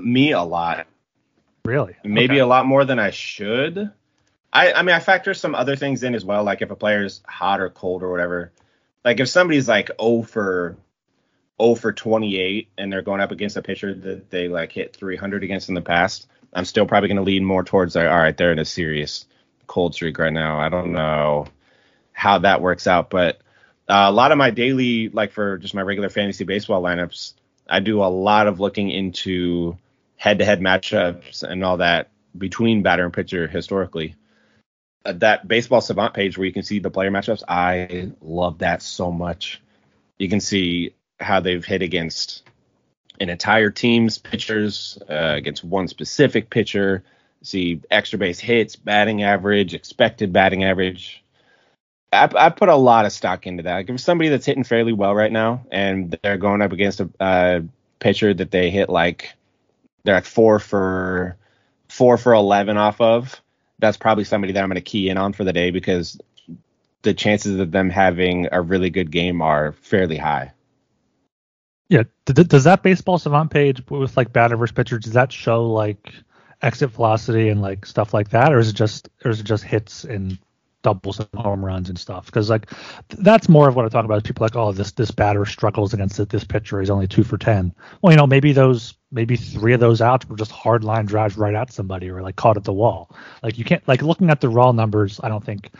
Me 0.00 0.32
a 0.32 0.42
lot. 0.42 0.86
Really? 1.64 1.96
maybe 2.04 2.34
Okay. 2.34 2.40
a 2.40 2.46
lot 2.46 2.66
more 2.66 2.84
than 2.84 2.98
I 2.98 3.10
should. 3.10 3.90
I, 4.52 4.72
I 4.72 4.82
mean, 4.82 4.94
I 4.94 5.00
factor 5.00 5.32
some 5.32 5.54
other 5.54 5.76
things 5.76 6.02
in 6.02 6.14
as 6.14 6.24
well, 6.24 6.44
like 6.44 6.60
if 6.60 6.70
a 6.70 6.76
player's 6.76 7.22
hot 7.26 7.60
or 7.60 7.70
cold 7.70 8.02
or 8.02 8.10
whatever. 8.10 8.52
Like 9.04 9.18
if 9.18 9.28
somebody's 9.28 9.66
like 9.66 9.90
0 10.00 10.22
for 10.22 10.76
0 11.60 11.74
for 11.76 11.92
28 11.92 12.68
and 12.76 12.92
they're 12.92 13.02
going 13.02 13.20
up 13.20 13.30
against 13.30 13.56
a 13.56 13.62
pitcher 13.62 13.94
that 13.94 14.30
they 14.30 14.48
like 14.48 14.72
hit 14.72 14.94
300 14.94 15.42
against 15.42 15.70
in 15.70 15.74
the 15.74 15.80
past, 15.80 16.26
I'm 16.54 16.64
still 16.64 16.86
probably 16.86 17.08
going 17.08 17.16
to 17.16 17.22
lean 17.22 17.44
more 17.44 17.64
towards 17.64 17.96
like, 17.96 18.08
all 18.08 18.18
right, 18.18 18.36
they're 18.36 18.52
in 18.52 18.58
a 18.58 18.64
serious 18.64 19.26
cold 19.66 19.94
streak 19.94 20.18
right 20.18 20.32
now. 20.32 20.60
I 20.60 20.68
don't 20.68 20.92
know 20.92 21.46
how 22.12 22.38
that 22.38 22.60
works 22.60 22.86
out, 22.86 23.10
but 23.10 23.38
uh, 23.88 24.06
a 24.08 24.12
lot 24.12 24.32
of 24.32 24.38
my 24.38 24.50
daily, 24.50 25.08
like 25.08 25.32
for 25.32 25.58
just 25.58 25.74
my 25.74 25.82
regular 25.82 26.08
fantasy 26.08 26.44
baseball 26.44 26.82
lineups, 26.82 27.34
I 27.68 27.80
do 27.80 28.02
a 28.02 28.06
lot 28.06 28.46
of 28.46 28.60
looking 28.60 28.90
into 28.90 29.76
head-to-head 30.16 30.60
matchups 30.60 31.42
and 31.42 31.64
all 31.64 31.78
that 31.78 32.10
between 32.36 32.82
batter 32.82 33.04
and 33.04 33.12
pitcher 33.12 33.48
historically. 33.48 34.14
Uh, 35.04 35.12
that 35.12 35.46
baseball 35.46 35.80
savant 35.80 36.14
page 36.14 36.38
where 36.38 36.46
you 36.46 36.52
can 36.52 36.62
see 36.62 36.78
the 36.78 36.90
player 36.90 37.10
matchups, 37.10 37.42
I 37.46 38.10
love 38.22 38.58
that 38.58 38.80
so 38.80 39.10
much. 39.10 39.60
You 40.18 40.28
can 40.28 40.40
see 40.40 40.94
how 41.18 41.40
they've 41.40 41.64
hit 41.64 41.82
against 41.82 42.42
an 43.24 43.30
entire 43.30 43.70
team's 43.70 44.18
pitchers, 44.18 44.98
uh, 45.10 45.34
against 45.36 45.64
one 45.64 45.88
specific 45.88 46.50
pitcher. 46.50 47.02
See 47.42 47.80
extra 47.90 48.18
base 48.18 48.38
hits, 48.38 48.76
batting 48.76 49.22
average, 49.22 49.74
expected 49.74 50.32
batting 50.32 50.64
average. 50.64 51.22
I, 52.12 52.30
I 52.34 52.50
put 52.50 52.68
a 52.68 52.76
lot 52.76 53.04
of 53.04 53.12
stock 53.12 53.46
into 53.46 53.64
that. 53.64 53.74
Like 53.74 53.90
if 53.90 54.00
somebody 54.00 54.30
that's 54.30 54.46
hitting 54.46 54.64
fairly 54.64 54.92
well 54.92 55.14
right 55.14 55.32
now 55.32 55.66
and 55.70 56.16
they're 56.22 56.38
going 56.38 56.62
up 56.62 56.72
against 56.72 57.00
a 57.00 57.10
uh, 57.20 57.60
pitcher 57.98 58.32
that 58.32 58.50
they 58.50 58.70
hit 58.70 58.88
like 58.88 59.34
they're 60.04 60.14
at 60.14 60.26
four 60.26 60.58
for 60.58 61.36
four 61.88 62.16
for 62.16 62.32
eleven 62.32 62.76
off 62.76 63.00
of, 63.00 63.40
that's 63.78 63.96
probably 63.96 64.24
somebody 64.24 64.52
that 64.52 64.62
I'm 64.62 64.68
going 64.68 64.76
to 64.76 64.80
key 64.80 65.08
in 65.08 65.18
on 65.18 65.32
for 65.32 65.44
the 65.44 65.52
day 65.52 65.70
because 65.70 66.18
the 67.02 67.12
chances 67.12 67.58
of 67.60 67.70
them 67.72 67.90
having 67.90 68.48
a 68.52 68.62
really 68.62 68.88
good 68.88 69.10
game 69.10 69.42
are 69.42 69.72
fairly 69.72 70.16
high. 70.16 70.53
Yeah. 71.94 72.02
Does 72.24 72.64
that 72.64 72.82
baseball 72.82 73.18
savant 73.18 73.52
page 73.52 73.80
with 73.88 74.16
like 74.16 74.32
batter 74.32 74.56
versus 74.56 74.74
pitcher 74.74 74.98
does 74.98 75.12
that 75.12 75.30
show 75.30 75.70
like 75.70 76.12
exit 76.60 76.90
velocity 76.90 77.50
and 77.50 77.62
like 77.62 77.86
stuff 77.86 78.12
like 78.12 78.30
that, 78.30 78.52
or 78.52 78.58
is 78.58 78.68
it 78.70 78.72
just 78.74 79.08
or 79.24 79.30
is 79.30 79.38
it 79.38 79.44
just 79.44 79.62
hits 79.62 80.02
and 80.02 80.36
doubles 80.82 81.20
and 81.20 81.28
home 81.36 81.64
runs 81.64 81.88
and 81.90 81.96
stuff? 81.96 82.26
Because 82.26 82.50
like 82.50 82.68
th- 83.10 83.22
that's 83.22 83.48
more 83.48 83.68
of 83.68 83.76
what 83.76 83.84
I 83.84 83.88
talk 83.90 84.04
about. 84.04 84.16
Is 84.16 84.22
people 84.24 84.42
like, 84.42 84.56
oh, 84.56 84.72
this 84.72 84.90
this 84.90 85.12
batter 85.12 85.46
struggles 85.46 85.94
against 85.94 86.18
it, 86.18 86.30
this 86.30 86.42
pitcher. 86.42 86.80
He's 86.80 86.90
only 86.90 87.06
two 87.06 87.22
for 87.22 87.38
ten. 87.38 87.72
Well, 88.02 88.12
you 88.12 88.16
know, 88.16 88.26
maybe 88.26 88.52
those 88.52 88.94
maybe 89.12 89.36
three 89.36 89.72
of 89.72 89.78
those 89.78 90.00
outs 90.00 90.28
were 90.28 90.36
just 90.36 90.50
hard 90.50 90.82
line 90.82 91.06
drives 91.06 91.36
right 91.36 91.54
at 91.54 91.72
somebody 91.72 92.10
or 92.10 92.22
like 92.22 92.34
caught 92.34 92.56
at 92.56 92.64
the 92.64 92.72
wall. 92.72 93.14
Like 93.40 93.56
you 93.56 93.64
can't 93.64 93.86
like 93.86 94.02
looking 94.02 94.30
at 94.30 94.40
the 94.40 94.48
raw 94.48 94.72
numbers. 94.72 95.20
I 95.22 95.28
don't 95.28 95.44
think 95.44 95.70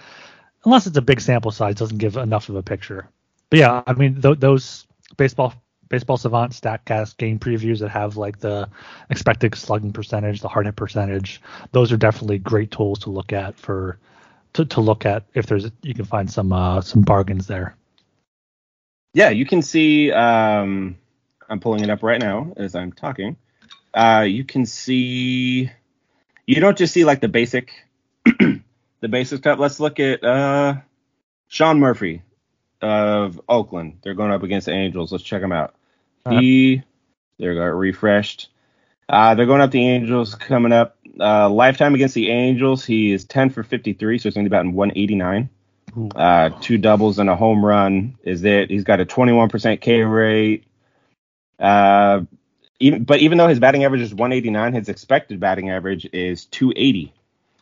unless 0.65 0.87
it's 0.87 0.97
a 0.97 1.03
big 1.03 1.21
sample 1.21 1.51
size 1.51 1.75
doesn't 1.75 1.99
give 1.99 2.17
enough 2.17 2.49
of 2.51 2.55
a 2.55 2.63
picture. 2.63 3.09
But 3.51 3.59
yeah, 3.59 3.83
I 3.85 3.95
mean 3.95 4.23
th- 4.23 4.39
those 4.39 4.87
baseball 5.17 5.55
baseball 5.89 6.17
savant 6.17 6.53
statcast 6.53 7.17
game 7.17 7.39
previews 7.39 7.81
that 7.81 7.89
have 7.89 8.17
like 8.17 8.39
the 8.39 8.69
expected 9.11 9.55
slugging 9.55 9.93
percentage, 9.93 10.41
the 10.41 10.49
hard 10.49 10.67
hit 10.67 10.77
percentage, 10.77 11.41
those 11.73 11.93
are 11.93 11.97
definitely 11.97 12.39
great 12.39 12.71
tools 12.71 13.01
to 13.01 13.11
look 13.11 13.33
at 13.33 13.59
for 13.59 13.99
to, 14.55 14.65
to 14.65 14.81
look 14.81 15.05
at 15.07 15.25
if 15.35 15.47
there's 15.47 15.71
you 15.83 15.95
can 15.95 16.05
find 16.05 16.31
some 16.31 16.53
uh 16.53 16.81
some 16.81 17.03
bargains 17.03 17.47
there. 17.47 17.77
Yeah, 19.13 19.31
you 19.31 19.47
can 19.47 19.63
see. 19.63 20.11
Um, 20.11 20.97
I'm 21.49 21.61
pulling 21.61 21.85
it 21.85 21.91
up 21.91 22.03
right 22.03 22.21
now 22.21 22.53
as 22.57 22.75
I'm 22.75 22.93
talking. 22.93 23.37
Uh, 23.95 24.25
you 24.27 24.45
can 24.45 24.67
see. 24.67 25.71
You 26.47 26.61
don't 26.61 26.77
just 26.77 26.93
see 26.93 27.05
like 27.05 27.21
the 27.21 27.29
basic, 27.29 27.71
the 28.25 29.09
basic 29.09 29.39
stuff. 29.39 29.59
Let's 29.59 29.79
look 29.79 30.01
at 30.01 30.25
uh, 30.25 30.77
Sean 31.49 31.79
Murphy 31.79 32.23
of 32.85 33.41
Oakland. 33.49 33.99
They're 34.03 34.15
going 34.15 34.33
up 34.33 34.43
against 34.43 34.67
the 34.67 34.73
Angels. 34.73 35.11
Let's 35.11 35.25
check 35.25 35.41
them 35.41 35.53
out. 35.53 35.75
Uh-huh. 36.27 36.39
He, 36.39 36.83
there 37.39 37.55
got 37.55 37.65
refreshed. 37.77 38.51
Uh, 39.09 39.35
they're 39.35 39.47
going 39.47 39.61
up 39.61 39.71
the 39.71 39.87
Angels 39.87 40.35
coming 40.35 40.73
up. 40.73 40.97
Uh, 41.19 41.49
lifetime 41.49 41.95
against 41.95 42.15
the 42.15 42.31
Angels, 42.31 42.85
he 42.85 43.13
is 43.13 43.25
10 43.25 43.51
for 43.51 43.63
53, 43.63 44.19
so 44.19 44.29
it's 44.29 44.37
only 44.37 44.49
about 44.49 44.67
189. 44.67 45.49
Uh, 46.17 46.51
two 46.61 46.77
doubles 46.77 47.21
and 47.21 47.31
a 47.31 47.37
home 47.37 47.65
run 47.65 48.19
is 48.25 48.43
it. 48.45 48.69
He's 48.69 48.85
got 48.85 49.01
a 49.01 49.07
21% 49.07 49.81
K 49.81 50.03
rate. 50.03 50.65
Uh, 51.59 52.23
even, 52.81 53.05
but 53.05 53.21
even 53.21 53.39
though 53.39 53.47
his 53.47 53.61
batting 53.61 53.85
average 53.85 54.01
is 54.01 54.13
189, 54.13 54.73
his 54.75 54.89
expected 54.89 55.39
batting 55.39 55.71
average 55.71 56.09
is 56.13 56.47
280 56.47 57.13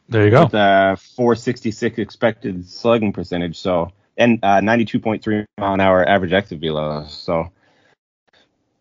There 0.09 0.25
you 0.25 0.31
go. 0.31 0.45
with 0.45 0.55
a 0.55 0.97
466 1.14 1.99
expected 1.99 2.66
slugging 2.66 3.12
percentage. 3.12 3.59
So 3.59 3.93
and 4.17 4.39
uh, 4.43 4.61
92.3 4.61 5.45
mile 5.59 5.75
an 5.75 5.81
hour 5.81 6.07
average 6.07 6.33
exit 6.33 6.61
velo. 6.61 7.07
So 7.09 7.51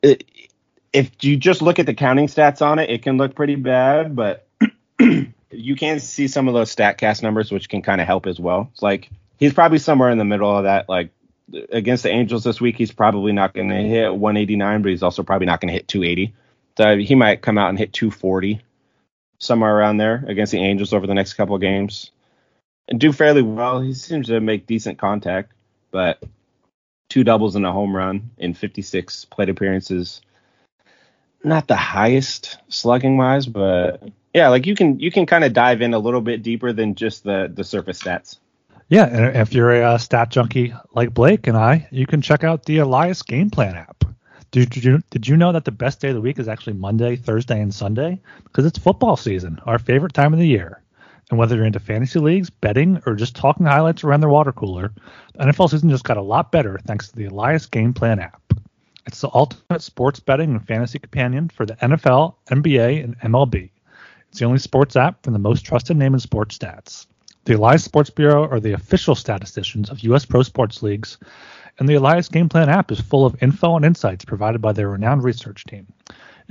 it, 0.01 0.23
if 0.93 1.11
you 1.23 1.37
just 1.37 1.61
look 1.61 1.79
at 1.79 1.85
the 1.85 1.93
counting 1.93 2.27
stats 2.27 2.61
on 2.61 2.79
it, 2.79 2.89
it 2.89 3.03
can 3.03 3.17
look 3.17 3.35
pretty 3.35 3.55
bad. 3.55 4.15
But 4.15 4.47
you 4.99 5.75
can 5.75 5.99
see 5.99 6.27
some 6.27 6.47
of 6.47 6.53
those 6.53 6.73
Statcast 6.75 7.23
numbers, 7.23 7.51
which 7.51 7.69
can 7.69 7.81
kind 7.81 8.01
of 8.01 8.07
help 8.07 8.27
as 8.27 8.39
well. 8.39 8.69
It's 8.73 8.81
like 8.81 9.09
he's 9.37 9.53
probably 9.53 9.79
somewhere 9.79 10.09
in 10.09 10.17
the 10.17 10.25
middle 10.25 10.55
of 10.55 10.63
that. 10.63 10.89
Like 10.89 11.11
against 11.71 12.03
the 12.03 12.09
Angels 12.09 12.43
this 12.43 12.59
week, 12.59 12.77
he's 12.77 12.91
probably 12.91 13.31
not 13.31 13.53
going 13.53 13.69
to 13.69 13.75
hit 13.75 14.13
189, 14.13 14.81
but 14.81 14.89
he's 14.89 15.03
also 15.03 15.23
probably 15.23 15.47
not 15.47 15.61
going 15.61 15.69
to 15.69 15.73
hit 15.73 15.87
280. 15.87 16.33
So 16.77 16.97
he 16.97 17.15
might 17.15 17.41
come 17.41 17.57
out 17.57 17.69
and 17.69 17.77
hit 17.77 17.93
240 17.93 18.61
somewhere 19.39 19.75
around 19.75 19.97
there 19.97 20.23
against 20.27 20.51
the 20.51 20.59
Angels 20.59 20.93
over 20.93 21.07
the 21.07 21.13
next 21.13 21.33
couple 21.33 21.55
of 21.55 21.61
games 21.61 22.11
and 22.87 22.99
do 22.99 23.11
fairly 23.11 23.41
well. 23.41 23.81
He 23.81 23.93
seems 23.93 24.27
to 24.27 24.39
make 24.39 24.67
decent 24.67 24.97
contact, 24.97 25.51
but 25.91 26.21
two 27.09 27.23
doubles 27.23 27.55
and 27.55 27.65
a 27.65 27.71
home 27.71 27.95
run 27.95 28.31
in 28.37 28.53
56 28.53 29.25
plate 29.25 29.49
appearances. 29.49 30.21
Not 31.43 31.67
the 31.67 31.75
highest 31.75 32.57
slugging 32.69 33.17
wise, 33.17 33.47
but 33.47 34.03
yeah, 34.33 34.49
like 34.49 34.65
you 34.65 34.75
can 34.75 34.99
you 34.99 35.11
can 35.11 35.25
kind 35.25 35.43
of 35.43 35.53
dive 35.53 35.81
in 35.81 35.93
a 35.93 35.99
little 35.99 36.21
bit 36.21 36.43
deeper 36.43 36.71
than 36.71 36.95
just 36.95 37.23
the 37.23 37.51
the 37.53 37.63
surface 37.63 38.01
stats. 38.01 38.37
Yeah, 38.89 39.05
and 39.05 39.37
if 39.37 39.53
you're 39.53 39.71
a 39.71 39.93
uh, 39.93 39.97
stat 39.97 40.29
junkie 40.29 40.73
like 40.93 41.13
Blake 41.13 41.47
and 41.47 41.57
I, 41.57 41.87
you 41.91 42.05
can 42.05 42.21
check 42.21 42.43
out 42.43 42.65
the 42.65 42.79
Elias 42.79 43.23
Game 43.23 43.49
Plan 43.49 43.75
app. 43.75 44.03
Did, 44.51 44.75
you 44.75 44.99
did 45.09 45.27
you 45.29 45.37
know 45.37 45.53
that 45.53 45.63
the 45.63 45.71
best 45.71 46.01
day 46.01 46.09
of 46.09 46.15
the 46.15 46.21
week 46.21 46.37
is 46.37 46.49
actually 46.49 46.73
Monday, 46.73 47.15
Thursday, 47.15 47.61
and 47.61 47.73
Sunday? 47.73 48.19
Because 48.43 48.65
it's 48.65 48.77
football 48.77 49.15
season, 49.15 49.59
our 49.65 49.79
favorite 49.79 50.13
time 50.13 50.33
of 50.33 50.39
the 50.39 50.47
year. 50.47 50.81
And 51.31 51.39
whether 51.39 51.55
you're 51.55 51.65
into 51.65 51.79
fantasy 51.79 52.19
leagues, 52.19 52.49
betting, 52.49 53.01
or 53.05 53.15
just 53.15 53.37
talking 53.37 53.65
highlights 53.65 54.03
around 54.03 54.19
their 54.19 54.29
water 54.29 54.51
cooler, 54.51 54.91
the 55.33 55.45
NFL 55.45 55.69
season 55.69 55.89
just 55.89 56.03
got 56.03 56.17
a 56.17 56.21
lot 56.21 56.51
better 56.51 56.77
thanks 56.85 57.07
to 57.07 57.15
the 57.15 57.25
Elias 57.25 57.65
Game 57.65 57.93
Plan 57.93 58.19
app. 58.19 58.53
It's 59.07 59.21
the 59.21 59.31
ultimate 59.33 59.81
sports 59.81 60.19
betting 60.19 60.51
and 60.51 60.67
fantasy 60.67 60.99
companion 60.99 61.47
for 61.47 61.65
the 61.65 61.75
NFL, 61.75 62.35
NBA, 62.47 63.03
and 63.03 63.17
MLB. 63.21 63.71
It's 64.29 64.39
the 64.39 64.45
only 64.45 64.59
sports 64.59 64.97
app 64.97 65.23
from 65.23 65.31
the 65.31 65.39
most 65.39 65.65
trusted 65.65 65.95
name 65.95 66.13
in 66.13 66.19
sports 66.19 66.57
stats. 66.57 67.07
The 67.45 67.55
Elias 67.55 67.85
Sports 67.85 68.09
Bureau 68.09 68.47
are 68.49 68.59
the 68.59 68.73
official 68.73 69.15
statisticians 69.15 69.89
of 69.89 70.01
U.S. 70.01 70.25
pro 70.25 70.43
sports 70.43 70.83
leagues, 70.83 71.17
and 71.79 71.87
the 71.87 71.95
Elias 71.95 72.27
Game 72.27 72.49
Plan 72.49 72.67
app 72.67 72.91
is 72.91 72.99
full 72.99 73.25
of 73.25 73.41
info 73.41 73.77
and 73.77 73.85
insights 73.85 74.25
provided 74.25 74.61
by 74.61 74.73
their 74.73 74.89
renowned 74.89 75.23
research 75.23 75.63
team. 75.63 75.87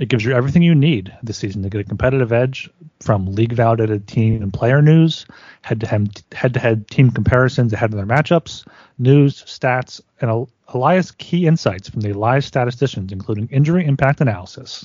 It 0.01 0.09
gives 0.09 0.25
you 0.25 0.33
everything 0.33 0.63
you 0.63 0.73
need 0.73 1.15
this 1.21 1.37
season 1.37 1.61
to 1.61 1.69
get 1.69 1.81
a 1.81 1.83
competitive 1.83 2.31
edge 2.31 2.67
from 3.01 3.27
league 3.27 3.53
validated 3.53 4.07
team 4.07 4.41
and 4.41 4.51
player 4.51 4.81
news, 4.81 5.27
head 5.61 5.79
to 5.81 5.85
head 6.31 6.87
team 6.87 7.11
comparisons 7.11 7.71
ahead 7.71 7.91
of 7.91 7.97
their 7.97 8.07
matchups, 8.07 8.67
news, 8.97 9.43
stats, 9.43 10.01
and 10.19 10.47
Elias 10.69 11.11
key 11.11 11.45
insights 11.45 11.87
from 11.87 12.01
the 12.01 12.09
Elias 12.09 12.47
statisticians, 12.47 13.11
including 13.11 13.47
injury 13.49 13.85
impact 13.85 14.21
analysis. 14.21 14.83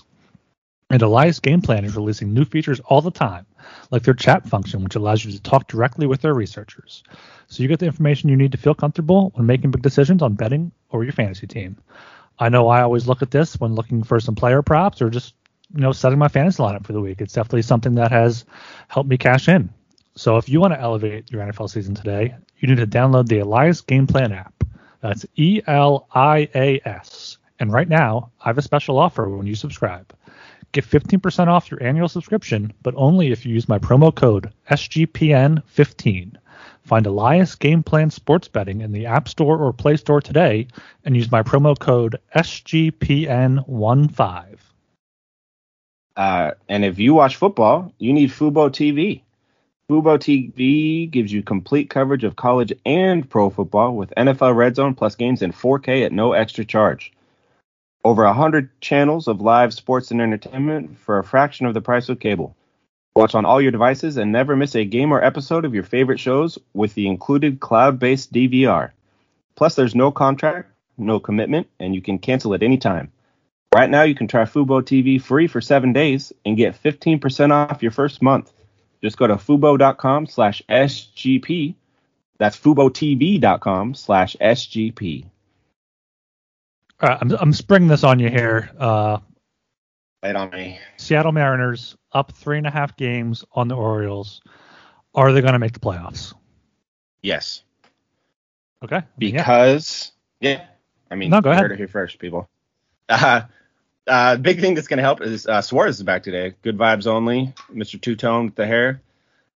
And 0.91 1.01
Elias 1.01 1.41
Game 1.41 1.63
Plan 1.63 1.87
is 1.87 1.97
releasing 1.97 2.35
new 2.35 2.45
features 2.45 2.81
all 2.81 3.01
the 3.01 3.11
time, 3.11 3.47
like 3.91 4.03
their 4.03 4.13
chat 4.13 4.47
function, 4.47 4.85
which 4.85 4.97
allows 4.97 5.25
you 5.25 5.33
to 5.33 5.41
talk 5.41 5.67
directly 5.67 6.07
with 6.07 6.21
their 6.21 6.35
researchers. 6.35 7.03
So 7.47 7.63
you 7.63 7.71
get 7.71 7.79
the 7.79 7.87
information 7.87 8.29
you 8.29 8.37
need 8.37 8.53
to 8.53 8.59
feel 8.59 8.75
comfortable 8.75 9.33
when 9.35 9.47
making 9.47 9.71
big 9.71 9.81
decisions 9.81 10.21
on 10.21 10.35
betting 10.35 10.73
or 10.91 11.05
your 11.05 11.15
fantasy 11.15 11.47
team. 11.47 11.79
I 12.39 12.49
know 12.49 12.69
I 12.69 12.83
always 12.83 13.07
look 13.07 13.23
at 13.23 13.31
this 13.31 13.59
when 13.59 13.75
looking 13.75 14.03
for 14.03 14.21
some 14.21 14.35
player 14.35 14.63
props 14.63 15.01
or 15.01 15.11
just 15.11 15.35
you 15.75 15.81
know 15.81 15.93
setting 15.93 16.19
my 16.19 16.29
fantasy 16.29 16.63
lineup 16.63 16.87
for 16.87 16.93
the 16.93 17.01
week. 17.01 17.21
It's 17.21 17.33
definitely 17.33 17.63
something 17.63 17.95
that 17.95 18.13
has 18.13 18.45
helped 18.89 19.09
me 19.09 19.17
cash 19.17 19.49
in. 19.49 19.71
So 20.15 20.37
if 20.37 20.49
you 20.49 20.61
want 20.61 20.73
to 20.75 20.81
elevate 20.81 21.31
your 21.31 21.43
NFL 21.43 21.71
season 21.71 21.95
today, 21.95 22.35
you 22.59 22.69
need 22.69 22.79
to 22.79 22.87
download 22.87 23.29
the 23.29 23.41
Elias 23.41 23.81
Game 23.83 24.07
Plan 24.07 24.33
app. 24.33 24.65
That's 25.01 25.27
E 25.37 25.61
L 25.67 26.09
I 26.15 26.49
A 26.55 26.81
S. 26.85 27.39
And 27.59 27.73
right 27.73 27.89
now, 27.89 28.33
I 28.41 28.49
have 28.49 28.59
a 28.59 28.63
special 28.63 28.99
offer 28.99 29.29
when 29.29 29.47
you 29.47 29.55
subscribe. 29.55 30.13
Get 30.73 30.85
15% 30.85 31.49
off 31.49 31.71
your 31.71 31.83
annual 31.83 32.09
subscription, 32.09 32.73
but 32.83 32.95
only 32.97 33.31
if 33.31 33.47
you 33.47 33.55
use 33.55 33.69
my 33.69 33.79
promo 33.79 34.15
code 34.15 34.53
SGPN15. 34.71 36.37
Find 36.87 37.05
Elias 37.05 37.57
Game 37.57 37.83
Plan 37.83 38.11
Sports 38.11 38.47
Betting 38.47 38.81
in 38.81 38.93
the 38.93 39.07
App 39.07 39.29
Store 39.29 39.59
or 39.59 39.73
Play 39.73 39.97
Store 39.97 40.21
today 40.21 40.69
and 41.05 41.17
use 41.17 41.33
my 41.33 41.43
promo 41.43 41.77
code 41.77 42.21
SGPN15. 42.37 44.57
Uh, 46.17 46.53
and 46.69 46.85
if 46.85 47.01
you 47.01 47.13
watch 47.13 47.35
football, 47.35 47.93
you 47.99 48.13
need 48.13 48.31
Fubo 48.31 48.71
TV. 48.71 49.23
Fubo 49.91 50.17
TV 50.17 51.11
gives 51.11 51.33
you 51.33 51.43
complete 51.43 51.91
coverage 51.91 52.23
of 52.23 52.37
college 52.37 52.73
and 52.87 53.29
pro 53.29 53.51
football 53.51 53.97
with 53.97 54.15
NFL 54.17 54.55
Red 54.55 54.77
Zone 54.77 54.95
plus 54.95 55.17
games 55.17 55.43
in 55.43 55.51
4K 55.51 56.07
at 56.07 56.13
no 56.13 56.35
extra 56.35 56.65
charge. 56.65 57.13
Over 58.05 58.23
100 58.27 58.81
channels 58.81 59.27
of 59.27 59.41
live 59.41 59.75
sports 59.75 60.13
and 60.13 60.23
entertainment 60.23 61.01
for 61.01 61.19
a 61.19 61.25
fraction 61.25 61.67
of 61.67 61.75
the 61.75 61.81
price 61.81 62.09
of 62.09 62.21
cable. 62.21 62.55
Watch 63.17 63.35
on 63.35 63.47
all 63.47 63.63
your 63.63 63.73
devices 63.73 64.19
and 64.19 64.31
never 64.31 64.55
miss 64.57 64.75
a 64.75 64.85
game 64.85 65.11
or 65.11 65.25
episode 65.25 65.65
of 65.65 65.75
your 65.75 65.85
favorite 65.85 66.21
shows 66.21 66.59
with 66.75 66.93
the 66.93 67.07
included 67.07 67.61
cloud 67.61 67.99
based 67.99 68.31
DVR. 68.31 68.91
Plus, 69.55 69.75
there's 69.75 69.95
no 69.95 70.13
contract, 70.13 70.71
no 70.99 71.19
commitment, 71.19 71.67
and 71.81 71.95
you 71.95 72.03
can 72.03 72.19
cancel 72.19 72.53
at 72.53 72.63
any 72.63 72.77
time. 72.77 73.11
Right 73.75 73.89
now, 73.89 74.03
you 74.03 74.15
can 74.15 74.29
try 74.29 74.43
Fubo 74.43 74.83
TV 74.83 75.21
free 75.21 75.47
for 75.47 75.63
seven 75.63 75.95
days 75.95 76.31
and 76.45 76.59
get 76.59 76.81
15% 76.83 77.53
off 77.53 77.83
your 77.83 77.91
first 77.91 78.21
month. 78.21 78.53
Just 79.03 79.17
go 79.17 79.27
to 79.27 79.37
fubo.com 79.37 80.27
slash 80.27 80.61
SGP. 80.69 81.75
That's 82.39 82.59
FuboTV.com 82.59 83.95
slash 83.95 84.37
SGP. 84.39 85.25
All 87.01 87.09
right, 87.09 87.19
I'm, 87.23 87.31
I'm 87.33 87.53
springing 87.55 87.89
this 87.89 88.05
on 88.05 88.19
you 88.19 88.29
here. 88.29 88.71
Uh, 88.79 89.19
It 90.27 90.37
on 90.37 90.51
me. 90.51 90.79
Seattle 90.97 91.33
Mariners 91.33 91.97
up 92.13 92.33
three 92.33 92.59
and 92.59 92.67
a 92.67 92.71
half 92.71 92.97
games 92.97 93.45
on 93.53 93.69
the 93.69 93.77
Orioles. 93.77 94.41
Are 95.15 95.33
they 95.33 95.41
going 95.41 95.53
to 95.53 95.59
make 95.59 95.73
the 95.73 95.81
playoffs? 95.81 96.35
Yes. 97.23 97.63
Okay. 98.85 99.03
Because 99.19 100.13
yeah, 100.41 100.51
yeah 100.51 100.67
I 101.11 101.15
mean, 101.15 101.31
no, 101.31 101.41
go 101.41 101.51
ahead. 101.51 101.63
Heard 101.63 101.73
it 101.73 101.79
here 101.79 101.89
first, 101.89 102.19
people. 102.19 102.49
Uh, 103.09 103.43
uh, 104.09 104.37
big 104.37 104.61
thing 104.61 104.75
that's 104.75 104.89
going 104.89 104.99
to 104.99 105.03
help 105.03 105.21
is 105.21 105.47
uh, 105.47 105.63
Suarez 105.63 105.97
is 105.97 106.03
back 106.03 106.25
today. 106.25 106.55
Good 106.63 106.77
vibes 106.77 107.07
only. 107.07 107.55
Mr. 107.73 108.01
Two 108.01 108.17
Tone 108.17 108.47
with 108.47 108.57
the 108.57 108.67
hair. 108.67 109.01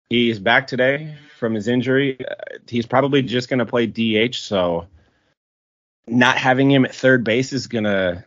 He 0.10 0.30
is 0.30 0.40
back 0.40 0.68
today 0.68 1.16
from 1.40 1.56
his 1.56 1.68
injury. 1.68 2.18
Uh, 2.20 2.36
he's 2.68 2.86
probably 2.86 3.24
just 3.24 3.50
going 3.50 3.58
to 3.58 3.66
play 3.66 3.88
DH. 3.88 4.36
So 4.36 4.88
not 6.10 6.38
having 6.38 6.72
him 6.72 6.86
at 6.86 6.96
third 6.96 7.24
base 7.24 7.54
is 7.54 7.68
gonna 7.68 8.26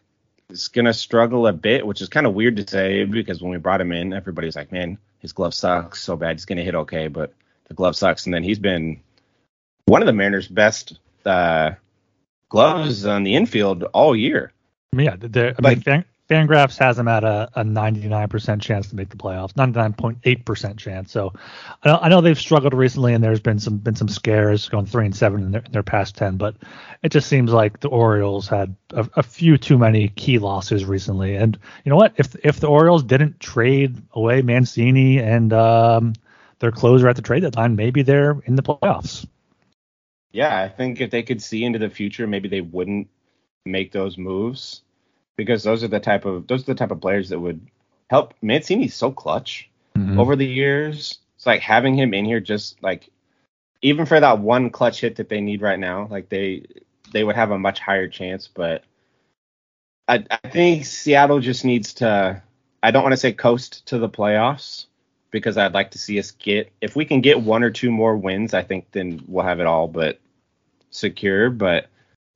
is 0.52 0.68
gonna 0.68 0.92
struggle 0.92 1.46
a 1.46 1.52
bit, 1.52 1.86
which 1.86 2.00
is 2.00 2.08
kind 2.08 2.26
of 2.26 2.34
weird 2.34 2.56
to 2.56 2.68
say 2.68 3.04
because 3.04 3.42
when 3.42 3.50
we 3.50 3.58
brought 3.58 3.80
him 3.80 3.92
in, 3.92 4.12
everybody's 4.12 4.56
like, 4.56 4.70
man, 4.70 4.98
his 5.18 5.32
glove 5.32 5.54
sucks 5.54 6.00
so 6.02 6.16
bad. 6.16 6.36
He's 6.36 6.44
gonna 6.44 6.62
hit 6.62 6.74
okay, 6.74 7.08
but 7.08 7.32
the 7.68 7.74
glove 7.74 7.96
sucks. 7.96 8.26
And 8.26 8.34
then 8.34 8.42
he's 8.42 8.58
been 8.58 9.00
one 9.86 10.02
of 10.02 10.06
the 10.06 10.12
Mariners' 10.12 10.48
best 10.48 10.98
uh, 11.24 11.72
gloves 12.48 13.06
on 13.06 13.24
the 13.24 13.34
infield 13.34 13.84
all 13.84 14.14
year. 14.14 14.52
Yeah, 14.96 15.16
I 15.58 15.68
mean, 15.94 16.04
Fangraphs 16.32 16.78
has 16.78 16.96
them 16.96 17.08
at 17.08 17.24
a, 17.24 17.50
a 17.54 17.62
99% 17.62 18.62
chance 18.62 18.88
to 18.88 18.96
make 18.96 19.10
the 19.10 19.18
playoffs, 19.18 19.52
99.8% 19.52 20.78
chance. 20.78 21.12
So 21.12 21.34
I 21.82 21.88
know, 21.88 21.98
I 22.00 22.08
know, 22.08 22.20
they've 22.22 22.38
struggled 22.38 22.72
recently, 22.72 23.12
and 23.12 23.22
there's 23.22 23.40
been 23.40 23.58
some 23.58 23.76
been 23.76 23.96
some 23.96 24.08
scares 24.08 24.68
going 24.70 24.86
three 24.86 25.04
and 25.04 25.14
seven 25.14 25.42
in 25.42 25.50
their, 25.52 25.60
in 25.60 25.72
their 25.72 25.82
past 25.82 26.16
ten. 26.16 26.38
But 26.38 26.56
it 27.02 27.12
just 27.12 27.28
seems 27.28 27.52
like 27.52 27.80
the 27.80 27.88
Orioles 27.88 28.48
had 28.48 28.74
a, 28.94 29.06
a, 29.16 29.22
few 29.22 29.58
too 29.58 29.76
many 29.76 30.08
key 30.08 30.38
losses 30.38 30.86
recently. 30.86 31.36
And 31.36 31.58
you 31.84 31.90
know 31.90 31.96
what? 31.96 32.14
If 32.16 32.34
if 32.42 32.60
the 32.60 32.68
Orioles 32.68 33.02
didn't 33.02 33.38
trade 33.38 34.00
away 34.12 34.40
Mancini 34.40 35.18
and 35.18 35.52
um, 35.52 36.14
their 36.60 36.72
closer 36.72 37.08
at 37.08 37.16
the 37.16 37.22
trade 37.22 37.40
deadline, 37.40 37.76
maybe 37.76 38.02
they're 38.02 38.40
in 38.46 38.56
the 38.56 38.62
playoffs. 38.62 39.26
Yeah, 40.30 40.58
I 40.58 40.70
think 40.70 41.02
if 41.02 41.10
they 41.10 41.22
could 41.22 41.42
see 41.42 41.62
into 41.62 41.78
the 41.78 41.90
future, 41.90 42.26
maybe 42.26 42.48
they 42.48 42.62
wouldn't 42.62 43.08
make 43.66 43.92
those 43.92 44.16
moves 44.16 44.80
because 45.42 45.62
those 45.62 45.82
are 45.82 45.88
the 45.88 46.00
type 46.00 46.24
of 46.24 46.46
those 46.46 46.62
are 46.62 46.72
the 46.72 46.74
type 46.74 46.90
of 46.90 47.00
players 47.00 47.28
that 47.30 47.40
would 47.40 47.60
help. 48.08 48.34
Mancini's 48.42 48.94
so 48.94 49.10
clutch 49.10 49.68
mm-hmm. 49.96 50.18
over 50.18 50.36
the 50.36 50.46
years. 50.46 51.18
It's 51.36 51.46
like 51.46 51.60
having 51.60 51.94
him 51.94 52.14
in 52.14 52.24
here 52.24 52.40
just 52.40 52.82
like 52.82 53.10
even 53.82 54.06
for 54.06 54.18
that 54.18 54.38
one 54.38 54.70
clutch 54.70 55.00
hit 55.00 55.16
that 55.16 55.28
they 55.28 55.40
need 55.40 55.60
right 55.60 55.78
now, 55.78 56.06
like 56.10 56.28
they 56.28 56.66
they 57.12 57.24
would 57.24 57.36
have 57.36 57.50
a 57.50 57.58
much 57.58 57.80
higher 57.80 58.08
chance. 58.08 58.48
But 58.48 58.84
I, 60.08 60.24
I 60.30 60.48
think 60.48 60.84
Seattle 60.84 61.40
just 61.40 61.64
needs 61.64 61.94
to. 61.94 62.42
I 62.82 62.90
don't 62.90 63.02
want 63.02 63.12
to 63.12 63.18
say 63.18 63.32
coast 63.32 63.86
to 63.86 63.98
the 63.98 64.08
playoffs 64.08 64.86
because 65.30 65.56
I'd 65.56 65.74
like 65.74 65.92
to 65.92 65.98
see 65.98 66.18
us 66.18 66.30
get 66.32 66.72
if 66.80 66.96
we 66.96 67.04
can 67.04 67.20
get 67.20 67.40
one 67.40 67.62
or 67.62 67.70
two 67.70 67.90
more 67.90 68.16
wins. 68.16 68.54
I 68.54 68.62
think 68.62 68.86
then 68.92 69.22
we'll 69.26 69.44
have 69.44 69.60
it 69.60 69.66
all 69.66 69.88
but 69.88 70.20
secure. 70.90 71.50
But 71.50 71.88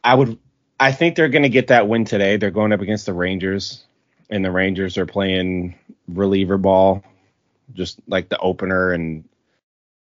I 0.02 0.14
would 0.14 0.38
I 0.78 0.92
think 0.92 1.16
they're 1.16 1.28
going 1.28 1.42
to 1.42 1.48
get 1.48 1.68
that 1.68 1.88
win 1.88 2.04
today. 2.04 2.36
They're 2.36 2.50
going 2.50 2.72
up 2.72 2.80
against 2.80 3.06
the 3.06 3.14
Rangers, 3.14 3.84
and 4.28 4.44
the 4.44 4.50
Rangers 4.50 4.98
are 4.98 5.06
playing 5.06 5.74
reliever 6.08 6.58
ball, 6.58 7.02
just 7.72 7.98
like 8.06 8.28
the 8.28 8.38
opener 8.38 8.92
and 8.92 9.24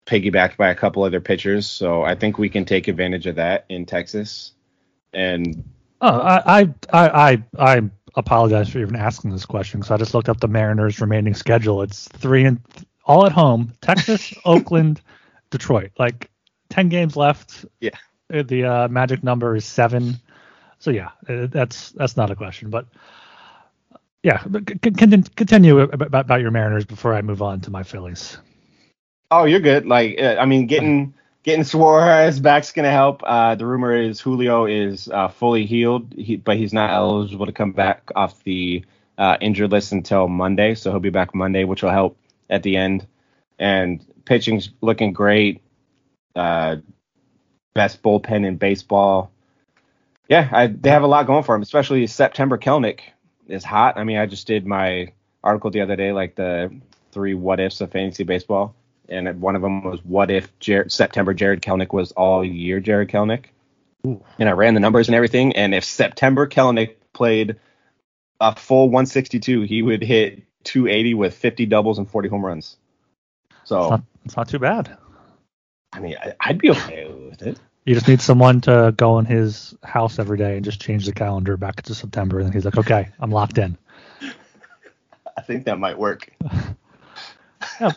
piggybacked 0.05 0.57
by 0.57 0.69
a 0.69 0.75
couple 0.75 1.03
other 1.03 1.21
pitchers. 1.21 1.69
So 1.69 2.03
I 2.03 2.15
think 2.15 2.37
we 2.37 2.49
can 2.49 2.65
take 2.65 2.87
advantage 2.87 3.27
of 3.27 3.35
that 3.35 3.65
in 3.69 3.85
Texas. 3.85 4.53
And 5.13 5.63
oh, 6.01 6.19
I 6.19 6.61
I 6.91 7.09
I 7.09 7.43
I 7.57 7.89
apologize 8.15 8.69
for 8.69 8.79
even 8.79 8.95
asking 8.95 9.31
this 9.31 9.45
question 9.45 9.79
because 9.79 9.91
I 9.91 9.97
just 9.97 10.13
looked 10.13 10.29
up 10.29 10.39
the 10.39 10.47
Mariners' 10.47 10.99
remaining 10.99 11.35
schedule. 11.35 11.81
It's 11.83 12.07
three 12.07 12.45
and 12.45 12.59
all 13.05 13.25
at 13.25 13.31
home. 13.31 13.73
Texas, 13.81 14.33
Oakland, 14.45 15.01
Detroit. 15.51 15.91
Like 15.97 16.29
ten 16.69 16.89
games 16.89 17.15
left. 17.15 17.65
Yeah. 17.79 17.91
The 18.29 18.63
uh, 18.63 18.87
magic 18.89 19.23
number 19.23 19.55
is 19.55 19.65
seven. 19.65 20.19
So 20.79 20.91
yeah, 20.91 21.09
uh, 21.27 21.47
that's 21.47 21.91
that's 21.91 22.17
not 22.17 22.31
a 22.31 22.35
question. 22.35 22.69
But 22.69 22.87
yeah, 24.23 24.43
can 24.81 25.23
continue 25.23 25.79
about, 25.79 26.07
about 26.13 26.41
your 26.41 26.51
Mariners 26.51 26.85
before 26.85 27.13
I 27.13 27.21
move 27.21 27.41
on 27.41 27.61
to 27.61 27.71
my 27.71 27.83
Phillies. 27.83 28.37
Oh, 29.31 29.45
you're 29.45 29.59
good. 29.59 29.85
Like 29.85 30.19
uh, 30.19 30.37
I 30.39 30.45
mean, 30.45 30.67
getting 30.67 31.13
getting 31.43 31.63
Suarez 31.63 32.39
back's 32.39 32.71
gonna 32.71 32.91
help. 32.91 33.21
Uh, 33.23 33.55
the 33.55 33.65
rumor 33.65 33.93
is 33.93 34.19
Julio 34.19 34.65
is 34.65 35.07
uh, 35.09 35.27
fully 35.27 35.65
healed, 35.65 36.13
he, 36.17 36.37
but 36.37 36.57
he's 36.57 36.73
not 36.73 36.91
eligible 36.91 37.45
to 37.45 37.51
come 37.51 37.71
back 37.71 38.11
off 38.15 38.43
the 38.43 38.83
uh, 39.17 39.37
injured 39.41 39.71
list 39.71 39.91
until 39.91 40.27
Monday, 40.27 40.75
so 40.75 40.91
he'll 40.91 40.99
be 40.99 41.09
back 41.09 41.35
Monday, 41.35 41.65
which 41.65 41.83
will 41.83 41.91
help 41.91 42.17
at 42.49 42.63
the 42.63 42.77
end. 42.77 43.05
And 43.59 44.05
pitching's 44.25 44.69
looking 44.81 45.11
great. 45.11 45.61
Uh, 46.35 46.77
best 47.73 48.01
bullpen 48.01 48.45
in 48.45 48.55
baseball. 48.55 49.31
Yeah, 50.29 50.47
I, 50.51 50.67
they 50.67 50.91
have 50.91 51.01
a 51.01 51.07
lot 51.07 51.25
going 51.25 51.43
for 51.43 51.55
them, 51.55 51.63
especially 51.63 52.05
September 52.05 52.57
Kelenic 52.57 52.99
is 53.47 53.63
hot. 53.63 53.97
I 53.97 54.03
mean, 54.03 54.17
I 54.17 54.27
just 54.27 54.45
did 54.45 54.65
my 54.65 55.11
article 55.43 55.71
the 55.71 55.81
other 55.81 55.95
day, 55.95 56.11
like 56.11 56.35
the 56.35 56.71
three 57.11 57.33
what 57.33 57.59
ifs 57.59 57.81
of 57.81 57.91
fantasy 57.91 58.23
baseball, 58.23 58.75
and 59.09 59.41
one 59.41 59.55
of 59.55 59.63
them 59.63 59.83
was 59.83 60.05
what 60.05 60.29
if 60.29 60.51
September 60.87 61.33
Jared 61.33 61.63
Kelenic 61.63 61.91
was 61.91 62.11
all 62.11 62.45
year 62.45 62.79
Jared 62.79 63.09
Kelenic, 63.09 63.45
Ooh. 64.05 64.23
and 64.37 64.47
I 64.47 64.51
ran 64.51 64.75
the 64.75 64.79
numbers 64.79 65.07
and 65.07 65.15
everything, 65.15 65.55
and 65.55 65.73
if 65.73 65.83
September 65.83 66.47
Kelenic 66.47 66.97
played 67.11 67.55
a 68.39 68.55
full 68.55 68.85
162, 68.85 69.63
he 69.63 69.81
would 69.81 70.03
hit 70.03 70.43
280 70.63 71.15
with 71.15 71.33
50 71.33 71.65
doubles 71.65 71.97
and 71.97 72.09
40 72.09 72.29
home 72.29 72.45
runs. 72.45 72.77
So 73.63 73.81
it's 73.81 73.89
not, 73.89 74.03
it's 74.25 74.37
not 74.37 74.49
too 74.49 74.59
bad. 74.59 74.95
I 75.91 75.99
mean, 75.99 76.15
I, 76.21 76.35
I'd 76.39 76.59
be 76.59 76.69
okay 76.69 77.11
with 77.11 77.41
it. 77.41 77.59
You 77.89 77.95
just 77.95 78.07
need 78.07 78.21
someone 78.21 78.61
to 78.61 78.93
go 78.95 79.17
in 79.17 79.25
his 79.25 79.73
house 79.81 80.19
every 80.19 80.37
day 80.37 80.57
and 80.57 80.63
just 80.63 80.79
change 80.79 81.07
the 81.07 81.11
calendar 81.11 81.57
back 81.57 81.81
to 81.81 81.95
September, 81.95 82.39
and 82.39 82.53
he's 82.53 82.63
like, 82.63 82.77
"Okay, 82.77 83.09
I'm 83.19 83.31
locked 83.31 83.57
in." 83.57 83.79
I 85.35 85.41
think 85.41 85.65
that 85.65 85.79
might 85.79 85.97
work. 85.97 86.31
yeah, 87.81 87.91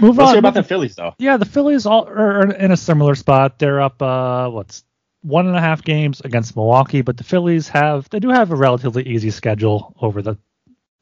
move 0.00 0.16
Let's 0.16 0.18
on. 0.18 0.28
Hear 0.30 0.38
about 0.40 0.54
the 0.54 0.64
Phillies, 0.64 0.96
though. 0.96 1.14
Yeah, 1.20 1.36
the 1.36 1.44
Phillies 1.44 1.86
all 1.86 2.08
are 2.08 2.50
in 2.52 2.72
a 2.72 2.76
similar 2.76 3.14
spot. 3.14 3.60
They're 3.60 3.80
up, 3.80 4.02
uh, 4.02 4.50
what's 4.50 4.82
one 5.22 5.46
and 5.46 5.56
a 5.56 5.60
half 5.60 5.84
games 5.84 6.20
against 6.20 6.56
Milwaukee, 6.56 7.02
but 7.02 7.16
the 7.16 7.22
Phillies 7.22 7.68
have 7.68 8.10
they 8.10 8.18
do 8.18 8.30
have 8.30 8.50
a 8.50 8.56
relatively 8.56 9.04
easy 9.04 9.30
schedule 9.30 9.94
over 10.00 10.20
the 10.20 10.36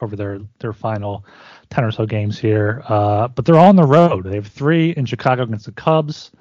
over 0.03 0.15
their 0.15 0.41
their 0.59 0.75
final 0.75 1.25
ten 1.71 1.85
or 1.85 1.91
so 1.91 2.05
games 2.05 2.39
here. 2.39 2.83
Uh, 2.87 3.29
but 3.29 3.47
they're 3.47 3.57
all 3.57 3.71
on 3.71 3.77
the 3.77 3.87
road. 3.87 4.25
They 4.25 4.35
have 4.35 4.49
three 4.49 4.91
in 4.91 5.07
Chicago 5.07 5.45
against 5.45 5.65
the 5.65 5.73
Cubs, 5.73 6.33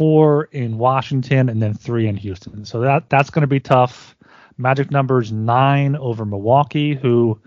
four 0.00 0.44
in 0.44 0.78
Washington, 0.78 1.50
and 1.50 1.60
then 1.60 1.74
three 1.74 2.06
in 2.06 2.16
Houston. 2.16 2.64
So 2.64 2.80
that 2.80 3.10
that's 3.10 3.28
going 3.28 3.42
to 3.42 3.46
be 3.46 3.60
tough. 3.60 4.16
Magic 4.56 4.90
numbers 4.90 5.30
nine 5.30 5.94
over 5.94 6.24
Milwaukee, 6.24 6.94
who 6.94 7.38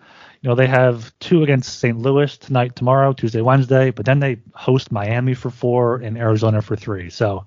you 0.42 0.50
know 0.50 0.54
they 0.54 0.68
have 0.68 1.12
two 1.18 1.42
against 1.42 1.80
St. 1.80 1.98
Louis 1.98 2.38
tonight, 2.38 2.76
tomorrow, 2.76 3.12
Tuesday, 3.12 3.42
Wednesday, 3.42 3.90
but 3.90 4.06
then 4.06 4.20
they 4.20 4.38
host 4.54 4.92
Miami 4.92 5.34
for 5.34 5.50
four 5.50 5.96
and 5.96 6.16
Arizona 6.16 6.62
for 6.62 6.76
three. 6.76 7.10
So 7.10 7.44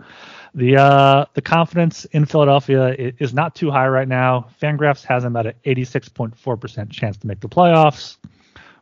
the 0.56 0.76
uh, 0.76 1.26
the 1.34 1.42
confidence 1.42 2.04
in 2.06 2.24
Philadelphia 2.24 2.88
is 3.20 3.32
not 3.32 3.54
too 3.54 3.70
high 3.70 3.86
right 3.86 4.08
now. 4.08 4.48
Fangraphs 4.60 5.04
has 5.04 5.22
them 5.22 5.36
at 5.36 5.46
an 5.46 5.54
86.4% 5.64 6.90
chance 6.90 7.16
to 7.18 7.28
make 7.28 7.38
the 7.38 7.48
playoffs. 7.48 8.16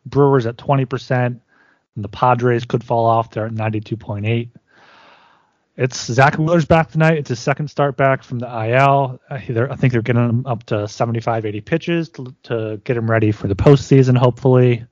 Brewers 0.07 0.47
at 0.47 0.57
20%, 0.57 1.11
and 1.27 1.41
the 1.97 2.09
Padres 2.09 2.65
could 2.65 2.83
fall 2.83 3.05
off. 3.05 3.31
They're 3.31 3.45
at 3.45 3.53
92.8. 3.53 4.49
It's 5.77 6.05
Zack 6.05 6.39
Wheeler's 6.39 6.67
back 6.67 6.93
tonight. 6.93 7.19
It's 7.19 7.31
his 7.31 7.41
second 7.41 7.67
start 7.67 7.97
back 7.97 8.23
from 8.23 8.39
the 8.39 8.47
IL. 8.47 9.21
Uh, 9.29 9.35
I 9.35 9.77
think 9.77 9.93
they're 9.93 10.03
getting 10.03 10.29
him 10.29 10.47
up 10.47 10.63
to 10.67 10.87
75, 10.87 11.45
80 11.45 11.61
pitches 11.63 12.09
to, 12.11 12.35
to 12.45 12.81
get 12.85 12.97
him 12.97 13.11
ready 13.11 13.33
for 13.33 13.49
the 13.49 13.57
postseason, 13.57 14.17
hopefully. 14.17 14.85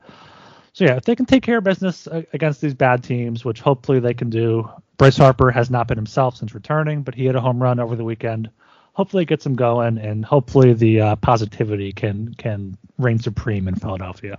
So 0.72 0.85
yeah, 0.85 0.97
if 0.97 1.05
they 1.05 1.14
can 1.14 1.26
take 1.26 1.45
care 1.45 1.59
of 1.59 1.64
business 1.64 2.09
uh, 2.09 2.22
against 2.33 2.61
these 2.61 2.74
bad 2.74 3.05
teams, 3.05 3.45
which 3.45 3.61
hopefully 3.61 4.01
they 4.01 4.14
can 4.14 4.28
do. 4.28 4.68
Bryce 4.97 5.16
Harper 5.16 5.53
has 5.53 5.70
not 5.70 5.87
been 5.87 5.99
himself 5.99 6.37
since 6.37 6.53
returning, 6.55 7.03
but 7.03 7.14
he 7.14 7.26
had 7.26 7.37
a 7.37 7.41
home 7.41 7.62
run 7.62 7.78
over 7.78 7.95
the 7.95 8.05
weekend. 8.05 8.51
Hopefully 8.95 9.22
it 9.22 9.28
gets 9.28 9.47
him 9.47 9.55
going, 9.55 9.99
and 9.99 10.24
hopefully 10.24 10.72
the 10.74 11.01
uh, 11.01 11.16
positivity 11.16 11.93
can 11.93 12.35
can 12.35 12.76
reign 12.99 13.18
supreme 13.18 13.68
in 13.68 13.74
Philadelphia. 13.74 14.39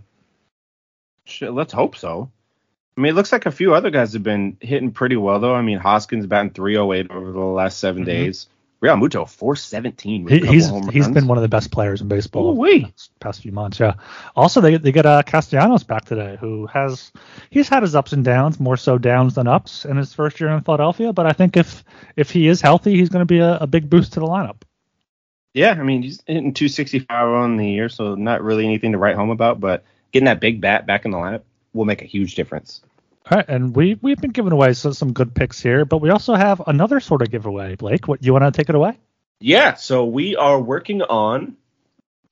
Let's 1.42 1.74
hope 1.74 1.96
so. 1.96 2.32
I 2.96 3.02
mean, 3.02 3.12
it 3.12 3.16
looks 3.16 3.32
like 3.32 3.46
a 3.46 3.52
few 3.52 3.74
other 3.74 3.90
guys 3.90 4.14
have 4.14 4.24
been 4.24 4.58
hitting 4.60 4.92
pretty 4.92 5.16
well 5.16 5.40
though. 5.40 5.56
I 5.56 5.62
mean, 5.62 5.80
Hoskins 5.80 6.28
batting 6.28 6.52
308 6.52 7.12
over 7.12 7.32
the 7.32 7.40
last 7.40 7.80
7 7.80 8.02
mm-hmm. 8.02 8.06
days. 8.06 8.48
Realmuto 8.84 9.28
417. 9.30 10.28
He, 10.28 10.40
he's 10.40 10.70
he's 10.92 11.08
been 11.08 11.26
one 11.26 11.38
of 11.38 11.42
the 11.42 11.48
best 11.48 11.72
players 11.72 12.02
in 12.02 12.10
baseball 12.10 12.62
Ooh, 12.62 12.86
past 13.22 13.42
few 13.42 13.54
months. 13.54 13.80
Yeah. 13.80 13.94
Also, 14.36 14.60
they 14.60 14.76
they 14.76 14.92
get 14.92 15.06
uh, 15.06 15.24
Castellanos 15.24 15.84
back 15.84 16.04
today, 16.04 16.38
who 16.38 16.68
has 16.68 17.14
he's 17.50 17.70
had 17.70 17.84
his 17.84 17.96
ups 17.96 18.12
and 18.12 18.26
downs, 18.26 18.60
more 18.60 18.76
so 18.76 18.98
downs 18.98 19.36
than 19.36 19.48
ups 19.48 19.86
in 19.86 19.96
his 19.96 20.14
first 20.14 20.42
year 20.42 20.50
in 20.50 20.62
Philadelphia. 20.64 21.14
But 21.14 21.28
I 21.28 21.32
think 21.32 21.56
if 21.56 21.82
if 22.18 22.30
he 22.30 22.46
is 22.50 22.60
healthy, 22.60 22.98
he's 22.98 23.08
going 23.08 23.22
to 23.22 23.26
be 23.26 23.40
a, 23.40 23.60
a 23.60 23.68
big 23.68 23.90
boost 23.90 24.14
to 24.14 24.20
the 24.20 24.28
lineup. 24.28 24.64
Yeah, 25.54 25.72
I 25.72 25.84
mean 25.84 26.02
he's 26.04 26.22
hitting 26.28 26.54
265 26.54 27.08
on 27.10 27.56
the 27.56 27.70
year, 27.70 27.88
so 27.88 28.16
not 28.16 28.44
really 28.44 28.66
anything 28.66 28.92
to 28.92 28.98
write 28.98 29.16
home 29.16 29.30
about. 29.30 29.62
But 29.62 29.86
getting 30.12 30.26
that 30.26 30.42
big 30.42 30.60
bat 30.60 30.86
back 30.86 31.06
in 31.06 31.12
the 31.12 31.18
lineup 31.18 31.44
will 31.74 31.86
make 31.86 32.02
a 32.02 32.06
huge 32.06 32.36
difference. 32.36 32.82
All 33.30 33.38
right, 33.38 33.46
and 33.48 33.76
we 33.76 33.98
we've 34.02 34.20
been 34.20 34.32
giving 34.32 34.52
away 34.52 34.74
some, 34.74 34.94
some 34.94 35.14
good 35.14 35.34
picks 35.34 35.62
here, 35.62 35.86
but 35.86 36.00
we 36.00 36.10
also 36.10 36.36
have 36.36 36.62
another 36.68 37.00
sort 37.00 37.22
of 37.22 37.32
giveaway. 37.32 37.76
Blake, 37.76 38.08
what 38.08 38.24
you 38.24 38.34
want 38.34 38.44
to 38.44 38.52
take 38.52 38.70
it 38.70 38.76
away? 38.76 38.98
Yeah, 39.40 39.76
so 39.76 40.06
we 40.06 40.36
are 40.36 40.60
working 40.60 41.02
on 41.02 41.56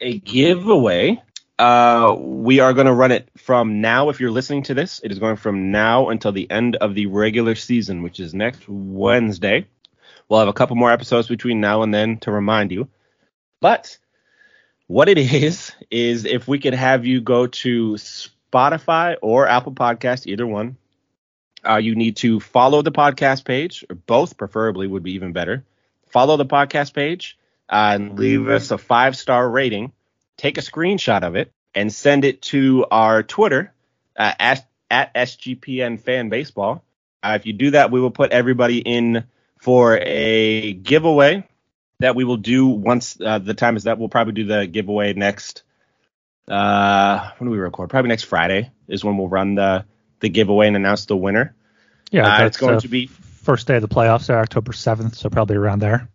a 0.02 0.18
giveaway. 0.18 1.22
Uh, 1.58 2.16
we 2.18 2.60
are 2.60 2.74
going 2.74 2.88
to 2.88 2.94
run 2.94 3.12
it 3.12 3.30
from 3.38 3.82
now. 3.82 4.10
If 4.10 4.20
you're 4.20 4.32
listening 4.32 4.64
to 4.64 4.74
this, 4.74 5.00
it 5.04 5.12
is 5.12 5.20
going 5.20 5.36
from 5.36 5.72
now 5.72 6.10
until 6.10 6.32
the 6.32 6.50
end 6.50 6.76
of 6.78 6.96
the 6.96 7.06
regular 7.06 7.56
season, 7.56 8.02
which 8.02 8.20
is 8.20 8.34
next 8.34 8.68
Wednesday. 8.68 9.68
We'll 10.28 10.40
have 10.40 10.50
a 10.50 10.54
couple 10.54 10.76
more 10.76 10.92
episodes 10.92 11.28
between 11.28 11.62
now 11.62 11.84
and 11.84 11.94
then 11.94 12.18
to 12.20 12.32
remind 12.32 12.72
you. 12.72 12.88
But 13.60 13.98
what 14.88 15.08
it 15.08 15.18
is 15.34 15.72
is 15.90 16.26
if 16.26 16.48
we 16.48 16.60
could 16.60 16.74
have 16.74 17.06
you 17.06 17.22
go 17.22 17.48
to 17.48 17.98
Spotify 18.52 19.16
or 19.22 19.48
Apple 19.48 19.74
Podcast, 19.74 20.28
either 20.28 20.46
one, 20.46 20.78
uh, 21.68 21.78
you 21.78 21.96
need 21.96 22.18
to 22.18 22.40
follow 22.40 22.82
the 22.82 22.92
podcast 22.92 23.46
page, 23.46 23.86
or 23.90 23.96
both 23.96 24.38
preferably 24.38 24.88
would 24.88 25.04
be 25.04 25.14
even 25.14 25.32
better. 25.32 25.64
Follow 26.10 26.38
the 26.38 26.46
podcast 26.46 26.94
page 26.94 27.38
uh, 27.70 27.92
and 27.96 28.20
leave 28.20 28.48
us 28.48 28.72
a 28.72 28.78
five 28.78 29.16
star 29.16 29.50
rating. 29.50 29.92
Take 30.38 30.58
a 30.58 30.62
screenshot 30.62 31.24
of 31.24 31.36
it 31.36 31.52
and 31.76 31.94
send 31.94 32.26
it 32.26 32.42
to 32.44 32.86
our 32.92 33.24
Twitter 33.24 33.72
uh, 34.18 34.34
at, 34.40 34.68
at 34.90 35.14
SGPN 35.14 36.00
Fan 36.00 36.30
Baseball. 36.30 36.84
Uh, 37.24 37.38
if 37.40 37.46
you 37.46 37.54
do 37.54 37.72
that, 37.72 37.92
we 37.92 38.02
will 38.02 38.12
put 38.12 38.32
everybody 38.32 38.80
in 38.80 39.24
for 39.60 39.98
a 40.02 40.74
giveaway 40.74 41.48
that 42.00 42.16
we 42.16 42.24
will 42.24 42.38
do 42.38 42.66
once 42.66 43.22
uh, 43.22 43.38
the 43.38 43.54
time 43.54 43.78
is 43.78 43.86
up. 43.86 44.00
We'll 44.00 44.10
probably 44.10 44.34
do 44.34 44.46
the 44.46 44.66
giveaway 44.66 45.14
next. 45.14 45.62
Uh, 46.48 47.32
when 47.38 47.48
do 47.48 47.52
we 47.52 47.60
record? 47.60 47.90
Probably 47.90 48.10
next 48.10 48.24
Friday 48.24 48.72
is 48.88 49.04
when 49.04 49.18
we'll 49.18 49.28
run 49.28 49.56
the 49.56 49.86
the 50.20 50.30
giveaway 50.30 50.68
and 50.68 50.76
announce 50.76 51.06
the 51.06 51.18
winner. 51.18 51.56
Yeah, 52.12 52.28
uh, 52.28 52.46
it's 52.46 52.58
going 52.58 52.80
to 52.80 52.88
be 52.88 53.08
first 53.08 53.68
day 53.68 53.76
of 53.76 53.82
the 53.82 53.88
playoffs, 53.88 54.28
there, 54.28 54.40
October 54.40 54.74
seventh, 54.74 55.16
so 55.16 55.30
probably 55.30 55.56
around 55.56 55.80
there. 55.80 56.10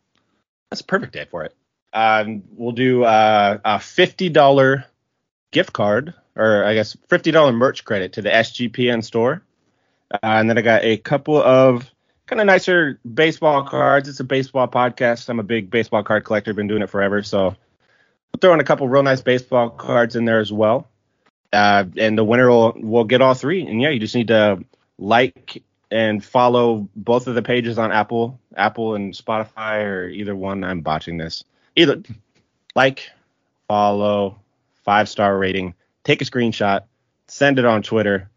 That's 0.70 0.80
a 0.80 0.84
perfect 0.84 1.12
day 1.12 1.26
for 1.30 1.44
it. 1.44 1.54
Um, 1.92 2.42
we'll 2.50 2.72
do 2.72 3.04
uh, 3.04 3.58
a 3.64 3.80
fifty 3.80 4.28
dollar 4.28 4.84
gift 5.52 5.72
card, 5.72 6.14
or 6.34 6.64
I 6.64 6.74
guess 6.74 6.96
fifty 7.08 7.30
dollar 7.30 7.52
merch 7.52 7.84
credit 7.84 8.14
to 8.14 8.22
the 8.22 8.30
SGPN 8.30 9.02
store, 9.02 9.42
uh, 10.10 10.18
and 10.22 10.50
then 10.50 10.58
I 10.58 10.62
got 10.62 10.84
a 10.84 10.96
couple 10.96 11.40
of 11.40 11.90
kind 12.26 12.40
of 12.40 12.46
nicer 12.46 13.00
baseball 13.02 13.64
cards. 13.64 14.08
It's 14.08 14.20
a 14.20 14.24
baseball 14.24 14.68
podcast. 14.68 15.28
I'm 15.28 15.40
a 15.40 15.44
big 15.44 15.70
baseball 15.70 16.02
card 16.02 16.24
collector. 16.24 16.52
Been 16.52 16.68
doing 16.68 16.82
it 16.82 16.90
forever, 16.90 17.22
so 17.22 17.56
we'll 18.32 18.40
throw 18.40 18.54
in 18.54 18.60
a 18.60 18.64
couple 18.64 18.88
real 18.88 19.02
nice 19.02 19.22
baseball 19.22 19.70
cards 19.70 20.16
in 20.16 20.24
there 20.24 20.40
as 20.40 20.52
well. 20.52 20.88
Uh, 21.52 21.84
and 21.96 22.18
the 22.18 22.24
winner 22.24 22.48
will 22.48 22.72
will 22.76 23.04
get 23.04 23.22
all 23.22 23.34
three. 23.34 23.66
And 23.66 23.80
yeah, 23.80 23.90
you 23.90 24.00
just 24.00 24.14
need 24.14 24.28
to 24.28 24.64
like 24.98 25.62
and 25.90 26.24
follow 26.24 26.88
both 26.96 27.26
of 27.26 27.34
the 27.34 27.42
pages 27.42 27.78
on 27.78 27.92
Apple, 27.92 28.40
Apple 28.56 28.94
and 28.94 29.14
Spotify, 29.14 29.84
or 29.84 30.08
either 30.08 30.34
one. 30.34 30.64
I'm 30.64 30.80
botching 30.80 31.16
this. 31.16 31.44
Either 31.76 32.02
like, 32.74 33.10
follow, 33.68 34.40
five 34.84 35.08
star 35.08 35.36
rating, 35.36 35.74
take 36.04 36.22
a 36.22 36.24
screenshot, 36.24 36.82
send 37.28 37.58
it 37.58 37.64
on 37.64 37.82
Twitter, 37.82 38.30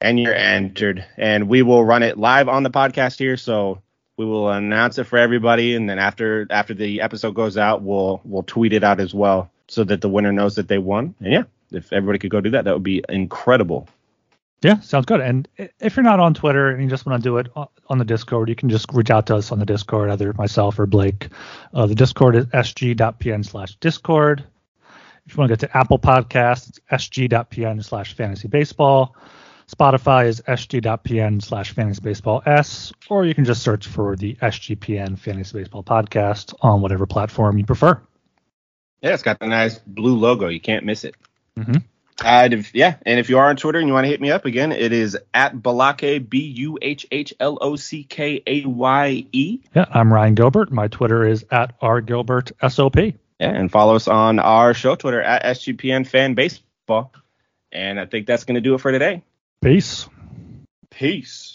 and 0.00 0.20
you're 0.20 0.34
entered. 0.34 1.04
And 1.16 1.48
we 1.48 1.62
will 1.62 1.84
run 1.84 2.02
it 2.02 2.18
live 2.18 2.48
on 2.48 2.62
the 2.62 2.70
podcast 2.70 3.18
here. 3.18 3.36
So 3.36 3.82
we 4.18 4.26
will 4.26 4.50
announce 4.50 4.98
it 4.98 5.04
for 5.04 5.16
everybody, 5.16 5.74
and 5.74 5.88
then 5.88 5.98
after 5.98 6.46
after 6.50 6.74
the 6.74 7.00
episode 7.00 7.34
goes 7.34 7.56
out, 7.56 7.82
we'll 7.82 8.20
we'll 8.24 8.42
tweet 8.42 8.74
it 8.74 8.84
out 8.84 9.00
as 9.00 9.14
well, 9.14 9.50
so 9.68 9.84
that 9.84 10.02
the 10.02 10.08
winner 10.08 10.32
knows 10.32 10.56
that 10.56 10.68
they 10.68 10.78
won. 10.78 11.14
And 11.20 11.32
yeah, 11.32 11.44
if 11.70 11.92
everybody 11.92 12.18
could 12.18 12.30
go 12.30 12.40
do 12.40 12.50
that, 12.50 12.64
that 12.64 12.74
would 12.74 12.82
be 12.82 13.02
incredible. 13.08 13.88
Yeah, 14.60 14.80
sounds 14.80 15.06
good. 15.06 15.20
And 15.20 15.46
if 15.78 15.96
you're 15.96 16.02
not 16.02 16.18
on 16.18 16.34
Twitter 16.34 16.68
and 16.68 16.82
you 16.82 16.90
just 16.90 17.06
want 17.06 17.22
to 17.22 17.28
do 17.28 17.38
it 17.38 17.46
on 17.88 17.98
the 17.98 18.04
Discord, 18.04 18.48
you 18.48 18.56
can 18.56 18.68
just 18.68 18.92
reach 18.92 19.08
out 19.08 19.26
to 19.28 19.36
us 19.36 19.52
on 19.52 19.60
the 19.60 19.66
Discord, 19.66 20.10
either 20.10 20.32
myself 20.32 20.80
or 20.80 20.86
Blake. 20.86 21.28
Uh, 21.72 21.86
the 21.86 21.94
Discord 21.94 22.34
is 22.34 22.46
sg.pn 22.46 23.46
slash 23.46 23.76
Discord. 23.76 24.44
If 25.26 25.34
you 25.34 25.38
want 25.38 25.50
to 25.50 25.56
get 25.56 25.60
to 25.60 25.78
Apple 25.78 26.00
Podcasts, 26.00 26.70
it's 26.70 26.80
sg.pn 26.90 27.84
slash 27.84 28.14
fantasy 28.14 28.48
baseball. 28.48 29.14
Spotify 29.68 30.26
is 30.26 30.40
sg.pn 30.40 31.42
slash 31.42 31.72
fantasy 31.72 32.00
baseball 32.00 32.42
s, 32.46 32.92
or 33.10 33.26
you 33.26 33.34
can 33.34 33.44
just 33.44 33.62
search 33.62 33.86
for 33.86 34.16
the 34.16 34.34
SGPN 34.36 35.18
fantasy 35.18 35.58
baseball 35.58 35.82
podcast 35.82 36.54
on 36.62 36.80
whatever 36.80 37.06
platform 37.06 37.58
you 37.58 37.66
prefer. 37.66 38.00
Yeah, 39.02 39.14
it's 39.14 39.22
got 39.22 39.38
the 39.38 39.46
nice 39.46 39.78
blue 39.78 40.16
logo. 40.16 40.48
You 40.48 40.60
can't 40.60 40.84
miss 40.84 41.04
it. 41.04 41.14
Mm-hmm. 41.56 41.76
Uh, 42.20 42.62
yeah, 42.72 42.96
and 43.06 43.20
if 43.20 43.28
you 43.28 43.38
are 43.38 43.48
on 43.48 43.56
Twitter 43.56 43.78
and 43.78 43.86
you 43.86 43.94
want 43.94 44.04
to 44.04 44.08
hit 44.08 44.20
me 44.20 44.30
up 44.30 44.44
again, 44.44 44.72
it 44.72 44.92
is 44.92 45.16
at 45.34 45.54
Balake 45.54 46.28
B 46.28 46.38
U 46.40 46.78
H 46.82 47.06
H 47.12 47.32
L 47.38 47.58
O 47.60 47.76
C 47.76 48.02
K 48.02 48.42
A 48.46 48.64
Y 48.64 49.26
E. 49.30 49.60
Yeah, 49.74 49.84
I'm 49.92 50.12
Ryan 50.12 50.34
Gilbert. 50.34 50.72
My 50.72 50.88
Twitter 50.88 51.24
is 51.24 51.44
at 51.50 51.74
R 51.80 52.00
Gilbert 52.00 52.50
SOP. 52.68 52.96
Yeah, 52.96 53.12
and 53.38 53.70
follow 53.70 53.94
us 53.94 54.08
on 54.08 54.40
our 54.40 54.74
show 54.74 54.96
Twitter 54.96 55.22
at 55.22 55.44
SGPN 55.44 56.08
Fan 56.08 56.34
Baseball. 56.34 57.12
And 57.70 58.00
I 58.00 58.06
think 58.06 58.26
that's 58.26 58.44
going 58.44 58.56
to 58.56 58.60
do 58.60 58.74
it 58.74 58.80
for 58.80 58.90
today. 58.90 59.22
Peace. 59.60 60.08
Peace. 60.90 61.47